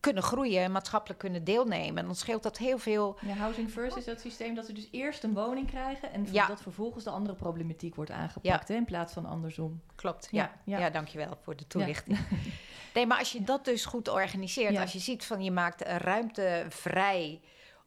kunnen 0.01 0.23
groeien 0.23 0.63
en 0.63 0.71
maatschappelijk 0.71 1.19
kunnen 1.19 1.43
deelnemen. 1.43 2.05
Dan 2.05 2.15
scheelt 2.15 2.43
dat 2.43 2.57
heel 2.57 2.77
veel. 2.77 3.17
Ja, 3.21 3.33
Housing 3.33 3.69
First 3.69 3.97
is 3.97 4.05
dat 4.05 4.19
systeem 4.19 4.55
dat 4.55 4.65
ze 4.65 4.73
dus 4.73 4.87
eerst 4.91 5.23
een 5.23 5.33
woning 5.33 5.67
krijgen 5.67 6.13
en 6.13 6.27
ja. 6.31 6.47
dat 6.47 6.61
vervolgens 6.61 7.03
de 7.03 7.09
andere 7.09 7.35
problematiek 7.35 7.95
wordt 7.95 8.11
aangepakt 8.11 8.67
hè, 8.67 8.75
in 8.75 8.85
plaats 8.85 9.13
van 9.13 9.25
andersom. 9.25 9.81
Klopt, 9.95 10.27
ja. 10.31 10.51
Ja, 10.65 10.79
ja. 10.79 10.89
dankjewel 10.89 11.37
voor 11.41 11.55
de 11.55 11.67
toelichting. 11.67 12.19
nee, 12.95 13.05
maar 13.05 13.17
als 13.17 13.31
je 13.31 13.43
dat 13.43 13.65
dus 13.65 13.85
goed 13.85 14.07
organiseert, 14.07 14.77
als 14.77 14.93
je 14.93 14.99
ziet 14.99 15.25
van 15.25 15.43
je 15.43 15.51
maakt 15.51 15.81
ruimte 15.81 16.65
vrij 16.69 17.41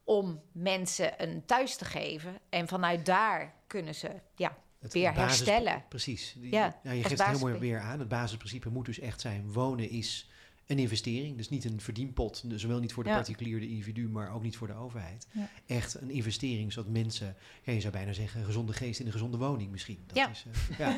om 0.04 0.40
mensen 0.52 1.22
een 1.22 1.44
thuis 1.44 1.76
te 1.76 1.84
geven 1.84 2.38
en 2.48 2.68
vanuit 2.68 3.06
daar 3.06 3.54
kunnen 3.66 3.94
ze 3.94 4.10
ja, 4.36 4.56
het 4.80 4.92
weer 4.92 5.14
herstellen. 5.14 5.84
Precies. 5.88 6.36
Ja, 6.40 6.80
ja, 6.82 6.92
je 6.92 7.02
geeft 7.02 7.18
het 7.18 7.28
heel 7.28 7.38
mooi 7.38 7.58
weer 7.58 7.80
aan. 7.80 7.98
Het 7.98 8.08
basisprincipe 8.08 8.68
moet 8.68 8.86
dus 8.86 8.98
echt 8.98 9.20
zijn: 9.20 9.52
wonen 9.52 9.90
is 9.90 10.28
een 10.66 10.78
investering. 10.78 11.36
Dus 11.36 11.48
niet 11.48 11.64
een 11.64 11.80
verdienpot, 11.80 12.50
dus 12.50 12.60
zowel 12.60 12.78
niet 12.78 12.92
voor 12.92 13.02
de 13.02 13.08
ja. 13.08 13.14
particulier, 13.16 13.60
de 13.60 13.68
individu, 13.68 14.08
maar 14.08 14.34
ook 14.34 14.42
niet 14.42 14.56
voor 14.56 14.66
de 14.66 14.74
overheid. 14.74 15.26
Ja. 15.30 15.48
Echt 15.66 16.00
een 16.00 16.10
investering, 16.10 16.72
zodat 16.72 16.90
mensen, 16.90 17.36
ja, 17.62 17.72
je 17.72 17.80
zou 17.80 17.92
bijna 17.92 18.12
zeggen, 18.12 18.40
een 18.40 18.46
gezonde 18.46 18.72
geest 18.72 19.00
in 19.00 19.06
een 19.06 19.12
gezonde 19.12 19.36
woning 19.36 19.70
misschien. 19.70 19.98
Dat 20.06 20.16
ja. 20.16 20.30
Is, 20.30 20.44
uh, 20.70 20.78
ja. 20.78 20.96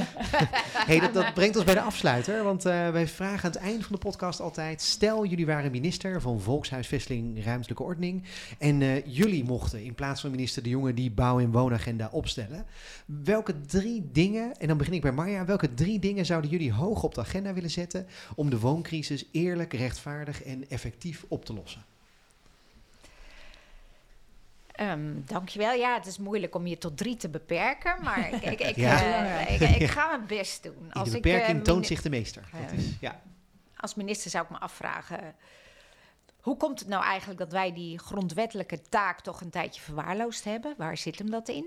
hey, 0.90 1.00
dat, 1.00 1.14
dat, 1.14 1.34
brengt 1.34 1.56
ons 1.56 1.64
bij 1.64 1.74
de 1.74 1.80
afsluiter, 1.80 2.44
want 2.44 2.66
uh, 2.66 2.90
wij 2.90 3.08
vragen 3.08 3.44
aan 3.44 3.50
het 3.50 3.60
eind 3.60 3.84
van 3.84 3.92
de 3.92 4.02
podcast 4.02 4.40
altijd, 4.40 4.82
stel 4.82 5.26
jullie 5.26 5.46
waren 5.46 5.70
minister 5.70 6.20
van 6.20 6.40
Volkshuisvesting, 6.40 7.44
Ruimtelijke 7.44 7.82
Ordening, 7.82 8.24
en 8.58 8.80
uh, 8.80 9.06
jullie 9.06 9.44
mochten 9.44 9.84
in 9.84 9.94
plaats 9.94 10.20
van 10.20 10.30
minister 10.30 10.62
De 10.62 10.68
Jonge 10.68 10.94
die 10.94 11.10
bouw- 11.10 11.40
en 11.40 11.50
woonagenda 11.50 12.08
opstellen. 12.12 12.66
Welke 13.06 13.60
drie 13.60 14.08
dingen, 14.12 14.56
en 14.56 14.68
dan 14.68 14.76
begin 14.76 14.92
ik 14.92 15.00
bij 15.00 15.12
Marja, 15.12 15.44
welke 15.44 15.74
drie 15.74 15.98
dingen 15.98 16.26
zouden 16.26 16.50
jullie 16.50 16.72
hoog 16.72 17.02
op 17.02 17.14
de 17.14 17.20
agenda 17.20 17.52
willen 17.52 17.70
zetten 17.70 18.06
om 18.34 18.50
de 18.50 18.58
woon 18.58 18.77
crisis 18.82 19.24
eerlijk, 19.32 19.72
rechtvaardig 19.72 20.42
en 20.42 20.70
effectief 20.70 21.24
op 21.28 21.44
te 21.44 21.52
lossen? 21.52 21.84
Um, 24.80 25.22
dankjewel. 25.26 25.72
Ja, 25.72 25.94
het 25.94 26.06
is 26.06 26.18
moeilijk 26.18 26.54
om 26.54 26.66
je 26.66 26.78
tot 26.78 26.96
drie 26.96 27.16
te 27.16 27.28
beperken, 27.28 28.02
maar 28.02 28.32
ik, 28.32 28.42
ik, 28.42 28.60
ik, 28.60 28.76
uh, 28.86 29.60
ik, 29.60 29.60
ik, 29.60 29.88
ga 29.88 30.06
mijn 30.06 30.26
best 30.26 30.62
doen. 30.62 30.92
Als 30.92 31.10
de 31.10 31.20
beperking 31.20 31.58
uh, 31.58 31.64
toont 31.64 31.86
zich 31.86 32.02
de 32.02 32.10
meester. 32.10 32.48
Dat 32.52 32.78
is, 32.78 32.84
ja. 33.00 33.20
Als 33.76 33.94
minister 33.94 34.30
zou 34.30 34.44
ik 34.44 34.50
me 34.50 34.58
afvragen... 34.58 35.34
hoe 36.40 36.56
komt 36.56 36.78
het 36.78 36.88
nou 36.88 37.04
eigenlijk 37.04 37.40
dat 37.40 37.52
wij 37.52 37.72
die 37.72 37.98
grondwettelijke 37.98 38.80
taak 38.88 39.20
toch 39.20 39.40
een 39.40 39.50
tijdje 39.50 39.80
verwaarloosd 39.80 40.44
hebben? 40.44 40.74
Waar 40.76 40.96
zit 40.96 41.18
hem 41.18 41.30
dat 41.30 41.48
in? 41.48 41.66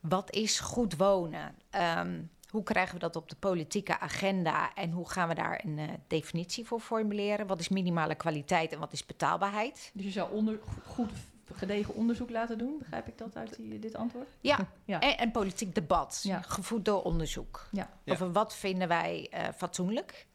Wat 0.00 0.30
is 0.30 0.60
goed 0.60 0.96
wonen? 0.96 1.54
Um, 1.98 2.30
Hoe 2.52 2.62
krijgen 2.62 2.94
we 2.94 3.00
dat 3.00 3.16
op 3.16 3.28
de 3.28 3.36
politieke 3.36 3.98
agenda 3.98 4.74
en 4.74 4.90
hoe 4.90 5.08
gaan 5.08 5.28
we 5.28 5.34
daar 5.34 5.60
een 5.64 5.78
uh, 5.78 5.88
definitie 6.06 6.64
voor 6.66 6.80
formuleren? 6.80 7.46
Wat 7.46 7.60
is 7.60 7.68
minimale 7.68 8.14
kwaliteit 8.14 8.72
en 8.72 8.78
wat 8.78 8.92
is 8.92 9.06
betaalbaarheid? 9.06 9.90
Dus 9.94 10.04
je 10.04 10.10
zou 10.10 10.32
onder, 10.32 10.58
goed 10.86 11.10
gedegen 11.52 11.94
onderzoek 11.94 12.30
laten 12.30 12.58
doen, 12.58 12.78
begrijp 12.78 13.08
ik 13.08 13.18
dat 13.18 13.36
uit 13.36 13.56
die, 13.56 13.78
dit 13.78 13.94
antwoord? 13.94 14.28
Ja, 14.40 14.58
ja. 14.84 15.00
En, 15.00 15.18
en, 15.18 15.30
politiek 15.30 15.74
debat, 15.74 16.20
ja. 16.22 16.40
gevoed 16.40 16.84
door 16.84 17.02
onderzoek. 17.02 17.68
Ja. 17.70 17.90
Over 18.06 18.32
wat 18.32 18.54
vinden 18.54 18.88
wij 18.88 19.30
uh, 19.34 19.40
fatsoenlijk? 19.56 20.26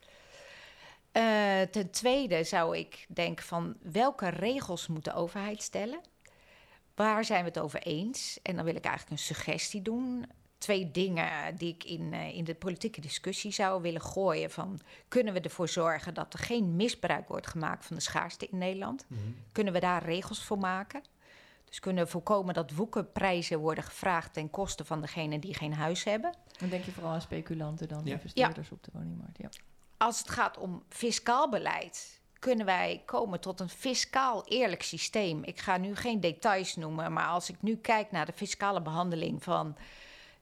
Uh, 1.13 1.61
ten 1.61 1.91
tweede 1.91 2.43
zou 2.43 2.77
ik 2.77 3.05
denken 3.07 3.45
van 3.45 3.75
welke 3.81 4.29
regels 4.29 4.87
moet 4.87 5.05
de 5.05 5.13
overheid 5.13 5.61
stellen? 5.61 5.99
Waar 6.95 7.25
zijn 7.25 7.41
we 7.41 7.47
het 7.47 7.59
over 7.59 7.81
eens? 7.81 8.39
En 8.43 8.55
dan 8.55 8.65
wil 8.65 8.75
ik 8.75 8.85
eigenlijk 8.85 9.11
een 9.11 9.25
suggestie 9.25 9.81
doen. 9.81 10.25
Twee 10.57 10.91
dingen 10.91 11.55
die 11.55 11.73
ik 11.73 11.83
in, 11.83 12.13
uh, 12.13 12.35
in 12.35 12.43
de 12.43 12.55
politieke 12.55 13.01
discussie 13.01 13.51
zou 13.51 13.81
willen 13.81 14.01
gooien. 14.01 14.51
Van, 14.51 14.79
kunnen 15.07 15.33
we 15.33 15.39
ervoor 15.39 15.69
zorgen 15.69 16.13
dat 16.13 16.33
er 16.33 16.39
geen 16.39 16.75
misbruik 16.75 17.27
wordt 17.27 17.47
gemaakt 17.47 17.85
van 17.85 17.95
de 17.95 18.01
schaarste 18.01 18.47
in 18.47 18.57
Nederland? 18.57 19.05
Mm 19.07 19.17
-hmm. 19.17 19.35
Kunnen 19.51 19.73
we 19.73 19.79
daar 19.79 20.03
regels 20.03 20.43
voor 20.43 20.59
maken? 20.59 21.01
Dus 21.65 21.79
kunnen 21.79 22.03
we 22.03 22.09
voorkomen 22.09 22.53
dat 22.53 22.71
woekerprijzen 22.71 23.59
worden 23.59 23.83
gevraagd 23.83 24.33
ten 24.33 24.49
koste 24.49 24.85
van 24.85 25.01
degenen 25.01 25.39
die 25.39 25.53
geen 25.53 25.73
huis 25.73 26.03
hebben. 26.03 26.33
Dan 26.59 26.69
denk 26.69 26.83
je 26.83 26.91
vooral 26.91 27.11
aan 27.11 27.21
speculanten 27.21 27.87
dan, 27.87 28.01
ja. 28.03 28.11
investeerders 28.11 28.69
ja. 28.69 28.75
op 28.75 28.83
de 28.83 28.91
woningmarkt. 28.93 29.37
Ja. 29.37 29.49
Als 29.97 30.19
het 30.19 30.29
gaat 30.29 30.57
om 30.57 30.83
fiscaal 30.89 31.49
beleid, 31.49 32.21
kunnen 32.39 32.65
wij 32.65 33.01
komen 33.05 33.39
tot 33.39 33.59
een 33.59 33.69
fiscaal 33.69 34.45
eerlijk 34.47 34.83
systeem. 34.83 35.43
Ik 35.43 35.59
ga 35.59 35.77
nu 35.77 35.95
geen 35.95 36.19
details 36.19 36.75
noemen, 36.75 37.13
maar 37.13 37.27
als 37.27 37.49
ik 37.49 37.61
nu 37.61 37.75
kijk 37.75 38.11
naar 38.11 38.25
de 38.25 38.33
fiscale 38.33 38.81
behandeling 38.81 39.43
van 39.43 39.75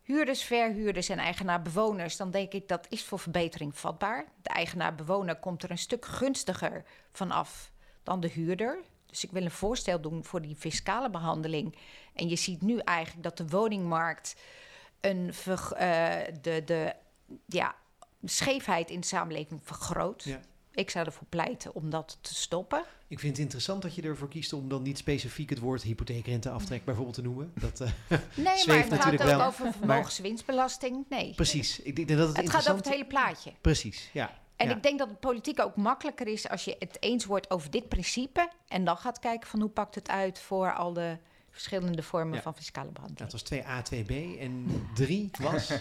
huurders, 0.06 0.44
verhuurders 0.44 1.10
en 1.10 1.18
eigenaar-bewoners, 1.18 2.18
dan 2.18 2.32
denk 2.32 2.52
ik 2.52 2.68
dat 2.68 2.86
is 2.90 3.04
voor 3.04 3.20
verbetering 3.20 3.78
vatbaar. 3.78 4.26
De 4.42 4.50
eigenaar-bewoner 4.50 5.36
komt 5.36 5.64
er 5.64 5.72
een 5.72 5.78
stuk 5.78 6.06
gunstiger 6.06 6.84
vanaf 7.12 7.72
dan 8.04 8.20
de 8.20 8.28
huurder. 8.28 8.80
Dus 9.06 9.24
ik 9.24 9.32
wil 9.32 9.44
een 9.44 9.52
voorstel 9.52 10.02
doen 10.02 10.24
voor 10.24 10.42
die 10.42 10.56
fiscale 10.56 11.10
behandeling. 11.10 11.76
En 12.14 12.30
je 12.30 12.36
ziet 12.36 12.62
nu 12.62 12.78
eigenlijk 12.78 13.24
dat 13.24 13.38
de 13.38 13.48
woningmarkt 13.48 14.36
een 15.02 15.34
uh, 15.48 15.58
de, 16.42 16.62
de 16.66 16.94
ja, 17.46 17.76
scheefheid 18.24 18.90
in 18.90 19.00
de 19.00 19.06
samenleving 19.06 19.60
vergroot. 19.64 20.38
Ik 20.76 20.90
zou 20.90 21.06
ervoor 21.06 21.28
pleiten 21.30 21.76
om 21.76 21.90
dat 21.90 22.18
te 22.22 22.36
stoppen. 22.36 22.84
Ik 23.08 23.20
vind 23.20 23.32
het 23.32 23.42
interessant 23.42 23.82
dat 23.82 23.96
je 23.96 24.02
ervoor 24.02 24.28
kiest 24.28 24.54
om 24.54 24.70
dan 24.70 24.82
niet 24.82 24.98
specifiek 24.98 25.50
het 25.50 25.60
woord 25.60 25.82
hypotheekrenteaftrek 25.82 26.86
bijvoorbeeld 26.86 27.16
te 27.16 27.22
noemen. 27.22 27.54
Dat 27.60 27.82
uh, 27.82 27.88
nee, 28.36 28.46
maar 28.68 28.90
het 28.90 28.94
gaat 28.94 29.34
ook 29.34 29.48
over 29.48 29.72
vermogenswinstbelasting. 29.72 31.06
Nee. 31.10 31.34
Precies. 31.36 31.80
Ik 31.80 31.96
denk 31.96 32.10
dat 32.10 32.28
het, 32.28 32.38
het 32.38 32.50
gaat 32.50 32.70
over 32.70 32.84
het 32.84 32.90
hele 32.90 33.06
plaatje. 33.06 33.54
Precies, 33.62 34.10
ja. 34.14 34.44
En 34.56 34.70
ik 34.70 34.84
denk 34.84 35.00
dat 35.00 35.10
het 35.10 35.20
politiek 35.20 35.60
ook 35.60 35.76
makkelijker 35.76 36.28
is 36.28 36.50
als 36.50 36.66
je 36.66 36.76
het 36.80 36.98
eens 37.00 37.26
wordt 37.26 37.50
over 37.50 37.72
dit 37.72 37.90
principe. 37.90 38.50
En 38.68 38.86
dan 38.86 38.98
gaat 38.98 39.20
kijken 39.20 39.50
van 39.50 39.60
hoe 39.60 39.70
pakt 39.70 39.96
het 39.96 40.10
uit 40.10 40.40
voor 40.40 40.74
al 40.74 40.94
de 40.94 41.18
verschillende 41.50 42.04
vormen 42.04 42.42
van 42.42 42.56
fiscale 42.56 42.92
behandeling. 42.92 43.32
Dat 43.32 43.42
was 43.42 43.54
2A, 43.54 43.94
2B 43.94 44.40
en 44.40 44.86
3 44.94 45.32
was. 45.40 45.72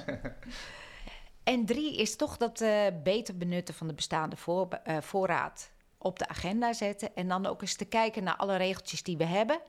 en 1.45 1.67
3 1.67 1.97
is 1.97 2.17
toch 2.17 2.37
dat 2.37 2.61
uh, 2.61 2.87
beter 3.03 3.37
benutten 3.37 3.75
van 3.75 3.87
de 3.87 3.95
bestaande 3.95 4.37
voor, 4.37 4.69
uh, 4.87 5.01
voorraad 5.01 5.71
op 5.99 6.19
de 6.19 6.29
agenda 6.29 6.73
zetten. 6.73 7.15
En 7.15 7.29
dan 7.29 7.47
ook 7.47 7.61
eens 7.61 7.77
te 7.77 7.85
kijken 7.85 8.25
naar 8.25 8.37
alle 8.37 8.57
regeltjes 8.57 9.03
die 9.03 9.17
we 9.17 9.25
hebben. 9.25 9.61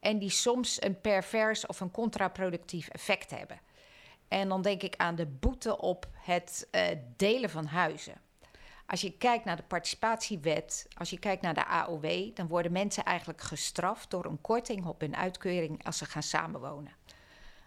En 0.00 0.18
die 0.18 0.30
soms 0.30 0.82
een 0.82 1.00
pervers 1.00 1.66
of 1.66 1.80
een 1.80 1.90
contraproductief 1.90 2.88
effect 2.88 3.30
hebben. 3.30 3.60
En 4.28 4.48
dan 4.48 4.62
denk 4.62 4.82
ik 4.82 4.96
aan 4.96 5.14
de 5.14 5.26
boete 5.26 5.78
op 5.78 6.08
het 6.14 6.68
uh, 6.72 6.82
delen 7.16 7.50
van 7.50 7.66
huizen. 7.66 8.20
Als 8.86 9.00
je 9.00 9.16
kijkt 9.16 9.44
naar 9.44 9.56
de 9.56 9.62
participatiewet, 9.62 10.88
als 10.96 11.10
je 11.10 11.18
kijkt 11.18 11.42
naar 11.42 11.54
de 11.54 11.66
AOW, 11.66 12.34
dan 12.34 12.46
worden 12.46 12.72
mensen 12.72 13.04
eigenlijk 13.04 13.40
gestraft 13.40 14.10
door 14.10 14.24
een 14.24 14.40
korting 14.40 14.86
op 14.86 15.00
hun 15.00 15.16
uitkering 15.16 15.84
als 15.84 15.98
ze 15.98 16.04
gaan 16.04 16.22
samenwonen. 16.22 16.92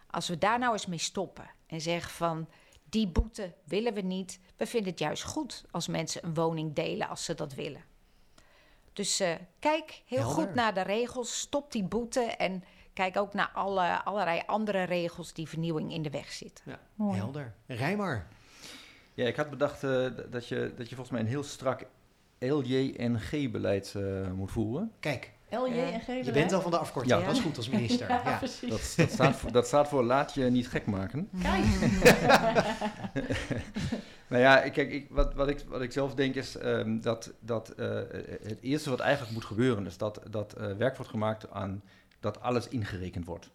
Als 0.09 0.28
we 0.28 0.38
daar 0.38 0.59
nou 0.59 0.74
eens 0.74 0.86
mee 0.86 0.99
stoppen 0.99 1.49
en 1.68 1.82
zeggen 1.82 2.11
van 2.11 2.47
die 2.94 3.08
boete 3.08 3.54
willen 3.64 3.94
we 3.94 4.02
niet, 4.02 4.39
we 4.58 4.66
vinden 4.66 4.89
het 4.89 5.00
juist 5.00 5.24
goed 5.24 5.64
als 5.72 5.88
mensen 5.88 6.26
een 6.26 6.34
woning 6.34 6.74
delen 6.74 7.10
als 7.10 7.26
ze 7.26 7.34
dat 7.34 7.54
willen. 7.54 7.84
Dus 8.94 9.22
uh, 9.22 9.34
kijk 9.60 10.02
heel 10.06 10.20
Helder. 10.20 10.36
goed 10.36 10.54
naar 10.56 10.74
de 10.74 10.82
regels, 10.82 11.39
stop 11.39 11.72
die 11.72 11.84
boete 11.84 12.20
en 12.20 12.64
kijk 12.94 13.18
ook 13.18 13.34
naar 13.34 13.52
alle, 13.54 14.04
allerlei 14.04 14.41
andere 14.46 14.84
regels 14.84 15.34
die 15.34 15.48
vernieuwing 15.48 15.94
in 15.94 16.02
de 16.02 16.10
weg 16.10 16.32
zitten. 16.32 16.64
Ja, 16.68 16.80
Mooi. 16.96 17.18
helder. 17.18 17.54
Rijmar. 17.66 18.28
Ja, 19.14 19.28
ik 19.28 19.36
had 19.36 19.50
bedacht 19.50 19.84
uh, 19.84 20.08
dat, 20.30 20.48
je, 20.48 20.74
dat 20.78 20.89
je 20.89 20.96
volgens 20.96 21.10
mij 21.10 21.20
een 21.20 21.28
heel 21.28 21.44
strak 21.44 21.86
LJNG-beleid 22.39 23.94
uh, 23.98 24.32
moet 24.32 24.52
voeren. 24.52 24.91
Kijk. 25.00 25.33
Je 26.24 26.32
bent 26.34 26.54
al 26.54 26.62
van 26.62 26.72
de 26.72 26.78
afkorting, 26.78 27.20
ja. 27.20 27.26
dat 27.26 27.36
is 27.36 27.41
goed 27.41 27.58
als 27.58 27.70
minister. 27.70 28.10
ja, 28.10 28.22
ja. 28.26 28.38
precies. 28.38 28.70
Dat, 28.70 28.93
dat, 28.97 29.12
staat 29.12 29.36
voor, 29.36 29.51
dat 29.51 29.68
staat 29.68 29.88
voor 29.88 30.04
laat 30.04 30.34
je 30.34 30.43
niet 30.43 30.68
gek 30.68 30.86
maken. 30.86 31.30
Kijk. 31.41 31.66
nou 34.30 34.41
ja, 34.41 34.70
kijk, 34.70 34.91
ik, 34.91 35.08
wat, 35.10 35.34
wat, 35.34 35.47
ik, 35.47 35.64
wat 35.68 35.82
ik 35.82 35.91
zelf 35.91 36.16
denk 36.16 36.36
is 36.36 36.56
um, 36.64 37.01
dat, 37.01 37.34
dat 37.39 37.74
uh, 37.78 37.86
het 38.43 38.62
eerste 38.62 38.89
wat 38.89 38.99
eigenlijk 38.99 39.34
moet 39.34 39.45
gebeuren... 39.45 39.86
is 39.86 39.97
dat, 39.97 40.22
dat 40.30 40.56
werk 40.78 40.95
wordt 40.95 41.12
gemaakt 41.12 41.51
aan 41.51 41.82
dat 42.20 42.41
alles 42.41 42.68
ingerekend 42.68 43.26
wordt. 43.26 43.49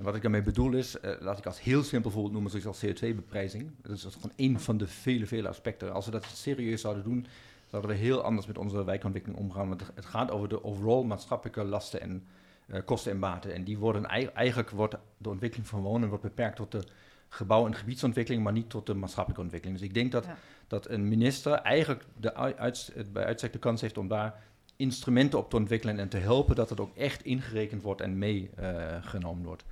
En 0.00 0.06
wat 0.06 0.14
ik 0.14 0.22
daarmee 0.22 0.42
bedoel 0.42 0.72
is, 0.72 0.96
uh, 1.04 1.10
laat 1.20 1.38
ik 1.38 1.46
als 1.46 1.60
heel 1.60 1.82
simpel 1.82 2.10
voorbeeld 2.10 2.32
noemen, 2.32 2.60
zoals 2.60 2.84
CO2-beprijzing. 2.84 3.70
Dat 3.82 3.96
is 3.96 4.02
gewoon 4.02 4.32
één 4.36 4.60
van 4.60 4.76
de 4.76 4.86
vele, 4.86 5.26
vele 5.26 5.48
aspecten. 5.48 5.92
Als 5.92 6.04
we 6.04 6.10
dat 6.10 6.24
serieus 6.34 6.80
zouden 6.80 7.04
doen, 7.04 7.26
zouden 7.70 7.90
we 7.90 7.96
heel 7.96 8.22
anders 8.22 8.46
met 8.46 8.58
onze 8.58 8.84
wijkontwikkeling 8.84 9.40
omgaan. 9.40 9.68
Want 9.68 9.90
het 9.94 10.06
gaat 10.06 10.30
over 10.30 10.48
de 10.48 10.64
overall 10.64 11.04
maatschappelijke 11.04 11.64
lasten 11.64 12.00
en 12.00 12.26
uh, 12.66 12.80
kosten 12.84 13.12
en 13.12 13.20
baten. 13.20 13.54
En 13.54 13.64
die 13.64 13.78
worden 13.78 14.06
eigenlijk, 14.06 14.70
wordt 14.70 14.96
de 15.18 15.28
ontwikkeling 15.28 15.68
van 15.68 15.80
wonen 15.80 16.08
wordt 16.08 16.24
beperkt 16.24 16.56
tot 16.56 16.72
de 16.72 16.84
gebouw- 17.28 17.66
en 17.66 17.74
gebiedsontwikkeling, 17.74 18.42
maar 18.42 18.52
niet 18.52 18.70
tot 18.70 18.86
de 18.86 18.94
maatschappelijke 18.94 19.42
ontwikkeling. 19.42 19.78
Dus 19.78 19.88
ik 19.88 19.94
denk 19.94 20.12
dat, 20.12 20.24
ja. 20.24 20.36
dat 20.66 20.88
een 20.88 21.08
minister 21.08 21.52
eigenlijk 21.52 22.04
de 22.16 22.34
uit, 22.34 22.94
bij 23.12 23.24
uitstek 23.24 23.52
de 23.52 23.58
kans 23.58 23.80
heeft 23.80 23.98
om 23.98 24.08
daar 24.08 24.42
instrumenten 24.76 25.38
op 25.38 25.50
te 25.50 25.56
ontwikkelen 25.56 25.98
en 25.98 26.08
te 26.08 26.16
helpen 26.16 26.56
dat 26.56 26.70
het 26.70 26.80
ook 26.80 26.96
echt 26.96 27.24
ingerekend 27.24 27.82
wordt 27.82 28.00
en 28.00 28.18
meegenomen 28.18 29.40
uh, 29.40 29.46
wordt. 29.46 29.64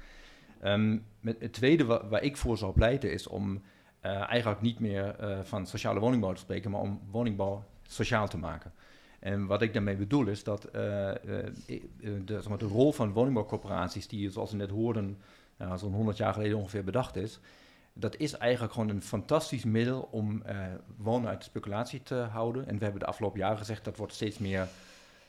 Um, 0.64 1.04
met 1.20 1.40
het 1.40 1.52
tweede 1.52 1.84
wa 1.84 2.08
waar 2.08 2.22
ik 2.22 2.36
voor 2.36 2.58
zou 2.58 2.72
pleiten 2.72 3.12
is 3.12 3.26
om 3.26 3.62
uh, 4.02 4.30
eigenlijk 4.30 4.60
niet 4.60 4.78
meer 4.78 5.16
uh, 5.20 5.38
van 5.42 5.66
sociale 5.66 6.00
woningbouw 6.00 6.32
te 6.32 6.40
spreken, 6.40 6.70
maar 6.70 6.80
om 6.80 7.00
woningbouw 7.10 7.64
sociaal 7.92 8.28
te 8.28 8.38
maken. 8.38 8.72
En 9.18 9.46
wat 9.46 9.62
ik 9.62 9.72
daarmee 9.72 9.96
bedoel 9.96 10.26
is 10.26 10.44
dat 10.44 10.66
uh, 10.66 10.72
de, 10.72 11.52
zeg 12.26 12.48
maar, 12.48 12.58
de, 12.58 12.66
rol 12.66 12.92
van 12.92 13.12
woningbouwcorporaties, 13.12 14.08
die 14.08 14.30
zoals 14.30 14.50
we 14.50 14.56
net 14.56 14.70
hoorden, 14.70 15.18
zo'n 15.76 15.92
100 15.92 16.16
jaar 16.16 16.32
geleden 16.32 16.58
ongeveer 16.58 16.84
bedacht 16.84 17.16
is, 17.16 17.40
dat 17.92 18.16
is 18.16 18.36
eigenlijk 18.36 18.72
gewoon 18.72 18.88
een 18.88 19.02
fantastisch 19.02 19.64
middel 19.64 20.08
om 20.10 20.42
wonen 20.96 21.28
uit 21.28 21.44
speculatie 21.44 22.02
te 22.02 22.14
houden. 22.14 22.66
En 22.66 22.78
we 22.78 22.82
hebben 22.82 23.00
de 23.00 23.06
afgelopen 23.06 23.38
jaren 23.38 23.58
gezegd 23.58 23.84
dat 23.84 23.96
wordt 23.96 24.14
steeds 24.14 24.38
meer 24.38 24.68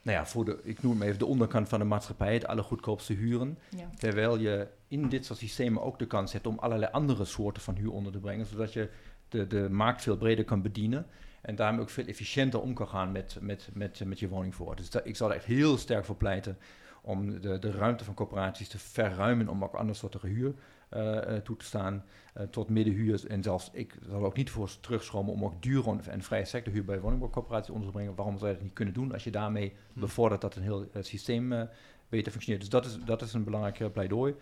nou 0.01 0.17
ja, 0.17 0.25
voor 0.25 0.45
de, 0.45 0.59
ik 0.63 0.83
noem 0.83 0.99
het 0.99 1.07
even 1.07 1.19
de 1.19 1.25
onderkant 1.25 1.69
van 1.69 1.79
de 1.79 1.85
maatschappij, 1.85 2.33
het 2.33 2.47
allergoedkoopste 2.47 3.13
huren. 3.13 3.57
Ja. 3.69 3.89
Terwijl 3.97 4.37
je 4.37 4.67
in 4.87 5.09
dit 5.09 5.25
soort 5.25 5.39
systemen 5.39 5.83
ook 5.83 5.99
de 5.99 6.07
kans 6.07 6.33
hebt 6.33 6.47
om 6.47 6.59
allerlei 6.59 6.91
andere 6.91 7.25
soorten 7.25 7.61
van 7.61 7.75
huur 7.75 7.91
onder 7.91 8.11
te 8.11 8.19
brengen, 8.19 8.45
zodat 8.45 8.73
je 8.73 8.89
de, 9.29 9.47
de 9.47 9.69
markt 9.69 10.01
veel 10.01 10.17
breder 10.17 10.45
kan 10.45 10.61
bedienen. 10.61 11.05
En 11.41 11.55
daarmee 11.55 11.81
ook 11.81 11.89
veel 11.89 12.05
efficiënter 12.05 12.61
om 12.61 12.73
kan 12.73 12.87
gaan 12.87 13.11
met, 13.11 13.37
met, 13.41 13.69
met, 13.73 14.05
met 14.05 14.19
je 14.19 14.29
woningvoorraad. 14.29 14.77
Dus 14.77 14.89
dat, 14.89 15.05
ik 15.05 15.15
zal 15.15 15.29
er 15.29 15.35
echt 15.35 15.45
heel 15.45 15.77
sterk 15.77 16.05
voor 16.05 16.15
pleiten 16.15 16.57
om 17.01 17.41
de, 17.41 17.59
de 17.59 17.71
ruimte 17.71 18.03
van 18.03 18.13
corporaties 18.13 18.67
te 18.67 18.77
verruimen 18.77 19.47
om 19.47 19.63
ook 19.63 19.73
andere 19.73 19.97
soorten 19.97 20.29
huur 20.29 20.53
uh, 20.93 21.35
toe 21.35 21.57
te 21.57 21.65
staan 21.65 22.03
uh, 22.37 22.43
tot 22.43 22.69
middenhuur. 22.69 23.27
En 23.27 23.43
zelfs 23.43 23.69
ik 23.73 23.95
zal 24.09 24.25
ook 24.25 24.35
niet 24.35 24.49
voor 24.49 24.69
terugschromen 24.81 25.33
om 25.33 25.43
ook 25.43 25.61
dure 25.61 25.97
en 26.09 26.21
vrije 26.21 26.45
sectorhuur 26.45 26.85
bij 26.85 26.99
woningbouwcorporaties 26.99 27.69
onder 27.69 27.87
te 27.87 27.93
brengen. 27.93 28.15
Waarom 28.15 28.37
zou 28.37 28.49
je 28.49 28.55
dat 28.55 28.63
niet 28.63 28.73
kunnen 28.73 28.93
doen 28.93 29.13
als 29.13 29.23
je 29.23 29.31
daarmee 29.31 29.73
hm. 29.93 29.99
bevordert 29.99 30.41
dat 30.41 30.55
een 30.55 30.61
heel 30.61 30.85
het 30.91 31.07
systeem 31.07 31.51
uh, 31.51 31.61
beter 32.09 32.31
functioneert? 32.31 32.61
Dus 32.61 32.71
dat 32.71 32.85
is, 32.85 32.97
dat 33.05 33.21
is 33.21 33.33
een 33.33 33.43
belangrijk 33.43 33.91
pleidooi. 33.91 34.35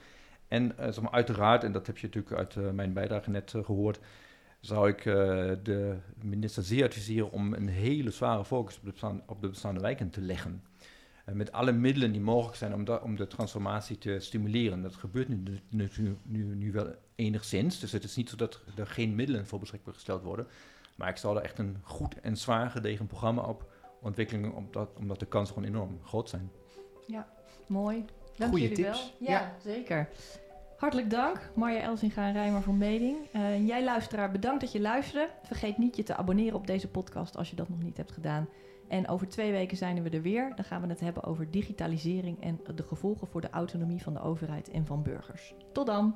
En 0.47 0.73
zeg 0.77 1.01
maar, 1.01 1.11
uiteraard, 1.11 1.63
en 1.63 1.71
dat 1.71 1.87
heb 1.87 1.97
je 1.97 2.05
natuurlijk 2.05 2.35
uit 2.35 2.73
mijn 2.73 2.93
bijdrage 2.93 3.29
net 3.29 3.53
gehoord, 3.63 3.99
zou 4.67 4.89
ik 4.89 5.03
de 5.63 5.97
minister 6.21 6.63
zeer 6.63 6.85
adviseren 6.85 7.31
om 7.31 7.53
een 7.53 7.67
hele 7.67 8.11
zware 8.11 8.45
focus 8.45 8.77
op 8.77 8.83
de, 8.83 8.91
bestaan, 8.91 9.21
op 9.25 9.41
de 9.41 9.49
bestaande 9.49 9.79
wijken 9.79 10.09
te 10.09 10.21
leggen. 10.21 10.63
Uh, 11.29 11.35
met 11.35 11.51
alle 11.51 11.71
middelen 11.71 12.11
die 12.11 12.21
mogelijk 12.21 12.57
zijn 12.57 12.73
om, 12.73 12.85
da, 12.85 12.95
om 12.95 13.15
de 13.15 13.27
transformatie 13.27 13.97
te 13.97 14.19
stimuleren. 14.19 14.81
Dat 14.81 14.95
gebeurt 14.95 15.27
nu, 15.27 15.43
nu, 15.69 15.89
nu, 16.23 16.55
nu, 16.55 16.71
wel 16.71 16.95
enigszins. 17.15 17.79
Dus 17.79 17.91
het 17.91 18.03
is 18.03 18.15
niet 18.15 18.29
zo 18.29 18.35
dat 18.35 18.61
er 18.75 18.87
geen 18.87 19.15
middelen 19.15 19.47
voor 19.47 19.59
beschikbaar 19.59 19.93
gesteld 19.93 20.23
worden. 20.23 20.47
Maar 20.95 21.09
ik 21.09 21.17
zal 21.17 21.35
er 21.35 21.43
echt 21.43 21.59
een 21.59 21.77
goed 21.81 22.19
en 22.19 22.37
zwaar 22.37 22.69
gedegen 22.69 23.07
programma 23.07 23.41
op 23.41 23.71
ontwikkelen, 24.01 24.53
omdat, 24.53 24.89
omdat 24.97 25.19
de 25.19 25.25
kansen 25.25 25.53
gewoon 25.53 25.69
enorm 25.69 25.99
groot 26.03 26.29
zijn. 26.29 26.51
Ja, 27.05 27.27
mooi. 27.67 28.05
Dank 28.35 28.51
Goeie 28.51 28.69
jullie 28.69 28.83
tips. 28.83 29.13
wel. 29.17 29.27
Ja, 29.27 29.39
ja, 29.39 29.55
zeker. 29.63 30.09
Hartelijk 30.77 31.09
dank, 31.09 31.51
Marja 31.55 31.81
Elsinga 31.81 32.27
en 32.27 32.33
Rijmer 32.33 32.61
van 32.61 32.77
Meding. 32.77 33.17
En 33.31 33.65
jij 33.65 33.83
luisteraar, 33.83 34.31
bedankt 34.31 34.61
dat 34.61 34.71
je 34.71 34.81
luisterde. 34.81 35.29
Vergeet 35.43 35.77
niet 35.77 35.95
je 35.95 36.03
te 36.03 36.15
abonneren 36.15 36.57
op 36.57 36.67
deze 36.67 36.87
podcast 36.87 37.37
als 37.37 37.49
je 37.49 37.55
dat 37.55 37.69
nog 37.69 37.81
niet 37.81 37.97
hebt 37.97 38.11
gedaan. 38.11 38.49
En 38.87 39.07
over 39.07 39.27
twee 39.27 39.51
weken 39.51 39.77
zijn 39.77 40.03
we 40.03 40.09
er 40.09 40.21
weer. 40.21 40.55
Dan 40.55 40.65
gaan 40.65 40.81
we 40.81 40.87
het 40.87 40.99
hebben 40.99 41.23
over 41.23 41.51
digitalisering 41.51 42.41
en 42.41 42.59
de 42.75 42.83
gevolgen 42.83 43.27
voor 43.27 43.41
de 43.41 43.49
autonomie 43.49 44.03
van 44.03 44.13
de 44.13 44.21
overheid 44.21 44.69
en 44.69 44.85
van 44.85 45.03
burgers. 45.03 45.53
Tot 45.73 45.85
dan! 45.85 46.15